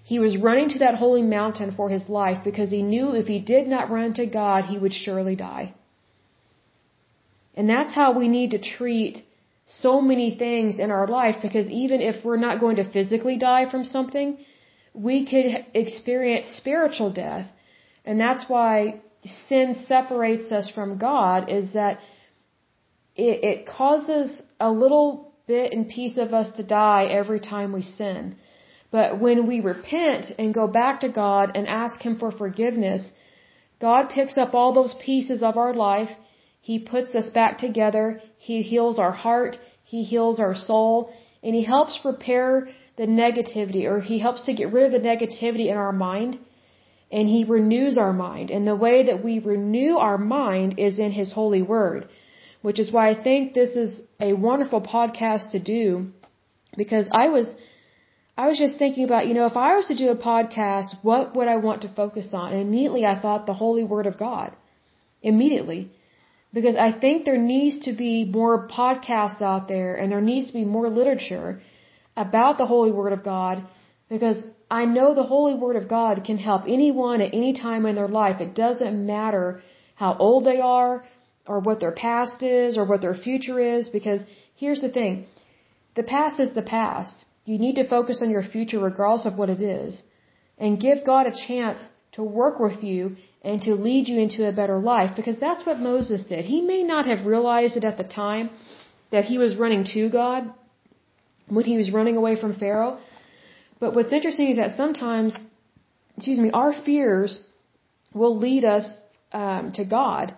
He 0.04 0.20
was 0.20 0.38
running 0.38 0.70
to 0.70 0.80
that 0.80 0.96
holy 0.96 1.24
mountain 1.24 1.72
for 1.72 1.90
his 1.90 2.10
life 2.10 2.44
because 2.44 2.70
he 2.72 2.84
knew 2.84 3.16
if 3.16 3.28
he 3.28 3.40
did 3.40 3.68
not 3.68 3.90
run 3.90 4.14
to 4.16 4.26
God, 4.26 4.66
he 4.66 4.78
would 4.78 4.94
surely 4.94 5.36
die. 5.36 5.74
And 7.56 7.70
that's 7.70 7.96
how 7.96 8.12
we 8.12 8.28
need 8.28 8.52
to 8.52 8.60
treat 8.60 9.24
so 9.66 10.02
many 10.02 10.36
things 10.36 10.78
in 10.78 10.92
our 10.92 11.08
life 11.08 11.38
because 11.42 11.68
even 11.70 12.02
if 12.02 12.24
we're 12.24 12.44
not 12.48 12.60
going 12.60 12.76
to 12.76 12.92
physically 12.92 13.38
die 13.38 13.70
from 13.70 13.84
something, 13.84 14.38
we 14.94 15.26
could 15.26 15.66
experience 15.74 16.50
spiritual 16.52 17.12
death. 17.12 17.48
And 18.06 18.20
that's 18.20 18.48
why 18.48 19.02
sin 19.24 19.76
separates 19.88 20.52
us 20.52 20.70
from 20.70 20.98
God 20.98 21.50
is 21.50 21.74
that 21.74 22.00
it, 23.16 23.44
it 23.52 23.66
causes 23.66 24.42
a 24.60 24.72
little 24.72 25.34
bit 25.48 25.74
and 25.74 25.90
piece 25.90 26.18
of 26.18 26.34
us 26.34 26.52
to 26.58 26.64
die 26.64 27.06
every 27.06 27.40
time 27.40 27.72
we 27.72 27.82
sin. 27.82 28.36
But 28.92 29.20
when 29.20 29.48
we 29.48 29.60
repent 29.60 30.26
and 30.40 30.54
go 30.54 30.68
back 30.68 31.02
to 31.02 31.10
God 31.10 31.52
and 31.56 31.68
ask 31.68 32.02
Him 32.02 32.18
for 32.18 32.32
forgiveness, 32.32 33.10
God 33.82 34.10
picks 34.10 34.38
up 34.38 34.54
all 34.54 34.74
those 34.74 34.96
pieces 35.06 35.44
of 35.44 35.58
our 35.58 35.74
life. 35.74 36.12
He 36.62 36.80
puts 36.80 37.14
us 37.16 37.30
back 37.30 37.58
together. 37.58 38.22
He 38.38 38.62
heals 38.62 38.98
our 39.00 39.12
heart. 39.12 39.58
He 39.84 40.04
heals 40.04 40.40
our 40.40 40.56
soul. 40.56 41.12
And 41.44 41.54
He 41.56 41.64
helps 41.64 42.00
repair 42.06 42.68
the 42.98 43.08
negativity 43.08 43.84
or 43.86 44.00
He 44.00 44.20
helps 44.20 44.46
to 44.46 44.54
get 44.54 44.72
rid 44.72 44.86
of 44.86 44.92
the 44.92 45.08
negativity 45.08 45.68
in 45.70 45.78
our 45.78 45.92
mind. 45.92 46.40
And 47.12 47.28
He 47.28 47.44
renews 47.44 47.98
our 47.98 48.14
mind. 48.14 48.52
And 48.52 48.68
the 48.68 48.76
way 48.76 49.04
that 49.08 49.24
we 49.24 49.40
renew 49.40 49.98
our 49.98 50.18
mind 50.18 50.80
is 50.80 51.00
in 51.00 51.12
His 51.12 51.32
holy 51.32 51.62
word 51.62 52.10
which 52.66 52.80
is 52.84 52.92
why 52.92 53.04
I 53.10 53.16
think 53.26 53.54
this 53.54 53.74
is 53.82 54.02
a 54.28 54.34
wonderful 54.34 54.82
podcast 54.82 55.52
to 55.52 55.60
do 55.60 56.08
because 56.76 57.08
I 57.24 57.26
was 57.36 57.48
I 58.44 58.48
was 58.48 58.58
just 58.58 58.80
thinking 58.80 59.06
about, 59.10 59.28
you 59.28 59.36
know, 59.36 59.46
if 59.46 59.58
I 59.66 59.76
was 59.80 59.88
to 59.90 59.98
do 60.04 60.08
a 60.14 60.22
podcast, 60.32 60.96
what 61.10 61.36
would 61.36 61.48
I 61.48 61.58
want 61.68 61.84
to 61.84 61.92
focus 62.00 62.30
on? 62.34 62.48
And 62.54 62.62
immediately 62.68 63.04
I 63.12 63.20
thought 63.26 63.46
the 63.46 63.60
holy 63.66 63.84
word 63.94 64.08
of 64.08 64.18
God. 64.18 64.56
Immediately. 65.22 65.92
Because 66.58 66.76
I 66.88 66.92
think 67.04 67.24
there 67.24 67.44
needs 67.54 67.78
to 67.86 67.94
be 67.94 68.26
more 68.40 68.68
podcasts 68.68 69.42
out 69.52 69.68
there 69.68 69.96
and 69.96 70.12
there 70.12 70.26
needs 70.32 70.48
to 70.48 70.54
be 70.62 70.66
more 70.66 70.90
literature 70.90 71.62
about 72.26 72.58
the 72.58 72.66
holy 72.74 72.92
word 73.00 73.14
of 73.14 73.24
God 73.24 73.64
because 74.10 74.44
I 74.80 74.84
know 74.96 75.08
the 75.10 75.30
holy 75.34 75.56
word 75.64 75.78
of 75.82 75.90
God 75.98 76.24
can 76.30 76.40
help 76.50 76.64
anyone 76.78 77.20
at 77.26 77.34
any 77.42 77.52
time 77.66 77.84
in 77.90 77.96
their 78.00 78.14
life. 78.22 78.40
It 78.48 78.54
doesn't 78.64 79.06
matter 79.14 79.48
how 80.04 80.12
old 80.28 80.42
they 80.46 80.60
are, 80.78 80.94
or 81.48 81.60
what 81.60 81.80
their 81.80 81.92
past 81.92 82.44
is 82.44 82.78
or 82.78 82.86
what 82.86 83.02
their 83.02 83.18
future 83.28 83.60
is 83.60 83.90
because 83.90 84.22
here's 84.56 84.82
the 84.82 84.90
thing. 84.90 85.26
The 85.96 86.04
past 86.04 86.40
is 86.40 86.54
the 86.54 86.70
past. 86.78 87.26
You 87.46 87.58
need 87.60 87.76
to 87.76 87.88
focus 87.88 88.22
on 88.22 88.30
your 88.36 88.44
future 88.44 88.80
regardless 88.80 89.26
of 89.26 89.38
what 89.38 89.50
it 89.50 89.62
is 89.62 90.02
and 90.58 90.80
give 90.80 91.06
God 91.06 91.28
a 91.28 91.40
chance 91.48 91.82
to 92.14 92.24
work 92.24 92.60
with 92.60 92.84
you 92.84 93.18
and 93.44 93.62
to 93.62 93.76
lead 93.88 94.08
you 94.08 94.20
into 94.20 94.48
a 94.48 94.58
better 94.60 94.80
life 94.80 95.16
because 95.16 95.40
that's 95.40 95.66
what 95.66 95.80
Moses 95.80 96.24
did. 96.24 96.46
He 96.46 96.62
may 96.62 96.82
not 96.84 97.06
have 97.06 97.26
realized 97.26 97.78
it 97.78 97.84
at 97.84 97.98
the 97.98 98.10
time 98.26 98.50
that 99.12 99.26
he 99.26 99.38
was 99.38 99.56
running 99.56 99.84
to 99.94 100.10
God 100.10 100.52
when 101.48 101.66
he 101.66 101.78
was 101.78 101.92
running 101.92 102.18
away 102.18 102.36
from 102.42 102.56
Pharaoh. 102.56 102.98
But 103.80 103.96
what's 103.96 104.14
interesting 104.14 104.50
is 104.50 104.58
that 104.58 104.72
sometimes, 104.72 105.36
excuse 106.16 106.40
me, 106.40 106.52
our 106.52 106.74
fears 106.74 107.40
will 108.14 108.38
lead 108.38 108.64
us 108.64 108.90
um, 109.32 109.72
to 109.74 109.84
God 109.84 110.34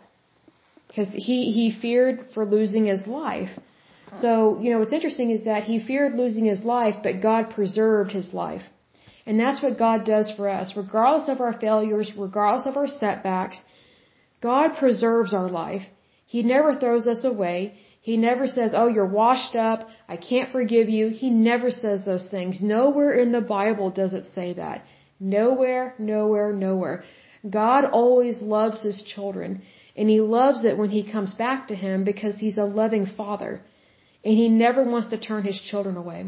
because 0.87 1.09
he 1.13 1.51
he 1.57 1.65
feared 1.81 2.25
for 2.33 2.45
losing 2.45 2.85
his 2.85 3.05
life. 3.05 3.49
So 4.15 4.57
you 4.61 4.71
know 4.71 4.79
what's 4.79 4.93
interesting 4.93 5.29
is 5.31 5.43
that 5.43 5.63
he 5.63 5.79
feared 5.79 6.15
losing 6.15 6.45
his 6.45 6.63
life, 6.63 6.95
but 7.03 7.21
God 7.21 7.49
preserved 7.49 8.11
his 8.11 8.33
life, 8.33 8.63
and 9.25 9.39
that's 9.39 9.61
what 9.61 9.77
God 9.77 10.05
does 10.05 10.31
for 10.37 10.47
us, 10.49 10.75
regardless 10.75 11.27
of 11.29 11.41
our 11.41 11.53
failures, 11.53 12.11
regardless 12.17 12.65
of 12.65 12.77
our 12.77 12.87
setbacks. 12.87 13.61
God 14.41 14.77
preserves 14.77 15.33
our 15.33 15.49
life. 15.49 15.83
He 16.25 16.43
never 16.43 16.75
throws 16.75 17.07
us 17.07 17.23
away. 17.23 17.59
He 18.09 18.15
never 18.15 18.45
says, 18.57 18.73
"Oh, 18.81 18.89
you're 18.95 19.13
washed 19.23 19.55
up. 19.69 19.79
I 20.15 20.17
can't 20.29 20.51
forgive 20.57 20.87
you." 20.97 21.05
He 21.23 21.29
never 21.29 21.69
says 21.83 22.05
those 22.05 22.27
things. 22.35 22.61
Nowhere 22.75 23.13
in 23.23 23.31
the 23.37 23.45
Bible 23.57 23.89
does 24.01 24.13
it 24.19 24.25
say 24.37 24.49
that. 24.53 24.85
Nowhere, 25.19 25.83
nowhere, 26.13 26.53
nowhere. 26.53 26.97
God 27.59 27.83
always 28.01 28.41
loves 28.41 28.79
his 28.89 29.01
children. 29.13 29.61
And 29.97 30.07
he 30.13 30.21
loves 30.21 30.63
it 30.69 30.77
when 30.77 30.91
he 30.97 31.11
comes 31.15 31.33
back 31.33 31.67
to 31.67 31.75
him 31.75 32.03
because 32.11 32.37
he's 32.37 32.59
a 32.59 32.71
loving 32.81 33.05
father. 33.19 33.53
And 34.23 34.33
he 34.41 34.47
never 34.47 34.81
wants 34.93 35.09
to 35.13 35.17
turn 35.17 35.43
his 35.51 35.59
children 35.69 35.97
away. 35.97 36.21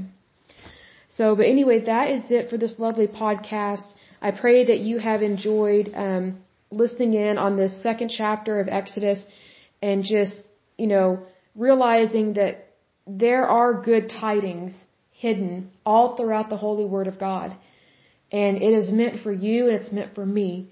So, 1.17 1.35
but 1.37 1.45
anyway, 1.55 1.79
that 1.93 2.09
is 2.17 2.23
it 2.37 2.49
for 2.49 2.57
this 2.57 2.75
lovely 2.85 3.07
podcast. 3.07 3.87
I 4.27 4.31
pray 4.31 4.59
that 4.69 4.79
you 4.89 4.95
have 5.09 5.21
enjoyed 5.21 5.91
um, 6.05 6.39
listening 6.71 7.13
in 7.13 7.37
on 7.37 7.57
this 7.57 7.81
second 7.89 8.09
chapter 8.21 8.59
of 8.59 8.67
Exodus 8.67 9.19
and 9.81 10.03
just, 10.03 10.35
you 10.77 10.87
know, 10.87 11.07
realizing 11.55 12.33
that 12.33 12.69
there 13.07 13.47
are 13.47 13.81
good 13.81 14.09
tidings 14.09 14.73
hidden 15.11 15.71
all 15.85 16.15
throughout 16.15 16.49
the 16.49 16.57
Holy 16.57 16.85
Word 16.85 17.07
of 17.07 17.19
God. 17.19 17.55
And 18.31 18.57
it 18.57 18.73
is 18.81 18.91
meant 18.91 19.21
for 19.21 19.31
you 19.31 19.67
and 19.67 19.75
it's 19.75 19.91
meant 19.91 20.15
for 20.15 20.25
me. 20.25 20.71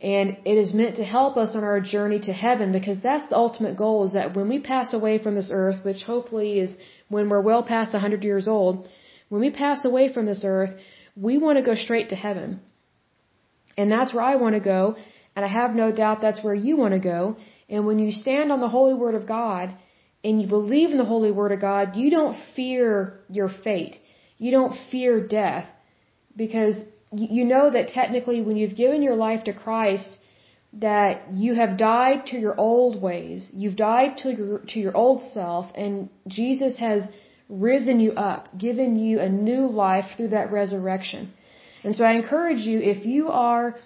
And 0.00 0.36
it 0.44 0.56
is 0.64 0.74
meant 0.74 0.96
to 0.96 1.04
help 1.04 1.36
us 1.36 1.54
on 1.54 1.64
our 1.64 1.80
journey 1.80 2.18
to 2.20 2.32
heaven 2.32 2.72
because 2.72 3.00
that's 3.00 3.28
the 3.28 3.36
ultimate 3.36 3.76
goal 3.76 4.06
is 4.06 4.14
that 4.14 4.34
when 4.34 4.48
we 4.48 4.58
pass 4.58 4.92
away 4.92 5.18
from 5.18 5.34
this 5.34 5.50
earth, 5.52 5.84
which 5.84 6.02
hopefully 6.02 6.58
is 6.58 6.76
when 7.08 7.28
we're 7.28 7.40
well 7.40 7.62
past 7.62 7.92
100 7.92 8.24
years 8.24 8.48
old, 8.48 8.88
when 9.28 9.40
we 9.40 9.50
pass 9.50 9.84
away 9.84 10.12
from 10.12 10.26
this 10.26 10.42
earth, 10.44 10.74
we 11.16 11.38
want 11.38 11.58
to 11.58 11.64
go 11.64 11.74
straight 11.74 12.08
to 12.08 12.16
heaven. 12.16 12.60
And 13.76 13.90
that's 13.90 14.12
where 14.12 14.24
I 14.24 14.36
want 14.36 14.54
to 14.54 14.60
go. 14.60 14.96
And 15.36 15.44
I 15.44 15.48
have 15.48 15.74
no 15.74 15.92
doubt 15.92 16.20
that's 16.20 16.42
where 16.42 16.54
you 16.54 16.76
want 16.76 16.94
to 16.94 17.00
go. 17.00 17.36
And 17.68 17.86
when 17.86 17.98
you 17.98 18.10
stand 18.12 18.50
on 18.52 18.60
the 18.60 18.68
Holy 18.68 18.94
Word 18.94 19.14
of 19.14 19.26
God 19.26 19.74
and 20.24 20.40
you 20.40 20.48
believe 20.48 20.90
in 20.90 20.98
the 20.98 21.04
Holy 21.04 21.30
Word 21.30 21.52
of 21.52 21.60
God, 21.60 21.96
you 21.96 22.10
don't 22.10 22.36
fear 22.56 23.20
your 23.28 23.48
fate. 23.48 23.98
You 24.38 24.50
don't 24.50 24.74
fear 24.90 25.24
death 25.26 25.66
because 26.36 26.76
you 27.12 27.44
know 27.44 27.70
that 27.70 27.88
technically 27.88 28.40
when 28.40 28.56
you've 28.56 28.74
given 28.74 29.02
your 29.02 29.14
life 29.14 29.44
to 29.44 29.52
Christ, 29.52 30.18
that 30.80 31.32
you 31.32 31.54
have 31.54 31.76
died 31.76 32.26
to 32.26 32.38
your 32.38 32.58
old 32.58 33.00
ways. 33.00 33.48
You've 33.52 33.76
died 33.76 34.18
to 34.18 34.32
your, 34.32 34.58
to 34.70 34.80
your 34.80 34.96
old 34.96 35.22
self 35.32 35.70
and 35.76 36.08
Jesus 36.26 36.76
has 36.78 37.06
risen 37.48 38.00
you 38.00 38.12
up, 38.12 38.56
given 38.58 38.98
you 38.98 39.20
a 39.20 39.28
new 39.28 39.66
life 39.66 40.06
through 40.16 40.28
that 40.28 40.50
resurrection. 40.50 41.32
And 41.84 41.94
so 41.94 42.04
I 42.04 42.12
encourage 42.14 42.60
you, 42.60 42.80
if 42.80 43.04
you 43.04 43.28
are, 43.28 43.76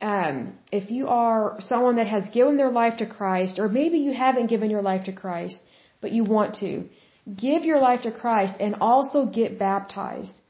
um, 0.00 0.54
if 0.72 0.90
you 0.90 1.08
are 1.08 1.56
someone 1.60 1.96
that 1.96 2.06
has 2.06 2.28
given 2.30 2.56
their 2.56 2.70
life 2.70 2.96
to 2.98 3.06
Christ, 3.06 3.58
or 3.58 3.68
maybe 3.68 3.98
you 3.98 4.14
haven't 4.14 4.48
given 4.48 4.70
your 4.70 4.82
life 4.82 5.04
to 5.04 5.12
Christ, 5.12 5.58
but 6.00 6.12
you 6.12 6.24
want 6.24 6.56
to, 6.56 6.84
give 7.44 7.64
your 7.64 7.78
life 7.78 8.02
to 8.02 8.12
Christ 8.12 8.54
and 8.60 8.76
also 8.80 9.26
get 9.26 9.58
baptized. 9.58 10.40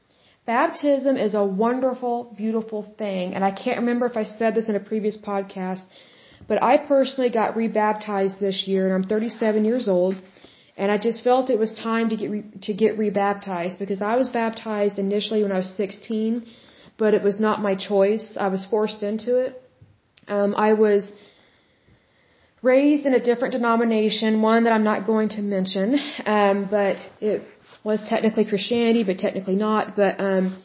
Baptism 0.45 1.17
is 1.17 1.33
a 1.33 1.43
wonderful, 1.43 2.33
beautiful 2.37 2.81
thing, 2.97 3.33
and 3.35 3.43
I 3.43 3.51
can't 3.51 3.79
remember 3.79 4.05
if 4.05 4.15
I 4.15 4.23
said 4.23 4.55
this 4.55 4.69
in 4.69 4.75
a 4.75 4.79
previous 4.79 5.17
podcast, 5.17 5.81
but 6.47 6.63
I 6.63 6.77
personally 6.77 7.29
got 7.29 7.57
rebaptized 7.57 8.39
this 8.39 8.65
year, 8.67 8.85
and 8.85 8.93
I'm 8.95 9.09
37 9.09 9.65
years 9.65 9.89
old, 9.89 10.15
and 10.77 10.91
I 10.91 10.97
just 10.97 11.23
felt 11.23 11.49
it 11.49 11.59
was 11.59 11.73
time 11.73 12.09
to 12.09 12.15
get 12.15 12.29
re, 12.31 12.43
to 12.61 12.73
get 12.73 12.97
rebaptized 12.97 13.77
because 13.79 14.01
I 14.01 14.15
was 14.15 14.29
baptized 14.29 14.99
initially 14.99 15.41
when 15.43 15.51
I 15.51 15.57
was 15.57 15.71
16, 15.75 16.45
but 16.97 17.13
it 17.13 17.23
was 17.23 17.39
not 17.39 17.61
my 17.61 17.75
choice. 17.75 18.37
I 18.39 18.47
was 18.47 18.65
forced 18.65 19.03
into 19.03 19.35
it. 19.37 19.61
Um, 20.27 20.55
I 20.55 20.73
was 20.73 21.11
raised 22.61 23.05
in 23.05 23.13
a 23.13 23.19
different 23.19 23.53
denomination, 23.53 24.41
one 24.41 24.63
that 24.63 24.73
I'm 24.73 24.83
not 24.83 25.05
going 25.05 25.29
to 25.29 25.41
mention, 25.41 25.99
um, 26.25 26.67
but 26.69 26.97
it 27.21 27.43
was 27.83 28.01
technically 28.07 28.45
Christianity, 28.45 29.03
but 29.03 29.19
technically 29.19 29.55
not. 29.55 29.95
But 29.95 30.19
um, 30.19 30.57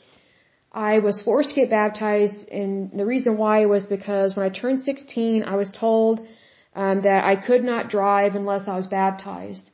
I 0.73 1.01
was 1.01 1.23
forced 1.23 1.51
to 1.51 1.55
get 1.55 1.71
baptized, 1.71 2.49
and 2.49 2.91
the 2.99 3.05
reason 3.05 3.37
why 3.37 3.67
was 3.67 3.87
because 3.87 4.35
when 4.37 4.47
I 4.47 4.49
turned 4.49 4.81
16, 4.81 5.45
I 5.45 5.57
was 5.57 5.71
told 5.71 6.27
um, 6.75 7.03
that 7.03 7.25
I 7.25 7.37
could 7.37 7.63
not 7.63 7.91
drive 7.91 8.35
unless 8.35 8.69
I 8.69 8.75
was 8.75 8.87
baptized. 8.87 9.69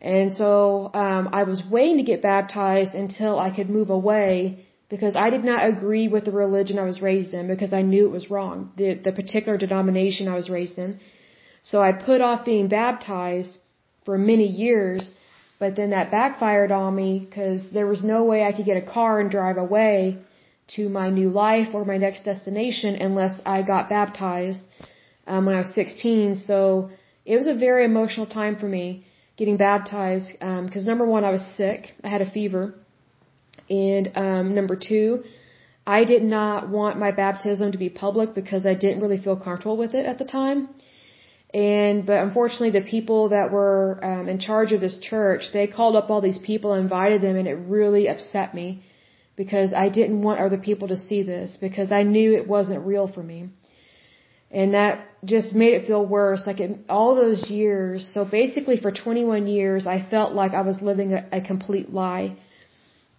And 0.00 0.36
so 0.36 0.90
um, 0.94 1.28
I 1.32 1.44
was 1.44 1.62
waiting 1.70 1.98
to 1.98 2.02
get 2.02 2.22
baptized 2.22 2.94
until 2.94 3.38
I 3.38 3.54
could 3.54 3.70
move 3.70 3.90
away 3.90 4.66
because 4.88 5.14
I 5.16 5.30
did 5.30 5.44
not 5.44 5.66
agree 5.66 6.08
with 6.08 6.24
the 6.24 6.32
religion 6.32 6.78
I 6.78 6.82
was 6.82 7.00
raised 7.00 7.32
in 7.34 7.46
because 7.46 7.72
I 7.72 7.82
knew 7.82 8.06
it 8.06 8.10
was 8.10 8.30
wrong, 8.30 8.72
the, 8.76 8.94
the 8.94 9.12
particular 9.12 9.56
denomination 9.56 10.28
I 10.28 10.34
was 10.34 10.50
raised 10.50 10.76
in. 10.76 11.00
So 11.62 11.80
I 11.80 11.92
put 11.92 12.20
off 12.20 12.44
being 12.44 12.68
baptized 12.68 13.58
for 14.04 14.18
many 14.18 14.46
years, 14.46 15.12
but 15.58 15.76
then 15.76 15.90
that 15.90 16.10
backfired 16.10 16.72
on 16.72 16.94
me 16.94 17.20
because 17.20 17.62
there 17.72 17.86
was 17.86 18.02
no 18.02 18.24
way 18.24 18.44
I 18.44 18.52
could 18.52 18.66
get 18.66 18.76
a 18.76 18.86
car 18.96 19.20
and 19.20 19.30
drive 19.30 19.58
away 19.58 20.18
to 20.76 20.88
my 20.88 21.10
new 21.10 21.28
life 21.28 21.68
or 21.74 21.84
my 21.84 21.98
next 21.98 22.24
destination 22.24 22.96
unless 22.96 23.38
I 23.44 23.62
got 23.62 23.88
baptized 23.88 24.62
um, 25.26 25.46
when 25.46 25.54
I 25.54 25.58
was 25.58 25.72
16. 25.74 26.36
So 26.36 26.90
it 27.24 27.36
was 27.36 27.46
a 27.46 27.54
very 27.54 27.84
emotional 27.84 28.26
time 28.26 28.56
for 28.56 28.66
me 28.66 29.04
getting 29.36 29.56
baptized 29.56 30.32
because 30.32 30.82
um, 30.82 30.90
number 30.92 31.06
one, 31.06 31.24
I 31.24 31.30
was 31.30 31.44
sick. 31.56 31.92
I 32.02 32.08
had 32.08 32.22
a 32.22 32.30
fever. 32.30 32.74
And 33.70 34.12
um, 34.14 34.54
number 34.54 34.76
two, 34.76 35.24
I 35.86 36.04
did 36.04 36.22
not 36.22 36.68
want 36.68 36.98
my 36.98 37.12
baptism 37.12 37.72
to 37.72 37.78
be 37.78 37.88
public 37.88 38.34
because 38.34 38.66
I 38.66 38.74
didn't 38.74 39.00
really 39.00 39.18
feel 39.18 39.36
comfortable 39.36 39.76
with 39.76 39.94
it 39.94 40.06
at 40.06 40.18
the 40.18 40.24
time. 40.24 40.68
And 41.54 42.06
but 42.06 42.22
unfortunately, 42.22 42.70
the 42.70 42.86
people 42.86 43.28
that 43.28 43.52
were 43.52 44.00
um, 44.02 44.28
in 44.28 44.38
charge 44.38 44.72
of 44.72 44.80
this 44.80 44.98
church, 44.98 45.52
they 45.52 45.66
called 45.66 45.96
up 45.96 46.08
all 46.08 46.22
these 46.22 46.38
people, 46.38 46.72
invited 46.74 47.20
them, 47.20 47.36
and 47.36 47.46
it 47.46 47.54
really 47.54 48.08
upset 48.08 48.54
me 48.54 48.82
because 49.36 49.72
I 49.74 49.88
didn't 49.90 50.22
want 50.22 50.40
other 50.40 50.58
people 50.58 50.88
to 50.88 50.96
see 50.96 51.22
this 51.22 51.58
because 51.60 51.92
I 51.92 52.02
knew 52.04 52.34
it 52.34 52.48
wasn't 52.48 52.86
real 52.86 53.06
for 53.06 53.22
me. 53.22 53.50
And 54.50 54.74
that 54.74 55.08
just 55.24 55.54
made 55.54 55.72
it 55.74 55.86
feel 55.86 56.04
worse. 56.04 56.42
Like 56.46 56.60
in 56.60 56.84
all 56.88 57.14
those 57.14 57.50
years, 57.50 58.10
so 58.12 58.24
basically 58.24 58.78
for 58.78 58.92
21 58.92 59.46
years, 59.46 59.86
I 59.86 60.06
felt 60.10 60.34
like 60.34 60.52
I 60.52 60.62
was 60.62 60.80
living 60.80 61.14
a, 61.14 61.26
a 61.32 61.40
complete 61.40 61.92
lie. 61.92 62.36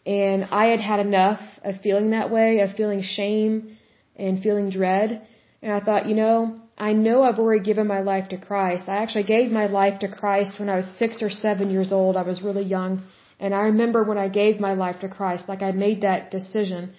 And 0.06 0.46
I 0.46 0.66
had 0.68 0.80
had 0.80 1.00
enough 1.00 1.42
of 1.64 1.82
feeling 1.82 2.12
that 2.12 2.30
way, 2.30 2.60
of 2.60 2.74
feeling 2.74 3.02
shame 3.02 3.78
and 4.16 4.42
feeling 4.44 4.70
dread. 4.70 5.26
And 5.62 5.72
I 5.72 5.80
thought, 5.80 6.08
you 6.08 6.16
know, 6.16 6.60
I 6.78 6.94
know 6.94 7.24
I've 7.24 7.40
already 7.40 7.64
given 7.64 7.88
my 7.88 8.02
life 8.02 8.30
to 8.30 8.38
Christ. 8.38 8.90
I 8.90 8.96
actually 9.04 9.24
gave 9.26 9.52
my 9.52 9.68
life 9.68 10.00
to 10.00 10.08
Christ 10.08 10.60
when 10.60 10.70
I 10.70 10.76
was 10.76 10.88
six 10.98 11.22
or 11.22 11.30
seven 11.30 11.70
years 11.70 11.92
old. 11.92 12.18
I 12.18 12.24
was 12.24 12.42
really 12.42 12.64
young. 12.64 13.04
And 13.40 13.54
I 13.54 13.62
remember 13.72 14.04
when 14.04 14.18
I 14.18 14.30
gave 14.30 14.60
my 14.60 14.74
life 14.74 15.00
to 15.02 15.10
Christ, 15.10 15.48
like 15.48 15.62
I 15.62 15.72
made 15.72 16.02
that 16.02 16.32
decision. 16.32 16.94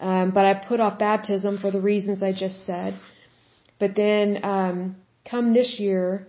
Um, 0.00 0.30
but 0.30 0.44
I 0.44 0.54
put 0.54 0.80
off 0.80 0.98
baptism 0.98 1.58
for 1.58 1.70
the 1.70 1.80
reasons 1.80 2.22
I 2.22 2.32
just 2.32 2.64
said. 2.66 2.94
But 3.78 3.94
then, 3.96 4.40
um, 4.42 4.96
come 5.28 5.52
this 5.52 5.78
year, 5.80 6.28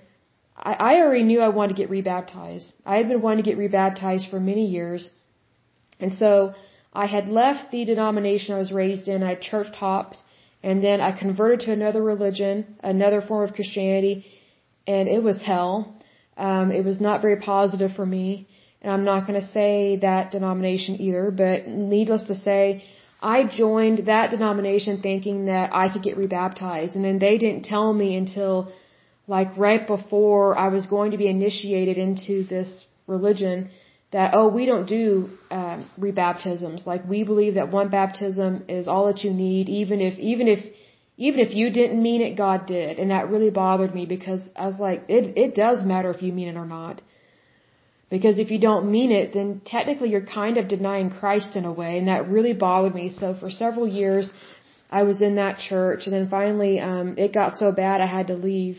I, 0.58 0.74
I 0.74 1.02
already 1.02 1.24
knew 1.24 1.42
I 1.42 1.50
wanted 1.50 1.76
to 1.76 1.82
get 1.82 1.90
rebaptized. 1.90 2.74
I 2.86 2.98
had 2.98 3.08
been 3.08 3.22
wanting 3.22 3.44
to 3.44 3.50
get 3.50 3.58
rebaptized 3.58 4.30
for 4.30 4.40
many 4.40 4.66
years. 4.68 5.12
And 6.00 6.14
so 6.14 6.54
I 6.94 7.06
had 7.06 7.30
left 7.30 7.72
the 7.72 7.86
denomination 7.86 8.56
I 8.56 8.60
was 8.60 8.72
raised 8.72 9.08
in. 9.08 9.24
I 9.24 9.36
church 9.36 9.74
hopped 9.76 10.18
and 10.64 10.84
then 10.84 11.02
I 11.02 11.12
converted 11.12 11.60
to 11.62 11.72
another 11.74 12.02
religion, 12.02 12.78
another 12.82 13.22
form 13.22 13.44
of 13.48 13.54
Christianity, 13.54 14.26
and 14.88 15.10
it 15.10 15.22
was 15.22 15.42
hell. 15.42 15.96
Um, 16.38 16.72
it 16.72 16.84
was 16.86 17.00
not 17.02 17.22
very 17.22 17.36
positive 17.38 17.92
for 17.94 18.06
me. 18.06 18.48
And 18.82 18.92
I'm 18.92 19.04
not 19.04 19.28
going 19.28 19.40
to 19.40 19.48
say 19.48 19.98
that 20.02 20.32
denomination 20.32 21.00
either, 21.02 21.32
but 21.32 21.68
needless 21.68 22.24
to 22.24 22.36
say, 22.36 22.84
I 23.22 23.46
joined 23.46 24.08
that 24.08 24.32
denomination 24.32 25.02
thinking 25.02 25.46
that 25.46 25.74
I 25.74 25.92
could 25.92 26.04
get 26.04 26.18
rebaptized. 26.18 26.96
And 26.96 27.06
then 27.06 27.20
they 27.20 27.38
didn't 27.38 27.64
tell 27.64 27.94
me 27.94 28.16
until 28.18 28.74
like 29.28 29.58
right 29.58 29.86
before 29.88 30.58
I 30.58 30.68
was 30.68 30.86
going 30.88 31.12
to 31.12 31.18
be 31.18 31.28
initiated 31.28 31.98
into 31.98 32.44
this 32.44 32.86
religion 33.08 33.70
that 34.14 34.34
oh 34.34 34.48
we 34.48 34.66
don't 34.66 34.88
do 34.88 35.30
um, 35.52 35.90
rebaptisms. 36.00 36.86
Like 36.86 37.08
we 37.08 37.24
believe 37.24 37.56
that 37.56 37.72
one 37.72 37.90
baptism 37.90 38.64
is 38.70 38.88
all 38.88 39.08
that 39.08 39.24
you 39.24 39.32
need 39.32 39.70
even 39.70 40.00
if 40.02 40.18
even 40.20 40.48
if 40.48 40.60
even 41.18 41.40
if 41.46 41.54
you 41.54 41.70
didn't 41.70 42.02
mean 42.02 42.22
it 42.22 42.36
God 42.38 42.66
did. 42.66 43.00
And 43.00 43.12
that 43.12 43.30
really 43.30 43.50
bothered 43.50 43.94
me 43.94 44.06
because 44.06 44.42
I 44.56 44.68
was 44.68 44.80
like 44.80 45.04
it 45.10 45.38
it 45.46 45.56
does 45.56 45.84
matter 45.84 46.12
if 46.12 46.22
you 46.22 46.32
mean 46.32 46.48
it 46.54 46.58
or 46.64 46.66
not. 46.66 47.02
Because 48.10 48.38
if 48.38 48.52
you 48.52 48.60
don't 48.60 48.92
mean 48.92 49.12
it 49.12 49.34
then 49.34 49.62
technically 49.66 50.10
you're 50.10 50.30
kind 50.42 50.58
of 50.58 50.68
denying 50.68 51.10
Christ 51.10 51.56
in 51.56 51.66
a 51.66 51.74
way. 51.74 51.98
And 51.98 52.08
that 52.08 52.30
really 52.30 52.54
bothered 52.54 52.96
me. 53.02 53.10
So 53.10 53.34
for 53.34 53.50
several 53.50 53.88
years 53.88 54.32
I 54.92 55.04
was 55.04 55.22
in 55.24 55.36
that 55.36 55.58
church. 55.58 56.06
And 56.06 56.14
then 56.16 56.30
finally 56.30 56.80
um 56.92 57.16
it 57.18 57.34
got 57.42 57.58
so 57.64 57.72
bad 57.72 58.00
I 58.00 58.12
had 58.18 58.28
to 58.28 58.36
leave. 58.36 58.78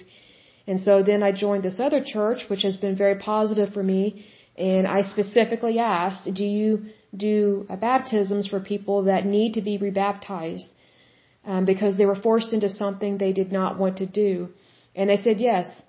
And 0.66 0.80
so 0.80 1.02
then 1.02 1.22
I 1.24 1.32
joined 1.32 1.64
this 1.64 1.80
other 1.88 2.02
church 2.14 2.48
which 2.48 2.62
has 2.62 2.76
been 2.86 2.96
very 3.04 3.16
positive 3.32 3.72
for 3.74 3.82
me 3.82 4.24
and 4.56 4.86
I 4.86 5.02
specifically 5.02 5.78
asked, 5.78 6.32
do 6.32 6.44
you 6.44 6.86
do 7.16 7.66
baptisms 7.80 8.46
for 8.46 8.60
people 8.60 9.04
that 9.04 9.26
need 9.26 9.54
to 9.54 9.62
be 9.62 9.78
rebaptized 9.78 10.68
um, 11.44 11.64
because 11.64 11.96
they 11.96 12.06
were 12.06 12.14
forced 12.14 12.52
into 12.52 12.68
something 12.68 13.18
they 13.18 13.32
did 13.32 13.50
not 13.50 13.78
want 13.78 13.98
to 13.98 14.06
do? 14.06 14.48
And 14.94 15.10
they 15.10 15.16
said, 15.16 15.40
yes, 15.40 15.82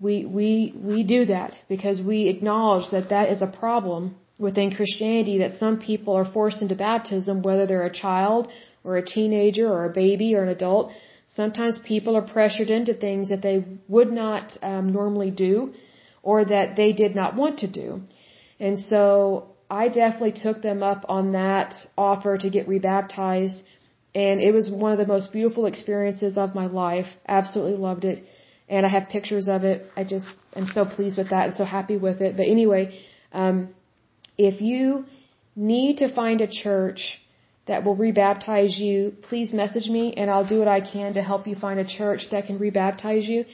we, 0.00 0.24
we, 0.24 0.74
we 0.76 1.04
do 1.04 1.26
that 1.26 1.54
because 1.68 2.02
we 2.02 2.28
acknowledge 2.28 2.90
that 2.90 3.10
that 3.10 3.30
is 3.30 3.40
a 3.40 3.46
problem 3.46 4.16
within 4.38 4.74
Christianity 4.74 5.38
that 5.38 5.58
some 5.58 5.78
people 5.78 6.14
are 6.14 6.30
forced 6.30 6.60
into 6.62 6.74
baptism, 6.74 7.42
whether 7.42 7.66
they're 7.66 7.86
a 7.86 7.92
child 7.92 8.48
or 8.84 8.96
a 8.96 9.04
teenager 9.04 9.68
or 9.68 9.84
a 9.84 9.92
baby 9.92 10.34
or 10.34 10.42
an 10.42 10.48
adult. 10.48 10.90
Sometimes 11.28 11.78
people 11.84 12.16
are 12.16 12.22
pressured 12.22 12.70
into 12.70 12.94
things 12.94 13.28
that 13.28 13.42
they 13.42 13.64
would 13.86 14.10
not 14.10 14.56
um, 14.62 14.88
normally 14.88 15.30
do 15.30 15.74
or 16.30 16.38
that 16.54 16.76
they 16.80 16.90
did 17.02 17.12
not 17.20 17.30
want 17.42 17.54
to 17.64 17.68
do. 17.82 17.86
And 18.66 18.74
so 18.90 19.00
I 19.82 19.84
definitely 19.88 20.36
took 20.46 20.58
them 20.68 20.80
up 20.92 21.02
on 21.16 21.32
that 21.42 21.70
offer 22.08 22.32
to 22.44 22.48
get 22.56 22.68
rebaptized. 22.74 23.60
And 24.14 24.36
it 24.48 24.52
was 24.58 24.66
one 24.84 24.92
of 24.94 24.98
the 25.04 25.10
most 25.14 25.32
beautiful 25.38 25.64
experiences 25.72 26.36
of 26.44 26.54
my 26.60 26.66
life. 26.66 27.10
Absolutely 27.38 27.78
loved 27.88 28.04
it. 28.12 28.18
And 28.68 28.84
I 28.88 28.90
have 28.96 29.08
pictures 29.16 29.46
of 29.56 29.64
it. 29.70 29.78
I 30.00 30.04
just 30.14 30.28
am 30.60 30.66
so 30.66 30.84
pleased 30.96 31.16
with 31.20 31.30
that 31.34 31.44
and 31.48 31.54
so 31.60 31.64
happy 31.78 31.96
with 32.08 32.20
it. 32.26 32.36
But 32.40 32.46
anyway, 32.56 32.84
um, 33.44 33.56
if 34.50 34.60
you 34.60 35.06
need 35.56 35.94
to 36.02 36.08
find 36.20 36.42
a 36.42 36.50
church 36.64 37.02
that 37.68 37.84
will 37.84 37.96
rebaptize 37.96 38.74
you, 38.86 38.98
please 39.28 39.52
message 39.62 39.88
me 39.98 40.04
and 40.18 40.30
I'll 40.30 40.50
do 40.54 40.58
what 40.62 40.68
I 40.78 40.80
can 40.92 41.14
to 41.14 41.22
help 41.22 41.46
you 41.46 41.56
find 41.66 41.78
a 41.80 41.88
church 41.98 42.22
that 42.32 42.46
can 42.48 42.58
rebaptize 42.66 43.26
you. 43.34 43.44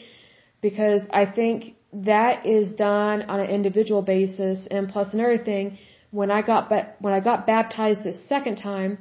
Because 0.68 1.02
I 1.22 1.24
think 1.38 1.74
that 2.10 2.46
is 2.46 2.70
done 2.72 3.22
on 3.32 3.38
an 3.40 3.50
individual 3.58 4.02
basis 4.02 4.66
and 4.70 4.88
plus 4.88 5.14
another 5.14 5.38
thing 5.38 5.78
when 6.10 6.30
I 6.30 6.42
got 6.42 6.68
ba- 6.68 6.88
when 6.98 7.14
I 7.18 7.20
got 7.20 7.46
baptized 7.46 8.02
the 8.04 8.14
second 8.32 8.56
time 8.56 8.98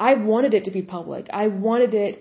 I 0.00 0.14
wanted 0.14 0.54
it 0.54 0.64
to 0.64 0.72
be 0.78 0.82
public. 0.82 1.28
I 1.42 1.46
wanted 1.48 1.94
it 1.94 2.16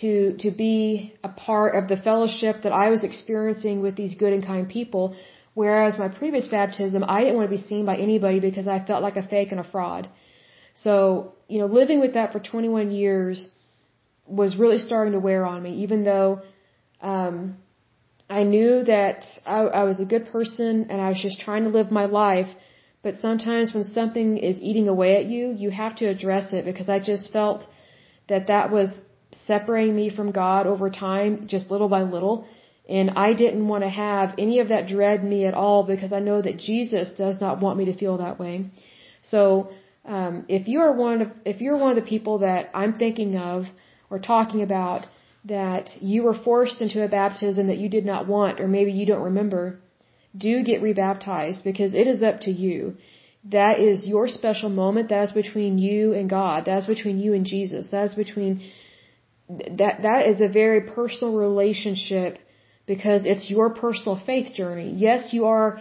to 0.00 0.12
to 0.44 0.50
be 0.50 1.14
a 1.28 1.30
part 1.46 1.74
of 1.78 1.88
the 1.92 1.96
fellowship 2.08 2.62
that 2.64 2.74
I 2.84 2.90
was 2.94 3.02
experiencing 3.10 3.80
with 3.86 3.96
these 4.00 4.14
good 4.22 4.32
and 4.32 4.44
kind 4.52 4.68
people 4.68 5.16
whereas 5.62 5.98
my 6.04 6.08
previous 6.08 6.48
baptism 6.58 7.04
I 7.16 7.20
didn't 7.22 7.36
want 7.38 7.48
to 7.50 7.56
be 7.58 7.62
seen 7.70 7.84
by 7.92 7.96
anybody 8.08 8.40
because 8.48 8.68
I 8.76 8.78
felt 8.90 9.02
like 9.08 9.16
a 9.22 9.26
fake 9.34 9.50
and 9.54 9.60
a 9.64 9.68
fraud. 9.72 10.08
So 10.84 10.92
you 11.48 11.58
know 11.60 11.68
living 11.80 12.00
with 12.04 12.14
that 12.18 12.32
for 12.34 12.40
21 12.52 12.90
years 12.90 13.48
was 14.42 14.56
really 14.62 14.80
starting 14.88 15.12
to 15.18 15.26
wear 15.30 15.42
on 15.54 15.58
me 15.66 15.72
even 15.86 16.04
though 16.12 16.30
um 17.14 17.36
I 18.30 18.44
knew 18.44 18.84
that 18.84 19.24
I, 19.44 19.58
I 19.80 19.84
was 19.84 19.98
a 19.98 20.04
good 20.04 20.26
person 20.26 20.86
and 20.88 21.00
I 21.00 21.08
was 21.08 21.20
just 21.20 21.40
trying 21.40 21.64
to 21.64 21.70
live 21.70 21.90
my 21.90 22.06
life. 22.06 22.50
But 23.02 23.16
sometimes 23.16 23.74
when 23.74 23.84
something 23.84 24.38
is 24.38 24.60
eating 24.60 24.88
away 24.88 25.16
at 25.16 25.26
you, 25.26 25.52
you 25.56 25.70
have 25.70 25.96
to 25.96 26.06
address 26.06 26.52
it 26.52 26.64
because 26.64 26.88
I 26.88 27.00
just 27.00 27.32
felt 27.32 27.66
that 28.28 28.46
that 28.46 28.70
was 28.70 28.90
separating 29.32 29.96
me 29.96 30.10
from 30.10 30.30
God 30.30 30.66
over 30.66 30.90
time, 30.90 31.46
just 31.48 31.70
little 31.70 31.88
by 31.88 32.02
little. 32.02 32.46
And 32.88 33.10
I 33.16 33.32
didn't 33.34 33.66
want 33.66 33.84
to 33.84 33.90
have 33.90 34.34
any 34.38 34.60
of 34.60 34.68
that 34.68 34.86
dread 34.86 35.24
me 35.24 35.44
at 35.46 35.54
all 35.54 35.82
because 35.84 36.12
I 36.12 36.20
know 36.20 36.40
that 36.42 36.56
Jesus 36.58 37.12
does 37.12 37.40
not 37.40 37.60
want 37.60 37.78
me 37.78 37.86
to 37.86 37.96
feel 37.96 38.18
that 38.18 38.38
way. 38.38 38.66
So, 39.22 39.70
um, 40.04 40.44
if 40.48 40.66
you 40.66 40.80
are 40.80 40.92
one 40.92 41.22
of, 41.22 41.32
if 41.44 41.60
you're 41.60 41.76
one 41.76 41.90
of 41.90 41.96
the 41.96 42.08
people 42.14 42.38
that 42.38 42.70
I'm 42.74 42.94
thinking 42.94 43.36
of 43.36 43.66
or 44.08 44.18
talking 44.18 44.62
about, 44.62 45.06
that 45.44 45.90
you 46.00 46.22
were 46.22 46.34
forced 46.34 46.82
into 46.82 47.02
a 47.04 47.08
baptism 47.08 47.68
that 47.68 47.78
you 47.78 47.88
did 47.88 48.04
not 48.04 48.26
want 48.26 48.60
or 48.60 48.68
maybe 48.68 48.92
you 48.92 49.06
don't 49.06 49.22
remember 49.22 49.80
do 50.36 50.62
get 50.62 50.82
rebaptized 50.82 51.64
because 51.64 51.94
it 51.94 52.06
is 52.06 52.22
up 52.22 52.40
to 52.42 52.50
you. 52.50 52.96
That 53.44 53.80
is 53.80 54.06
your 54.06 54.28
special 54.28 54.68
moment. 54.68 55.08
That 55.08 55.24
is 55.24 55.32
between 55.32 55.78
you 55.78 56.12
and 56.12 56.28
God. 56.28 56.66
That 56.66 56.78
is 56.78 56.86
between 56.86 57.18
you 57.18 57.32
and 57.32 57.44
Jesus. 57.44 57.88
That 57.90 58.04
is 58.04 58.14
between 58.14 58.70
that 59.48 60.02
that 60.02 60.26
is 60.26 60.40
a 60.40 60.48
very 60.48 60.82
personal 60.82 61.34
relationship 61.34 62.38
because 62.86 63.22
it's 63.24 63.50
your 63.50 63.70
personal 63.70 64.16
faith 64.24 64.54
journey. 64.54 64.92
Yes, 64.96 65.32
you 65.32 65.46
are 65.46 65.80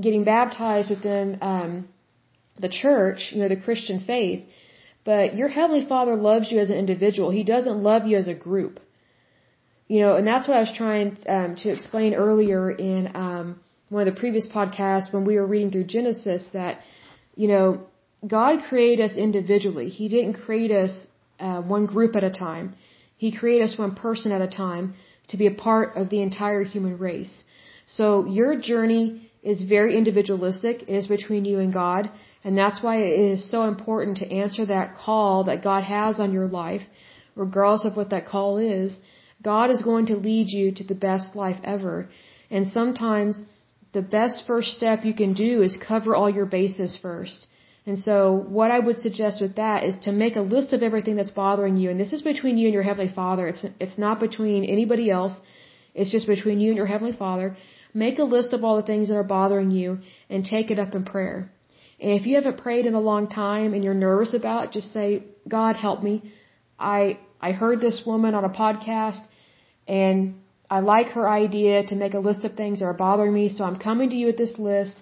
getting 0.00 0.24
baptized 0.24 0.88
within 0.88 1.38
um, 1.42 1.88
the 2.58 2.68
church, 2.68 3.30
you 3.32 3.42
know, 3.42 3.48
the 3.48 3.60
Christian 3.60 4.00
faith, 4.00 4.44
but 5.08 5.34
your 5.40 5.48
heavenly 5.48 5.86
Father 5.92 6.14
loves 6.16 6.52
you 6.52 6.58
as 6.64 6.68
an 6.68 6.76
individual. 6.76 7.30
He 7.30 7.42
doesn't 7.42 7.78
love 7.82 8.06
you 8.06 8.18
as 8.18 8.28
a 8.28 8.34
group. 8.34 8.78
You 9.92 10.00
know, 10.02 10.16
and 10.16 10.26
that's 10.30 10.46
what 10.46 10.58
I 10.58 10.60
was 10.66 10.74
trying 10.80 11.16
um, 11.36 11.56
to 11.62 11.70
explain 11.70 12.12
earlier 12.12 12.70
in 12.70 13.16
um, 13.26 13.46
one 13.88 14.06
of 14.06 14.14
the 14.14 14.20
previous 14.20 14.46
podcasts 14.56 15.10
when 15.14 15.24
we 15.24 15.36
were 15.36 15.46
reading 15.46 15.70
through 15.70 15.84
Genesis. 15.84 16.50
That 16.52 16.80
you 17.36 17.48
know, 17.52 17.86
God 18.36 18.64
created 18.68 19.02
us 19.06 19.16
individually. 19.16 19.88
He 19.88 20.10
didn't 20.10 20.34
create 20.46 20.70
us 20.70 20.92
uh, 21.40 21.62
one 21.62 21.86
group 21.86 22.14
at 22.14 22.22
a 22.22 22.34
time. 22.46 22.74
He 23.16 23.30
created 23.40 23.64
us 23.64 23.78
one 23.78 23.94
person 23.94 24.30
at 24.30 24.42
a 24.42 24.52
time 24.66 24.94
to 25.28 25.38
be 25.38 25.46
a 25.46 25.56
part 25.68 25.96
of 25.96 26.10
the 26.10 26.20
entire 26.20 26.64
human 26.64 26.98
race. 26.98 27.34
So 27.86 28.26
your 28.26 28.60
journey 28.60 29.27
is 29.52 29.62
very 29.76 29.92
individualistic. 30.00 30.82
It 30.82 30.94
is 31.00 31.06
between 31.16 31.44
you 31.50 31.58
and 31.64 31.72
God. 31.72 32.10
And 32.44 32.56
that's 32.62 32.82
why 32.84 32.96
it 33.08 33.14
is 33.32 33.50
so 33.54 33.60
important 33.72 34.18
to 34.18 34.32
answer 34.42 34.64
that 34.66 34.96
call 35.04 35.44
that 35.44 35.62
God 35.70 35.84
has 35.96 36.20
on 36.24 36.32
your 36.38 36.48
life, 36.62 36.84
regardless 37.44 37.84
of 37.88 37.96
what 37.98 38.10
that 38.10 38.26
call 38.34 38.50
is. 38.58 38.98
God 39.52 39.70
is 39.74 39.82
going 39.90 40.06
to 40.06 40.16
lead 40.28 40.48
you 40.58 40.66
to 40.78 40.84
the 40.84 41.00
best 41.08 41.28
life 41.42 41.60
ever. 41.74 41.96
And 42.50 42.66
sometimes 42.78 43.36
the 43.98 44.06
best 44.18 44.46
first 44.46 44.68
step 44.78 45.04
you 45.04 45.14
can 45.22 45.32
do 45.46 45.52
is 45.66 45.84
cover 45.92 46.14
all 46.14 46.30
your 46.38 46.50
bases 46.58 46.98
first. 47.06 47.46
And 47.88 47.98
so 48.08 48.14
what 48.58 48.70
I 48.76 48.80
would 48.86 48.98
suggest 49.06 49.40
with 49.44 49.54
that 49.56 49.78
is 49.88 49.96
to 50.06 50.12
make 50.24 50.36
a 50.36 50.48
list 50.54 50.74
of 50.74 50.82
everything 50.88 51.16
that's 51.16 51.36
bothering 51.44 51.76
you. 51.82 51.88
And 51.90 51.98
this 51.98 52.12
is 52.12 52.22
between 52.32 52.58
you 52.58 52.66
and 52.68 52.74
your 52.78 52.86
Heavenly 52.90 53.12
Father. 53.20 53.48
It's, 53.48 53.64
it's 53.84 53.98
not 54.06 54.20
between 54.26 54.64
anybody 54.64 55.10
else. 55.18 55.34
It's 55.94 56.12
just 56.16 56.26
between 56.26 56.60
you 56.60 56.68
and 56.72 56.76
your 56.76 56.90
Heavenly 56.94 57.16
Father. 57.24 57.56
Make 57.94 58.18
a 58.18 58.24
list 58.24 58.52
of 58.52 58.64
all 58.64 58.76
the 58.76 58.82
things 58.82 59.08
that 59.08 59.16
are 59.16 59.24
bothering 59.24 59.70
you 59.70 59.98
and 60.28 60.44
take 60.44 60.70
it 60.70 60.78
up 60.78 60.94
in 60.94 61.04
prayer. 61.04 61.50
And 62.00 62.12
if 62.12 62.26
you 62.26 62.36
haven't 62.36 62.58
prayed 62.58 62.86
in 62.86 62.94
a 62.94 63.00
long 63.00 63.28
time 63.28 63.74
and 63.74 63.82
you're 63.82 63.94
nervous 63.94 64.34
about 64.34 64.66
it, 64.66 64.72
just 64.72 64.92
say, 64.92 65.24
God 65.48 65.76
help 65.76 66.02
me. 66.02 66.22
I, 66.78 67.18
I 67.40 67.52
heard 67.52 67.80
this 67.80 68.02
woman 68.06 68.34
on 68.34 68.44
a 68.44 68.50
podcast 68.50 69.20
and 69.88 70.34
I 70.70 70.80
like 70.80 71.08
her 71.08 71.28
idea 71.28 71.84
to 71.86 71.96
make 71.96 72.14
a 72.14 72.18
list 72.18 72.44
of 72.44 72.54
things 72.54 72.80
that 72.80 72.86
are 72.86 72.94
bothering 72.94 73.32
me. 73.32 73.48
So 73.48 73.64
I'm 73.64 73.78
coming 73.78 74.10
to 74.10 74.16
you 74.16 74.26
with 74.26 74.38
this 74.38 74.58
list 74.58 75.00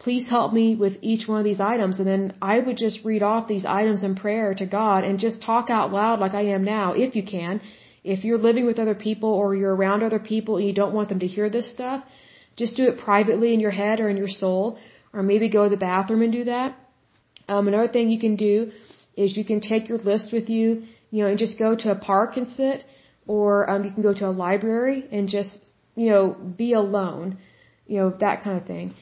please 0.00 0.28
help 0.28 0.52
me 0.52 0.74
with 0.74 0.94
each 1.02 1.28
one 1.28 1.38
of 1.38 1.44
these 1.44 1.60
items. 1.60 1.98
And 1.98 2.08
then 2.08 2.32
I 2.42 2.58
would 2.58 2.78
just 2.78 3.04
read 3.04 3.22
off 3.22 3.46
these 3.46 3.66
items 3.66 4.02
in 4.02 4.14
prayer 4.16 4.54
to 4.54 4.66
God 4.66 5.04
and 5.04 5.18
just 5.18 5.42
talk 5.42 5.70
out 5.70 5.92
loud 5.92 6.18
like 6.18 6.34
I 6.34 6.46
am 6.56 6.64
now, 6.64 6.94
if 6.94 7.14
you 7.14 7.22
can. 7.22 7.60
If 8.02 8.24
you're 8.24 8.38
living 8.38 8.66
with 8.66 8.78
other 8.78 8.94
people 8.94 9.32
or 9.32 9.54
you're 9.54 9.74
around 9.74 10.02
other 10.02 10.18
people 10.18 10.56
and 10.56 10.66
you 10.66 10.72
don't 10.72 10.94
want 10.94 11.08
them 11.08 11.20
to 11.20 11.26
hear 11.26 11.50
this 11.50 11.70
stuff, 11.70 12.04
just 12.56 12.76
do 12.76 12.84
it 12.88 12.98
privately 12.98 13.52
in 13.54 13.60
your 13.60 13.70
head 13.70 14.00
or 14.00 14.08
in 14.08 14.16
your 14.16 14.28
soul, 14.28 14.78
or 15.12 15.22
maybe 15.22 15.48
go 15.48 15.64
to 15.64 15.70
the 15.70 15.76
bathroom 15.76 16.22
and 16.22 16.32
do 16.32 16.44
that. 16.44 16.76
Um, 17.48 17.68
another 17.68 17.88
thing 17.88 18.10
you 18.10 18.20
can 18.20 18.36
do 18.36 18.72
is 19.16 19.36
you 19.36 19.44
can 19.44 19.60
take 19.60 19.88
your 19.88 19.98
list 19.98 20.32
with 20.32 20.48
you, 20.48 20.84
you 21.10 21.22
know, 21.22 21.28
and 21.28 21.38
just 21.38 21.58
go 21.58 21.74
to 21.74 21.90
a 21.90 21.96
park 21.96 22.36
and 22.36 22.48
sit, 22.48 22.84
or 23.26 23.68
um, 23.68 23.84
you 23.84 23.92
can 23.92 24.02
go 24.02 24.14
to 24.14 24.26
a 24.26 24.30
library 24.30 25.06
and 25.10 25.28
just, 25.28 25.58
you 25.94 26.10
know, 26.10 26.32
be 26.32 26.72
alone, 26.72 27.38
you 27.86 27.98
know, 27.98 28.10
that 28.20 28.42
kind 28.42 28.56
of 28.56 28.66
thing 28.66 28.94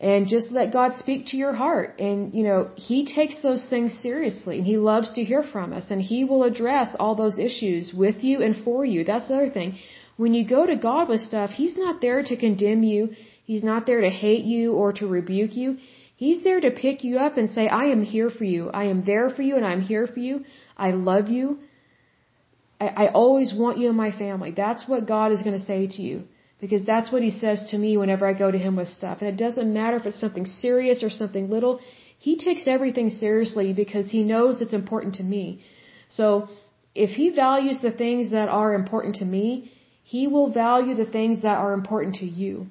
and 0.00 0.28
just 0.28 0.52
let 0.52 0.72
God 0.72 0.94
speak 0.94 1.26
to 1.26 1.36
your 1.36 1.52
heart. 1.52 1.98
And, 1.98 2.32
you 2.32 2.44
know, 2.44 2.70
He 2.76 3.04
takes 3.04 3.42
those 3.42 3.64
things 3.68 3.92
seriously 4.00 4.58
and 4.58 4.66
He 4.66 4.76
loves 4.76 5.12
to 5.14 5.24
hear 5.24 5.42
from 5.42 5.72
us 5.72 5.90
and 5.90 6.00
He 6.00 6.24
will 6.24 6.44
address 6.44 6.94
all 6.98 7.14
those 7.14 7.38
issues 7.38 7.92
with 7.92 8.22
you 8.22 8.42
and 8.42 8.64
for 8.64 8.84
you. 8.84 9.04
That's 9.04 9.28
the 9.28 9.34
other 9.34 9.50
thing. 9.50 9.78
When 10.16 10.34
you 10.34 10.46
go 10.46 10.66
to 10.66 10.76
God 10.76 11.08
with 11.08 11.20
stuff, 11.20 11.50
He's 11.50 11.76
not 11.76 12.00
there 12.00 12.22
to 12.22 12.36
condemn 12.36 12.82
you. 12.82 13.10
He's 13.44 13.64
not 13.64 13.86
there 13.86 14.00
to 14.02 14.10
hate 14.10 14.44
you 14.44 14.74
or 14.74 14.92
to 14.94 15.06
rebuke 15.06 15.56
you. 15.56 15.78
He's 16.16 16.42
there 16.44 16.60
to 16.60 16.70
pick 16.70 17.04
you 17.04 17.18
up 17.18 17.36
and 17.36 17.48
say, 17.48 17.68
I 17.68 17.86
am 17.86 18.02
here 18.02 18.30
for 18.30 18.44
you. 18.44 18.70
I 18.70 18.84
am 18.84 19.04
there 19.04 19.30
for 19.30 19.42
you 19.42 19.56
and 19.56 19.64
I'm 19.64 19.80
here 19.80 20.06
for 20.06 20.18
you. 20.18 20.44
I 20.76 20.90
love 20.90 21.28
you. 21.28 21.58
I, 22.80 22.86
I 23.04 23.06
always 23.12 23.54
want 23.54 23.78
you 23.78 23.88
in 23.88 23.96
my 23.96 24.10
family. 24.10 24.50
That's 24.50 24.88
what 24.88 25.06
God 25.06 25.32
is 25.32 25.42
going 25.42 25.58
to 25.58 25.64
say 25.64 25.86
to 25.86 26.02
you. 26.02 26.24
Because 26.60 26.84
that's 26.84 27.12
what 27.12 27.22
he 27.22 27.30
says 27.30 27.70
to 27.70 27.78
me 27.78 27.96
whenever 27.96 28.26
I 28.26 28.32
go 28.32 28.50
to 28.50 28.58
him 28.66 28.74
with 28.76 28.88
stuff. 28.88 29.18
And 29.20 29.28
it 29.28 29.36
doesn't 29.36 29.72
matter 29.72 29.96
if 29.96 30.06
it's 30.06 30.20
something 30.20 30.46
serious 30.46 31.02
or 31.02 31.10
something 31.10 31.48
little. 31.48 31.80
He 32.18 32.36
takes 32.36 32.64
everything 32.66 33.10
seriously 33.10 33.72
because 33.72 34.10
he 34.10 34.22
knows 34.24 34.60
it's 34.60 34.72
important 34.72 35.14
to 35.16 35.22
me. 35.22 35.60
So, 36.08 36.48
if 36.94 37.10
he 37.10 37.30
values 37.30 37.78
the 37.80 37.92
things 37.92 38.32
that 38.32 38.48
are 38.48 38.74
important 38.74 39.16
to 39.16 39.24
me, 39.24 39.70
he 40.02 40.26
will 40.26 40.50
value 40.52 40.94
the 40.96 41.10
things 41.16 41.42
that 41.42 41.58
are 41.64 41.72
important 41.74 42.16
to 42.16 42.26
you. 42.26 42.66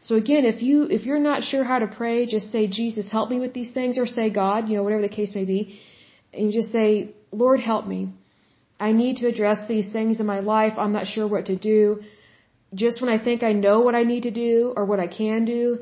So 0.00 0.14
again, 0.14 0.44
if 0.46 0.62
you, 0.62 0.84
if 0.84 1.04
you're 1.04 1.24
not 1.30 1.42
sure 1.42 1.64
how 1.64 1.78
to 1.80 1.86
pray, 1.86 2.26
just 2.26 2.50
say, 2.52 2.62
Jesus, 2.68 3.10
help 3.10 3.28
me 3.28 3.38
with 3.38 3.52
these 3.52 3.72
things, 3.78 3.98
or 3.98 4.06
say, 4.06 4.30
God, 4.30 4.68
you 4.68 4.76
know, 4.76 4.82
whatever 4.82 5.02
the 5.02 5.16
case 5.20 5.34
may 5.34 5.44
be, 5.44 5.78
and 6.32 6.52
just 6.52 6.72
say, 6.72 7.14
Lord, 7.32 7.60
help 7.60 7.86
me. 7.86 8.00
I 8.78 8.92
need 8.92 9.18
to 9.18 9.26
address 9.26 9.68
these 9.68 9.92
things 9.92 10.20
in 10.20 10.26
my 10.26 10.40
life. 10.40 10.74
I'm 10.78 10.92
not 10.92 11.06
sure 11.06 11.26
what 11.28 11.46
to 11.46 11.56
do 11.56 12.00
just 12.74 13.00
when 13.02 13.10
I 13.10 13.22
think 13.22 13.42
I 13.42 13.52
know 13.52 13.80
what 13.80 13.94
I 13.94 14.04
need 14.04 14.24
to 14.24 14.30
do 14.30 14.72
or 14.76 14.84
what 14.84 15.00
I 15.00 15.06
can 15.06 15.44
do, 15.44 15.78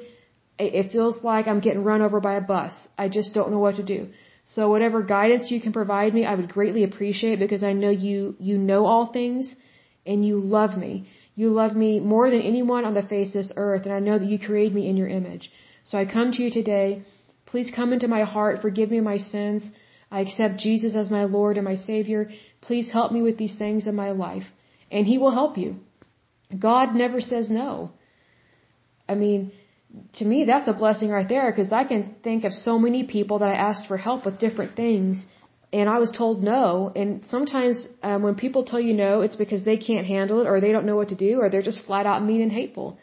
it 0.59 0.91
feels 0.91 1.23
like 1.23 1.47
I'm 1.47 1.61
getting 1.61 1.85
run 1.85 2.03
over 2.03 2.21
by 2.21 2.35
a 2.35 2.41
bus. 2.41 2.75
I 2.97 3.09
just 3.09 3.35
don't 3.35 3.51
know 3.51 3.59
what 3.59 3.77
to 3.77 3.83
do. 3.83 4.09
So 4.47 4.71
whatever 4.71 5.03
guidance 5.03 5.51
you 5.51 5.61
can 5.61 5.73
provide 5.73 6.15
me, 6.15 6.25
I 6.25 6.35
would 6.35 6.49
greatly 6.49 6.83
appreciate 6.83 7.39
because 7.39 7.63
I 7.63 7.75
know 7.75 7.91
you, 7.91 8.35
you 8.39 8.57
know 8.57 8.87
all 8.87 9.07
things 9.07 9.55
and 10.07 10.25
you 10.25 10.41
love 10.41 10.77
me. 10.77 11.09
You 11.35 11.51
love 11.51 11.77
me 11.77 12.01
more 12.01 12.31
than 12.31 12.41
anyone 12.41 12.85
on 12.85 12.95
the 12.95 13.03
face 13.03 13.29
of 13.29 13.35
this 13.35 13.53
earth 13.57 13.85
and 13.85 13.95
I 13.95 14.01
know 14.01 14.19
that 14.19 14.29
you 14.29 14.39
created 14.39 14.75
me 14.75 14.89
in 14.89 14.97
your 14.97 15.09
image. 15.09 15.53
So 15.85 15.99
I 15.99 16.07
come 16.07 16.33
to 16.33 16.43
you 16.43 16.51
today. 16.51 17.03
Please 17.47 17.71
come 17.75 17.93
into 17.93 18.09
my 18.09 18.25
heart. 18.25 18.63
Forgive 18.63 18.91
me 18.91 19.01
my 19.01 19.19
sins. 19.19 19.69
I 20.11 20.23
accept 20.23 20.59
Jesus 20.59 20.95
as 20.95 21.11
my 21.11 21.25
Lord 21.25 21.57
and 21.57 21.65
my 21.65 21.77
Savior. 21.77 22.31
Please 22.63 22.91
help 22.91 23.13
me 23.13 23.23
with 23.23 23.37
these 23.37 23.57
things 23.57 23.87
in 23.87 23.95
my 23.95 24.11
life. 24.13 24.47
And 24.91 25.07
He 25.07 25.19
will 25.19 25.31
help 25.31 25.59
you. 25.59 25.81
God 26.57 26.95
never 26.95 27.21
says 27.21 27.51
no. 27.51 27.91
I 29.09 29.15
mean, 29.15 29.53
to 30.15 30.25
me, 30.25 30.45
that's 30.45 30.69
a 30.69 30.73
blessing 30.73 31.11
right 31.11 31.29
there 31.29 31.51
because 31.51 31.73
I 31.73 31.85
can 31.85 32.17
think 32.23 32.45
of 32.45 32.53
so 32.53 32.79
many 32.79 33.05
people 33.05 33.39
that 33.41 33.49
I 33.49 33.55
asked 33.55 33.87
for 33.87 33.97
help 33.97 34.25
with 34.25 34.39
different 34.39 34.77
things 34.77 35.25
and 35.73 35.89
I 35.89 35.99
was 35.99 36.11
told 36.11 36.43
no. 36.43 36.93
And 36.95 37.23
sometimes 37.29 37.87
um, 38.03 38.23
when 38.23 38.35
people 38.35 38.65
tell 38.65 38.81
you 38.81 38.95
no, 38.95 39.21
it's 39.21 39.37
because 39.37 39.65
they 39.65 39.77
can't 39.77 40.07
handle 40.07 40.41
it 40.41 40.47
or 40.47 40.61
they 40.61 40.73
don't 40.73 40.87
know 40.87 40.97
what 40.97 41.09
to 41.09 41.15
do 41.15 41.41
or 41.41 41.51
they're 41.51 41.69
just 41.71 41.85
flat 41.85 42.07
out 42.07 42.25
mean 42.25 42.41
and 42.41 42.53
hateful. 42.53 42.99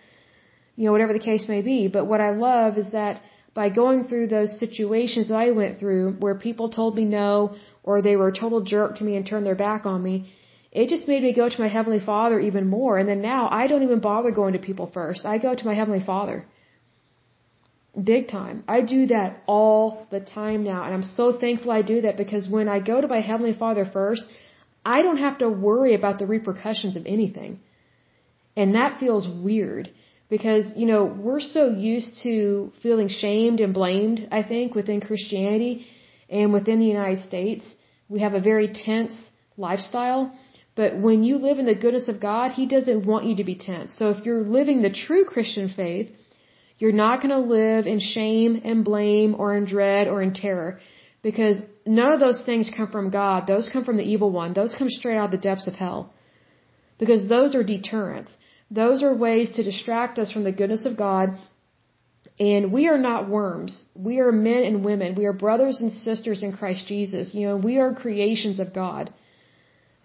You 0.76 0.86
know, 0.86 0.92
whatever 0.92 1.14
the 1.14 1.20
case 1.20 1.48
may 1.48 1.62
be. 1.62 1.88
But 1.88 2.06
what 2.06 2.22
I 2.22 2.32
love 2.32 2.78
is 2.78 2.92
that 2.92 3.22
by 3.54 3.70
going 3.70 4.08
through 4.08 4.28
those 4.28 4.60
situations 4.60 5.30
that 5.30 5.36
I 5.36 5.52
went 5.52 5.80
through 5.80 6.14
where 6.20 6.36
people 6.36 6.70
told 6.70 6.96
me 6.96 7.06
no 7.06 7.56
or 7.84 8.02
they 8.02 8.16
were 8.16 8.30
a 8.30 8.34
total 8.34 8.62
jerk 8.62 8.98
to 8.98 9.04
me 9.04 9.16
and 9.16 9.26
turned 9.26 9.46
their 9.46 9.56
back 9.56 9.86
on 9.86 10.02
me, 10.04 10.34
it 10.82 10.90
just 10.90 11.08
made 11.08 11.24
me 11.24 11.32
go 11.42 11.48
to 11.48 11.62
my 11.64 11.70
Heavenly 11.76 12.02
Father 12.12 12.38
even 12.48 12.68
more. 12.78 12.94
And 13.00 13.08
then 13.12 13.22
now 13.22 13.42
I 13.60 13.68
don't 13.68 13.84
even 13.88 14.02
bother 14.02 14.32
going 14.40 14.54
to 14.54 14.60
people 14.70 14.88
first. 14.98 15.26
I 15.34 15.38
go 15.38 15.52
to 15.56 15.66
my 15.70 15.76
Heavenly 15.82 16.04
Father. 16.12 16.38
Big 18.14 18.28
time. 18.28 18.58
I 18.68 18.82
do 18.82 19.08
that 19.08 19.42
all 19.48 20.06
the 20.12 20.20
time 20.20 20.66
now. 20.66 20.84
And 20.86 20.94
I'm 20.94 21.08
so 21.20 21.26
thankful 21.44 21.72
I 21.72 21.82
do 21.94 22.02
that 22.06 22.18
because 22.18 22.50
when 22.56 22.68
I 22.68 22.80
go 22.92 23.00
to 23.00 23.08
my 23.08 23.22
Heavenly 23.22 23.54
Father 23.64 23.86
first, 24.00 24.26
I 24.96 25.02
don't 25.02 25.22
have 25.28 25.38
to 25.44 25.50
worry 25.50 25.94
about 25.96 26.20
the 26.20 26.28
repercussions 26.36 26.98
of 26.98 27.06
anything. 27.06 27.62
And 28.58 28.76
that 28.76 29.00
feels 29.00 29.26
weird 29.50 29.90
because, 30.30 30.66
you 30.76 30.88
know, 30.92 31.06
we're 31.06 31.46
so 31.58 31.70
used 31.70 32.12
to 32.24 32.74
feeling 32.84 33.08
shamed 33.08 33.62
and 33.62 33.74
blamed, 33.74 34.28
I 34.40 34.44
think, 34.44 34.76
within 34.76 35.00
Christianity 35.00 35.86
and 36.30 36.52
within 36.52 36.80
the 36.80 36.92
United 36.98 37.22
States. 37.22 37.64
We 38.10 38.20
have 38.26 38.34
a 38.34 38.42
very 38.42 38.68
tense 38.88 39.16
lifestyle 39.56 40.34
but 40.76 40.98
when 40.98 41.24
you 41.24 41.38
live 41.38 41.58
in 41.58 41.66
the 41.66 41.82
goodness 41.84 42.10
of 42.10 42.20
God, 42.20 42.52
He 42.52 42.66
doesn't 42.66 43.06
want 43.06 43.26
you 43.26 43.36
to 43.38 43.46
be 43.46 43.56
tense. 43.56 43.98
So 43.98 44.10
if 44.10 44.26
you're 44.26 44.44
living 44.44 44.82
the 44.82 44.92
true 44.92 45.24
Christian 45.24 45.70
faith, 45.70 46.12
you're 46.78 46.92
not 47.06 47.22
going 47.22 47.30
to 47.30 47.54
live 47.60 47.88
in 47.88 48.00
shame 48.00 48.62
and 48.66 48.84
blame 48.84 49.36
or 49.38 49.56
in 49.56 49.66
dread 49.66 50.08
or 50.08 50.22
in 50.22 50.34
terror. 50.34 50.80
Because 51.24 51.62
none 51.86 52.12
of 52.12 52.20
those 52.20 52.44
things 52.46 52.70
come 52.76 52.90
from 52.92 53.10
God. 53.10 53.48
Those 53.48 53.70
come 53.72 53.86
from 53.86 53.98
the 53.98 54.04
evil 54.04 54.32
one. 54.32 54.54
Those 54.54 54.76
come 54.78 54.90
straight 54.90 55.18
out 55.18 55.26
of 55.26 55.32
the 55.32 55.46
depths 55.50 55.68
of 55.68 55.76
hell. 55.76 56.14
Because 57.00 57.28
those 57.30 57.56
are 57.56 57.64
deterrents. 57.64 58.36
Those 58.70 59.02
are 59.02 59.16
ways 59.16 59.52
to 59.52 59.64
distract 59.64 60.20
us 60.20 60.32
from 60.32 60.44
the 60.44 60.52
goodness 60.52 60.86
of 60.86 60.98
God. 60.98 61.38
And 62.38 62.74
we 62.74 62.88
are 62.90 62.98
not 62.98 63.30
worms. 63.30 63.84
We 63.96 64.20
are 64.20 64.32
men 64.32 64.64
and 64.64 64.84
women. 64.84 65.16
We 65.16 65.26
are 65.26 65.34
brothers 65.34 65.80
and 65.80 65.94
sisters 65.94 66.44
in 66.44 66.52
Christ 66.52 66.86
Jesus. 66.88 67.34
You 67.34 67.48
know, 67.48 67.58
we 67.58 67.78
are 67.78 67.94
creations 67.94 68.60
of 68.60 68.74
God. 68.74 69.14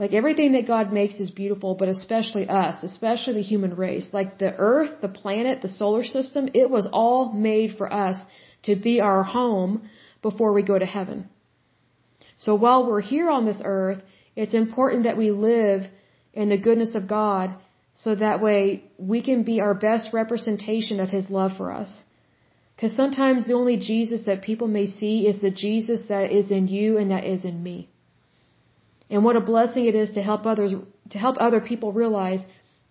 Like 0.01 0.15
everything 0.15 0.53
that 0.53 0.67
God 0.67 0.95
makes 0.95 1.17
is 1.17 1.31
beautiful, 1.31 1.75
but 1.75 1.89
especially 1.89 2.49
us, 2.49 2.83
especially 2.83 3.35
the 3.35 3.51
human 3.53 3.75
race. 3.77 4.09
Like 4.15 4.39
the 4.39 4.55
earth, 4.57 5.03
the 5.03 5.15
planet, 5.23 5.61
the 5.61 5.69
solar 5.69 6.05
system, 6.05 6.49
it 6.55 6.71
was 6.71 6.89
all 6.91 7.35
made 7.35 7.77
for 7.77 7.93
us 7.93 8.17
to 8.63 8.77
be 8.77 9.03
our 9.03 9.23
home 9.23 9.91
before 10.23 10.55
we 10.55 10.63
go 10.63 10.79
to 10.79 10.87
heaven. 10.87 11.29
So 12.39 12.55
while 12.55 12.87
we're 12.87 13.03
here 13.03 13.29
on 13.29 13.45
this 13.45 13.61
earth, 13.63 14.01
it's 14.35 14.55
important 14.55 15.05
that 15.05 15.19
we 15.19 15.31
live 15.33 15.83
in 16.33 16.49
the 16.49 16.65
goodness 16.67 16.95
of 16.95 17.07
God 17.07 17.55
so 17.95 18.15
that 18.15 18.41
way 18.41 18.85
we 18.97 19.21
can 19.21 19.43
be 19.43 19.61
our 19.61 19.75
best 19.75 20.15
representation 20.15 20.99
of 20.99 21.11
His 21.11 21.29
love 21.29 21.59
for 21.59 21.71
us. 21.71 22.05
Because 22.75 22.97
sometimes 22.97 23.47
the 23.47 23.61
only 23.63 23.77
Jesus 23.77 24.23
that 24.25 24.41
people 24.41 24.69
may 24.69 24.87
see 24.87 25.27
is 25.27 25.41
the 25.43 25.51
Jesus 25.51 26.05
that 26.09 26.33
is 26.33 26.51
in 26.51 26.69
you 26.69 26.97
and 26.97 27.11
that 27.11 27.25
is 27.25 27.45
in 27.45 27.63
me. 27.63 27.91
And 29.11 29.25
what 29.25 29.37
a 29.37 29.41
blessing 29.41 29.87
it 29.87 29.97
is 29.97 30.13
to 30.13 30.23
help 30.23 30.47
others, 30.47 30.73
to 31.11 31.19
help 31.19 31.37
other 31.39 31.61
people 31.61 31.93
realize 31.93 32.43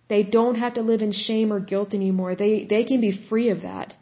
they 0.08 0.22
don't 0.22 0.56
have 0.56 0.74
to 0.74 0.82
live 0.82 1.02
in 1.02 1.12
shame 1.12 1.52
or 1.52 1.60
guilt 1.60 1.94
anymore. 1.94 2.34
They, 2.34 2.64
they 2.64 2.84
can 2.84 3.00
be 3.00 3.26
free 3.28 3.48
of 3.50 3.62
that. 3.62 3.96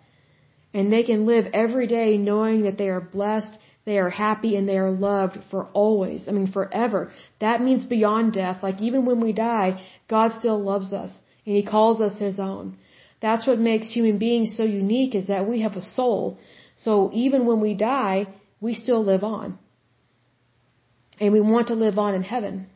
And 0.75 0.93
they 0.93 1.05
can 1.05 1.27
live 1.27 1.47
every 1.53 1.87
day 1.87 2.19
knowing 2.19 2.63
that 2.63 2.77
they 2.77 2.89
are 2.89 3.01
blessed, 3.01 3.53
they 3.85 3.99
are 3.99 4.11
happy, 4.11 4.57
and 4.57 4.69
they 4.69 4.79
are 4.79 4.91
loved 4.91 5.39
for 5.51 5.67
always. 5.83 6.29
I 6.29 6.33
mean, 6.33 6.51
forever. 6.51 7.13
That 7.41 7.63
means 7.63 7.85
beyond 7.85 8.33
death. 8.33 8.63
Like 8.63 8.81
even 8.83 9.07
when 9.07 9.21
we 9.21 9.33
die, 9.33 9.83
God 10.09 10.33
still 10.39 10.61
loves 10.61 10.93
us 10.93 11.13
and 11.47 11.55
He 11.57 11.63
calls 11.65 12.01
us 12.01 12.19
His 12.19 12.39
own. 12.41 12.77
That's 13.21 13.47
what 13.47 13.59
makes 13.59 13.91
human 13.91 14.19
beings 14.19 14.57
so 14.57 14.65
unique 14.65 15.15
is 15.15 15.29
that 15.29 15.49
we 15.49 15.61
have 15.63 15.77
a 15.77 15.83
soul. 15.83 16.39
So 16.77 17.11
even 17.13 17.47
when 17.47 17.61
we 17.61 17.75
die, 17.75 18.27
we 18.61 18.75
still 18.75 19.05
live 19.05 19.25
on. 19.25 19.59
And 21.21 21.33
we 21.33 21.41
want 21.41 21.69
to 21.69 21.75
live 21.75 21.99
on 21.99 22.15
in 22.15 22.23
heaven 22.23 22.69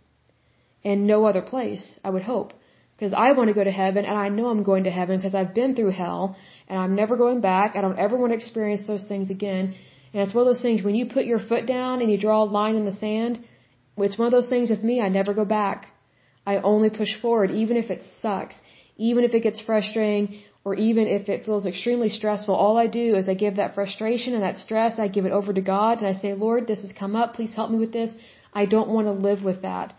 and 0.85 1.07
no 1.07 1.25
other 1.25 1.43
place, 1.43 1.85
I 2.05 2.11
would 2.11 2.23
hope. 2.23 2.53
Because 2.97 3.15
I 3.15 3.33
want 3.33 3.49
to 3.49 3.55
go 3.55 3.65
to 3.65 3.71
heaven 3.71 4.05
and 4.05 4.17
I 4.17 4.29
know 4.29 4.47
I'm 4.49 4.63
going 4.63 4.85
to 4.85 4.91
heaven 4.91 5.17
because 5.17 5.35
I've 5.35 5.55
been 5.55 5.75
through 5.75 5.91
hell 5.91 6.37
and 6.69 6.79
I'm 6.79 6.95
never 6.95 7.17
going 7.17 7.41
back. 7.41 7.75
I 7.75 7.81
don't 7.81 7.99
ever 7.99 8.17
want 8.17 8.33
to 8.33 8.37
experience 8.37 8.87
those 8.87 9.07
things 9.07 9.31
again. 9.31 9.75
And 10.13 10.23
it's 10.23 10.35
one 10.35 10.43
of 10.47 10.51
those 10.53 10.63
things 10.63 10.83
when 10.83 10.95
you 10.95 11.07
put 11.07 11.25
your 11.25 11.41
foot 11.41 11.67
down 11.67 12.01
and 12.01 12.11
you 12.11 12.19
draw 12.19 12.43
a 12.43 12.45
line 12.45 12.77
in 12.77 12.85
the 12.85 12.93
sand, 12.93 13.43
it's 13.97 14.19
one 14.19 14.27
of 14.27 14.33
those 14.33 14.49
things 14.49 14.71
with 14.71 14.83
me, 14.83 15.01
I 15.01 15.09
never 15.09 15.35
go 15.35 15.45
back. 15.45 15.87
I 16.47 16.57
only 16.59 16.91
push 16.91 17.21
forward, 17.21 17.51
even 17.51 17.77
if 17.77 17.91
it 17.91 18.03
sucks, 18.21 18.57
even 18.97 19.25
if 19.25 19.35
it 19.35 19.43
gets 19.43 19.61
frustrating, 19.61 20.41
or 20.65 20.75
even 20.75 21.07
if 21.07 21.29
it 21.29 21.45
feels 21.45 21.67
extremely 21.67 22.09
stressful. 22.09 22.55
All 22.55 22.77
I 22.77 22.87
do 22.87 23.17
is 23.17 23.29
I 23.29 23.35
give 23.35 23.57
that 23.57 23.75
frustration 23.75 24.35
and 24.35 24.43
that 24.43 24.59
stress, 24.59 24.99
I 24.99 25.09
give 25.09 25.25
it 25.25 25.33
over 25.33 25.53
to 25.53 25.61
God 25.61 25.99
and 25.99 26.07
I 26.07 26.15
say, 26.15 26.35
Lord, 26.35 26.67
this 26.67 26.83
has 26.83 26.93
come 26.93 27.17
up. 27.17 27.35
Please 27.35 27.55
help 27.55 27.71
me 27.71 27.79
with 27.79 27.93
this. 27.93 28.15
I 28.53 28.67
don't 28.67 28.89
want 28.89 29.07
to 29.09 29.13
live 29.13 29.43
with 29.43 29.63
that. 29.63 29.95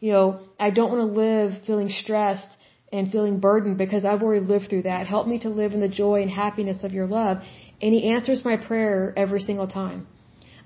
You 0.00 0.12
know, 0.12 0.40
I 0.58 0.70
don't 0.70 0.90
want 0.90 1.02
to 1.08 1.20
live 1.20 1.64
feeling 1.66 1.88
stressed 1.88 2.48
and 2.92 3.10
feeling 3.10 3.38
burdened 3.40 3.78
because 3.78 4.04
I've 4.04 4.22
already 4.22 4.44
lived 4.44 4.68
through 4.68 4.82
that. 4.82 5.06
Help 5.06 5.26
me 5.26 5.38
to 5.40 5.48
live 5.48 5.72
in 5.72 5.80
the 5.80 5.88
joy 5.88 6.20
and 6.22 6.30
happiness 6.30 6.84
of 6.84 6.92
your 6.92 7.06
love. 7.06 7.38
And 7.80 7.94
He 7.94 8.10
answers 8.10 8.44
my 8.44 8.56
prayer 8.56 9.14
every 9.16 9.40
single 9.40 9.68
time. 9.68 10.06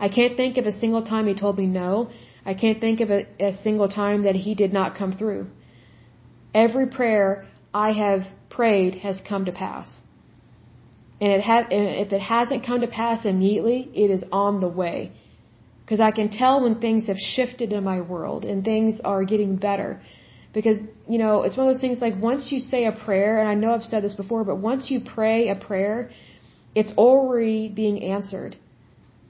I 0.01 0.09
can't 0.09 0.37
think 0.37 0.57
of 0.57 0.67
a 0.67 0.73
single 0.73 1.05
time 1.05 1.27
He 1.27 1.35
told 1.35 1.57
me 1.59 1.67
no. 1.67 2.11
I 2.45 2.55
can't 2.55 2.81
think 2.81 3.01
of 3.01 3.11
a, 3.11 3.27
a 3.39 3.55
single 3.63 3.89
time 3.89 4.25
that 4.25 4.35
He 4.35 4.55
did 4.55 4.73
not 4.73 4.97
come 4.97 5.13
through. 5.13 5.47
Every 6.55 6.87
prayer 6.87 7.47
I 7.85 7.87
have 8.05 8.23
prayed 8.59 8.95
has 9.07 9.17
come 9.31 9.45
to 9.51 9.53
pass. 9.53 9.89
And, 11.21 11.31
it 11.37 11.43
ha- 11.49 11.69
and 11.79 11.87
if 12.05 12.11
it 12.19 12.25
hasn't 12.37 12.61
come 12.69 12.81
to 12.87 12.91
pass 13.03 13.19
immediately, 13.35 13.81
it 14.05 14.11
is 14.17 14.23
on 14.45 14.61
the 14.65 14.73
way. 14.83 14.99
Because 15.83 16.01
I 16.09 16.11
can 16.19 16.29
tell 16.41 16.55
when 16.65 16.75
things 16.87 17.03
have 17.11 17.21
shifted 17.35 17.69
in 17.77 17.83
my 17.93 18.01
world 18.13 18.45
and 18.45 18.65
things 18.65 19.01
are 19.13 19.23
getting 19.33 19.53
better. 19.69 19.91
Because, 20.57 20.79
you 21.13 21.19
know, 21.23 21.35
it's 21.45 21.57
one 21.59 21.67
of 21.67 21.75
those 21.75 21.85
things 21.87 21.99
like 22.07 22.15
once 22.31 22.43
you 22.53 22.61
say 22.73 22.81
a 22.87 22.95
prayer, 23.07 23.33
and 23.41 23.49
I 23.53 23.55
know 23.61 23.71
I've 23.75 23.89
said 23.93 24.03
this 24.07 24.17
before, 24.23 24.43
but 24.51 24.57
once 24.71 24.91
you 24.91 24.99
pray 25.17 25.39
a 25.49 25.57
prayer, 25.69 26.11
it's 26.75 26.93
already 27.07 27.69
being 27.83 27.97
answered. 28.17 28.57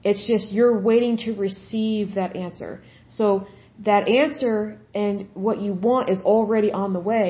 It's 0.09 0.23
just 0.31 0.45
you're 0.57 0.79
waiting 0.91 1.15
to 1.25 1.33
receive 1.47 2.15
that 2.15 2.31
answer. 2.45 2.71
So 3.09 3.47
that 3.89 4.07
answer 4.07 4.79
and 4.95 5.27
what 5.33 5.57
you 5.65 5.73
want 5.73 6.09
is 6.13 6.19
already 6.33 6.71
on 6.71 6.93
the 6.93 7.03
way. 7.11 7.29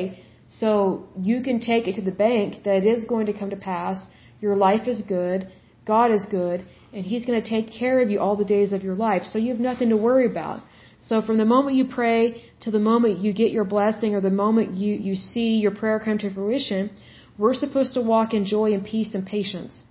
So 0.50 1.08
you 1.20 1.42
can 1.42 1.60
take 1.60 1.88
it 1.88 1.96
to 1.96 2.02
the 2.02 2.12
bank 2.12 2.64
that 2.64 2.78
it 2.78 2.86
is 2.86 3.04
going 3.06 3.26
to 3.26 3.34
come 3.34 3.50
to 3.50 3.58
pass. 3.58 4.06
Your 4.40 4.56
life 4.56 4.88
is 4.88 5.02
good. 5.02 5.52
God 5.86 6.12
is 6.12 6.26
good. 6.26 6.66
And 6.94 7.06
He's 7.06 7.26
going 7.26 7.42
to 7.42 7.50
take 7.50 7.72
care 7.72 8.02
of 8.02 8.10
you 8.10 8.20
all 8.20 8.36
the 8.36 8.46
days 8.46 8.72
of 8.74 8.84
your 8.84 8.96
life. 8.96 9.24
So 9.24 9.40
you 9.40 9.50
have 9.52 9.60
nothing 9.60 9.90
to 9.90 9.98
worry 9.98 10.26
about. 10.26 10.62
So 11.02 11.22
from 11.22 11.38
the 11.38 11.46
moment 11.46 11.76
you 11.76 11.86
pray 11.86 12.44
to 12.62 12.72
the 12.72 12.80
moment 12.80 13.20
you 13.20 13.34
get 13.34 13.52
your 13.52 13.66
blessing 13.66 14.16
or 14.16 14.22
the 14.22 14.32
moment 14.32 14.76
you, 14.76 14.94
you 14.96 15.16
see 15.16 15.58
your 15.58 15.72
prayer 15.72 16.00
come 16.00 16.18
to 16.20 16.34
fruition, 16.34 16.90
we're 17.38 17.54
supposed 17.54 17.94
to 17.94 18.02
walk 18.02 18.34
in 18.34 18.46
joy 18.46 18.74
and 18.74 18.84
peace 18.84 19.14
and 19.14 19.26
patience, 19.26 19.84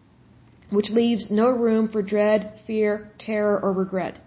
which 0.71 0.91
leaves 0.91 1.31
no 1.31 1.49
room 1.51 1.89
for 1.89 2.03
dread, 2.03 2.59
fear, 2.67 3.09
terror, 3.19 3.59
or 3.63 3.73
regret. 3.73 4.19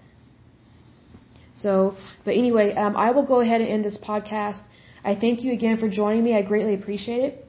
So, 1.54 1.98
but 2.24 2.36
anyway, 2.36 2.74
um, 2.74 2.96
I 2.96 3.12
will 3.12 3.26
go 3.26 3.42
ahead 3.42 3.60
and 3.60 3.70
end 3.70 3.84
this 3.84 3.98
podcast. 3.98 4.62
I 5.04 5.16
thank 5.16 5.44
you 5.44 5.52
again 5.54 5.78
for 5.78 5.90
joining 5.90 6.24
me. 6.24 6.36
I 6.36 6.42
greatly 6.42 6.74
appreciate 6.74 7.24
it. 7.24 7.46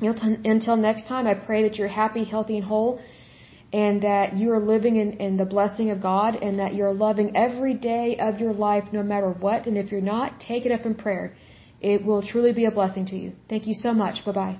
Until 0.00 0.76
next 0.76 1.06
time, 1.06 1.26
I 1.26 1.34
pray 1.34 1.62
that 1.62 1.76
you're 1.76 1.88
happy, 1.88 2.24
healthy, 2.24 2.56
and 2.58 2.66
whole, 2.66 3.00
and 3.72 4.02
that 4.02 4.36
you 4.36 4.52
are 4.52 4.58
living 4.58 4.96
in, 4.96 5.12
in 5.14 5.36
the 5.36 5.44
blessing 5.44 5.90
of 5.90 6.00
God, 6.00 6.36
and 6.36 6.58
that 6.58 6.74
you're 6.74 6.92
loving 6.92 7.36
every 7.36 7.74
day 7.74 8.16
of 8.18 8.40
your 8.40 8.52
life 8.52 8.84
no 8.92 9.02
matter 9.02 9.30
what. 9.30 9.66
And 9.66 9.76
if 9.78 9.90
you're 9.92 10.00
not, 10.00 10.40
take 10.40 10.66
it 10.66 10.72
up 10.72 10.84
in 10.84 10.94
prayer. 10.94 11.36
It 11.80 12.04
will 12.04 12.22
truly 12.22 12.52
be 12.52 12.64
a 12.64 12.70
blessing 12.70 13.06
to 13.06 13.16
you. 13.16 13.32
Thank 13.48 13.66
you 13.66 13.74
so 13.74 13.92
much. 13.92 14.24
Bye 14.24 14.32
bye. 14.32 14.58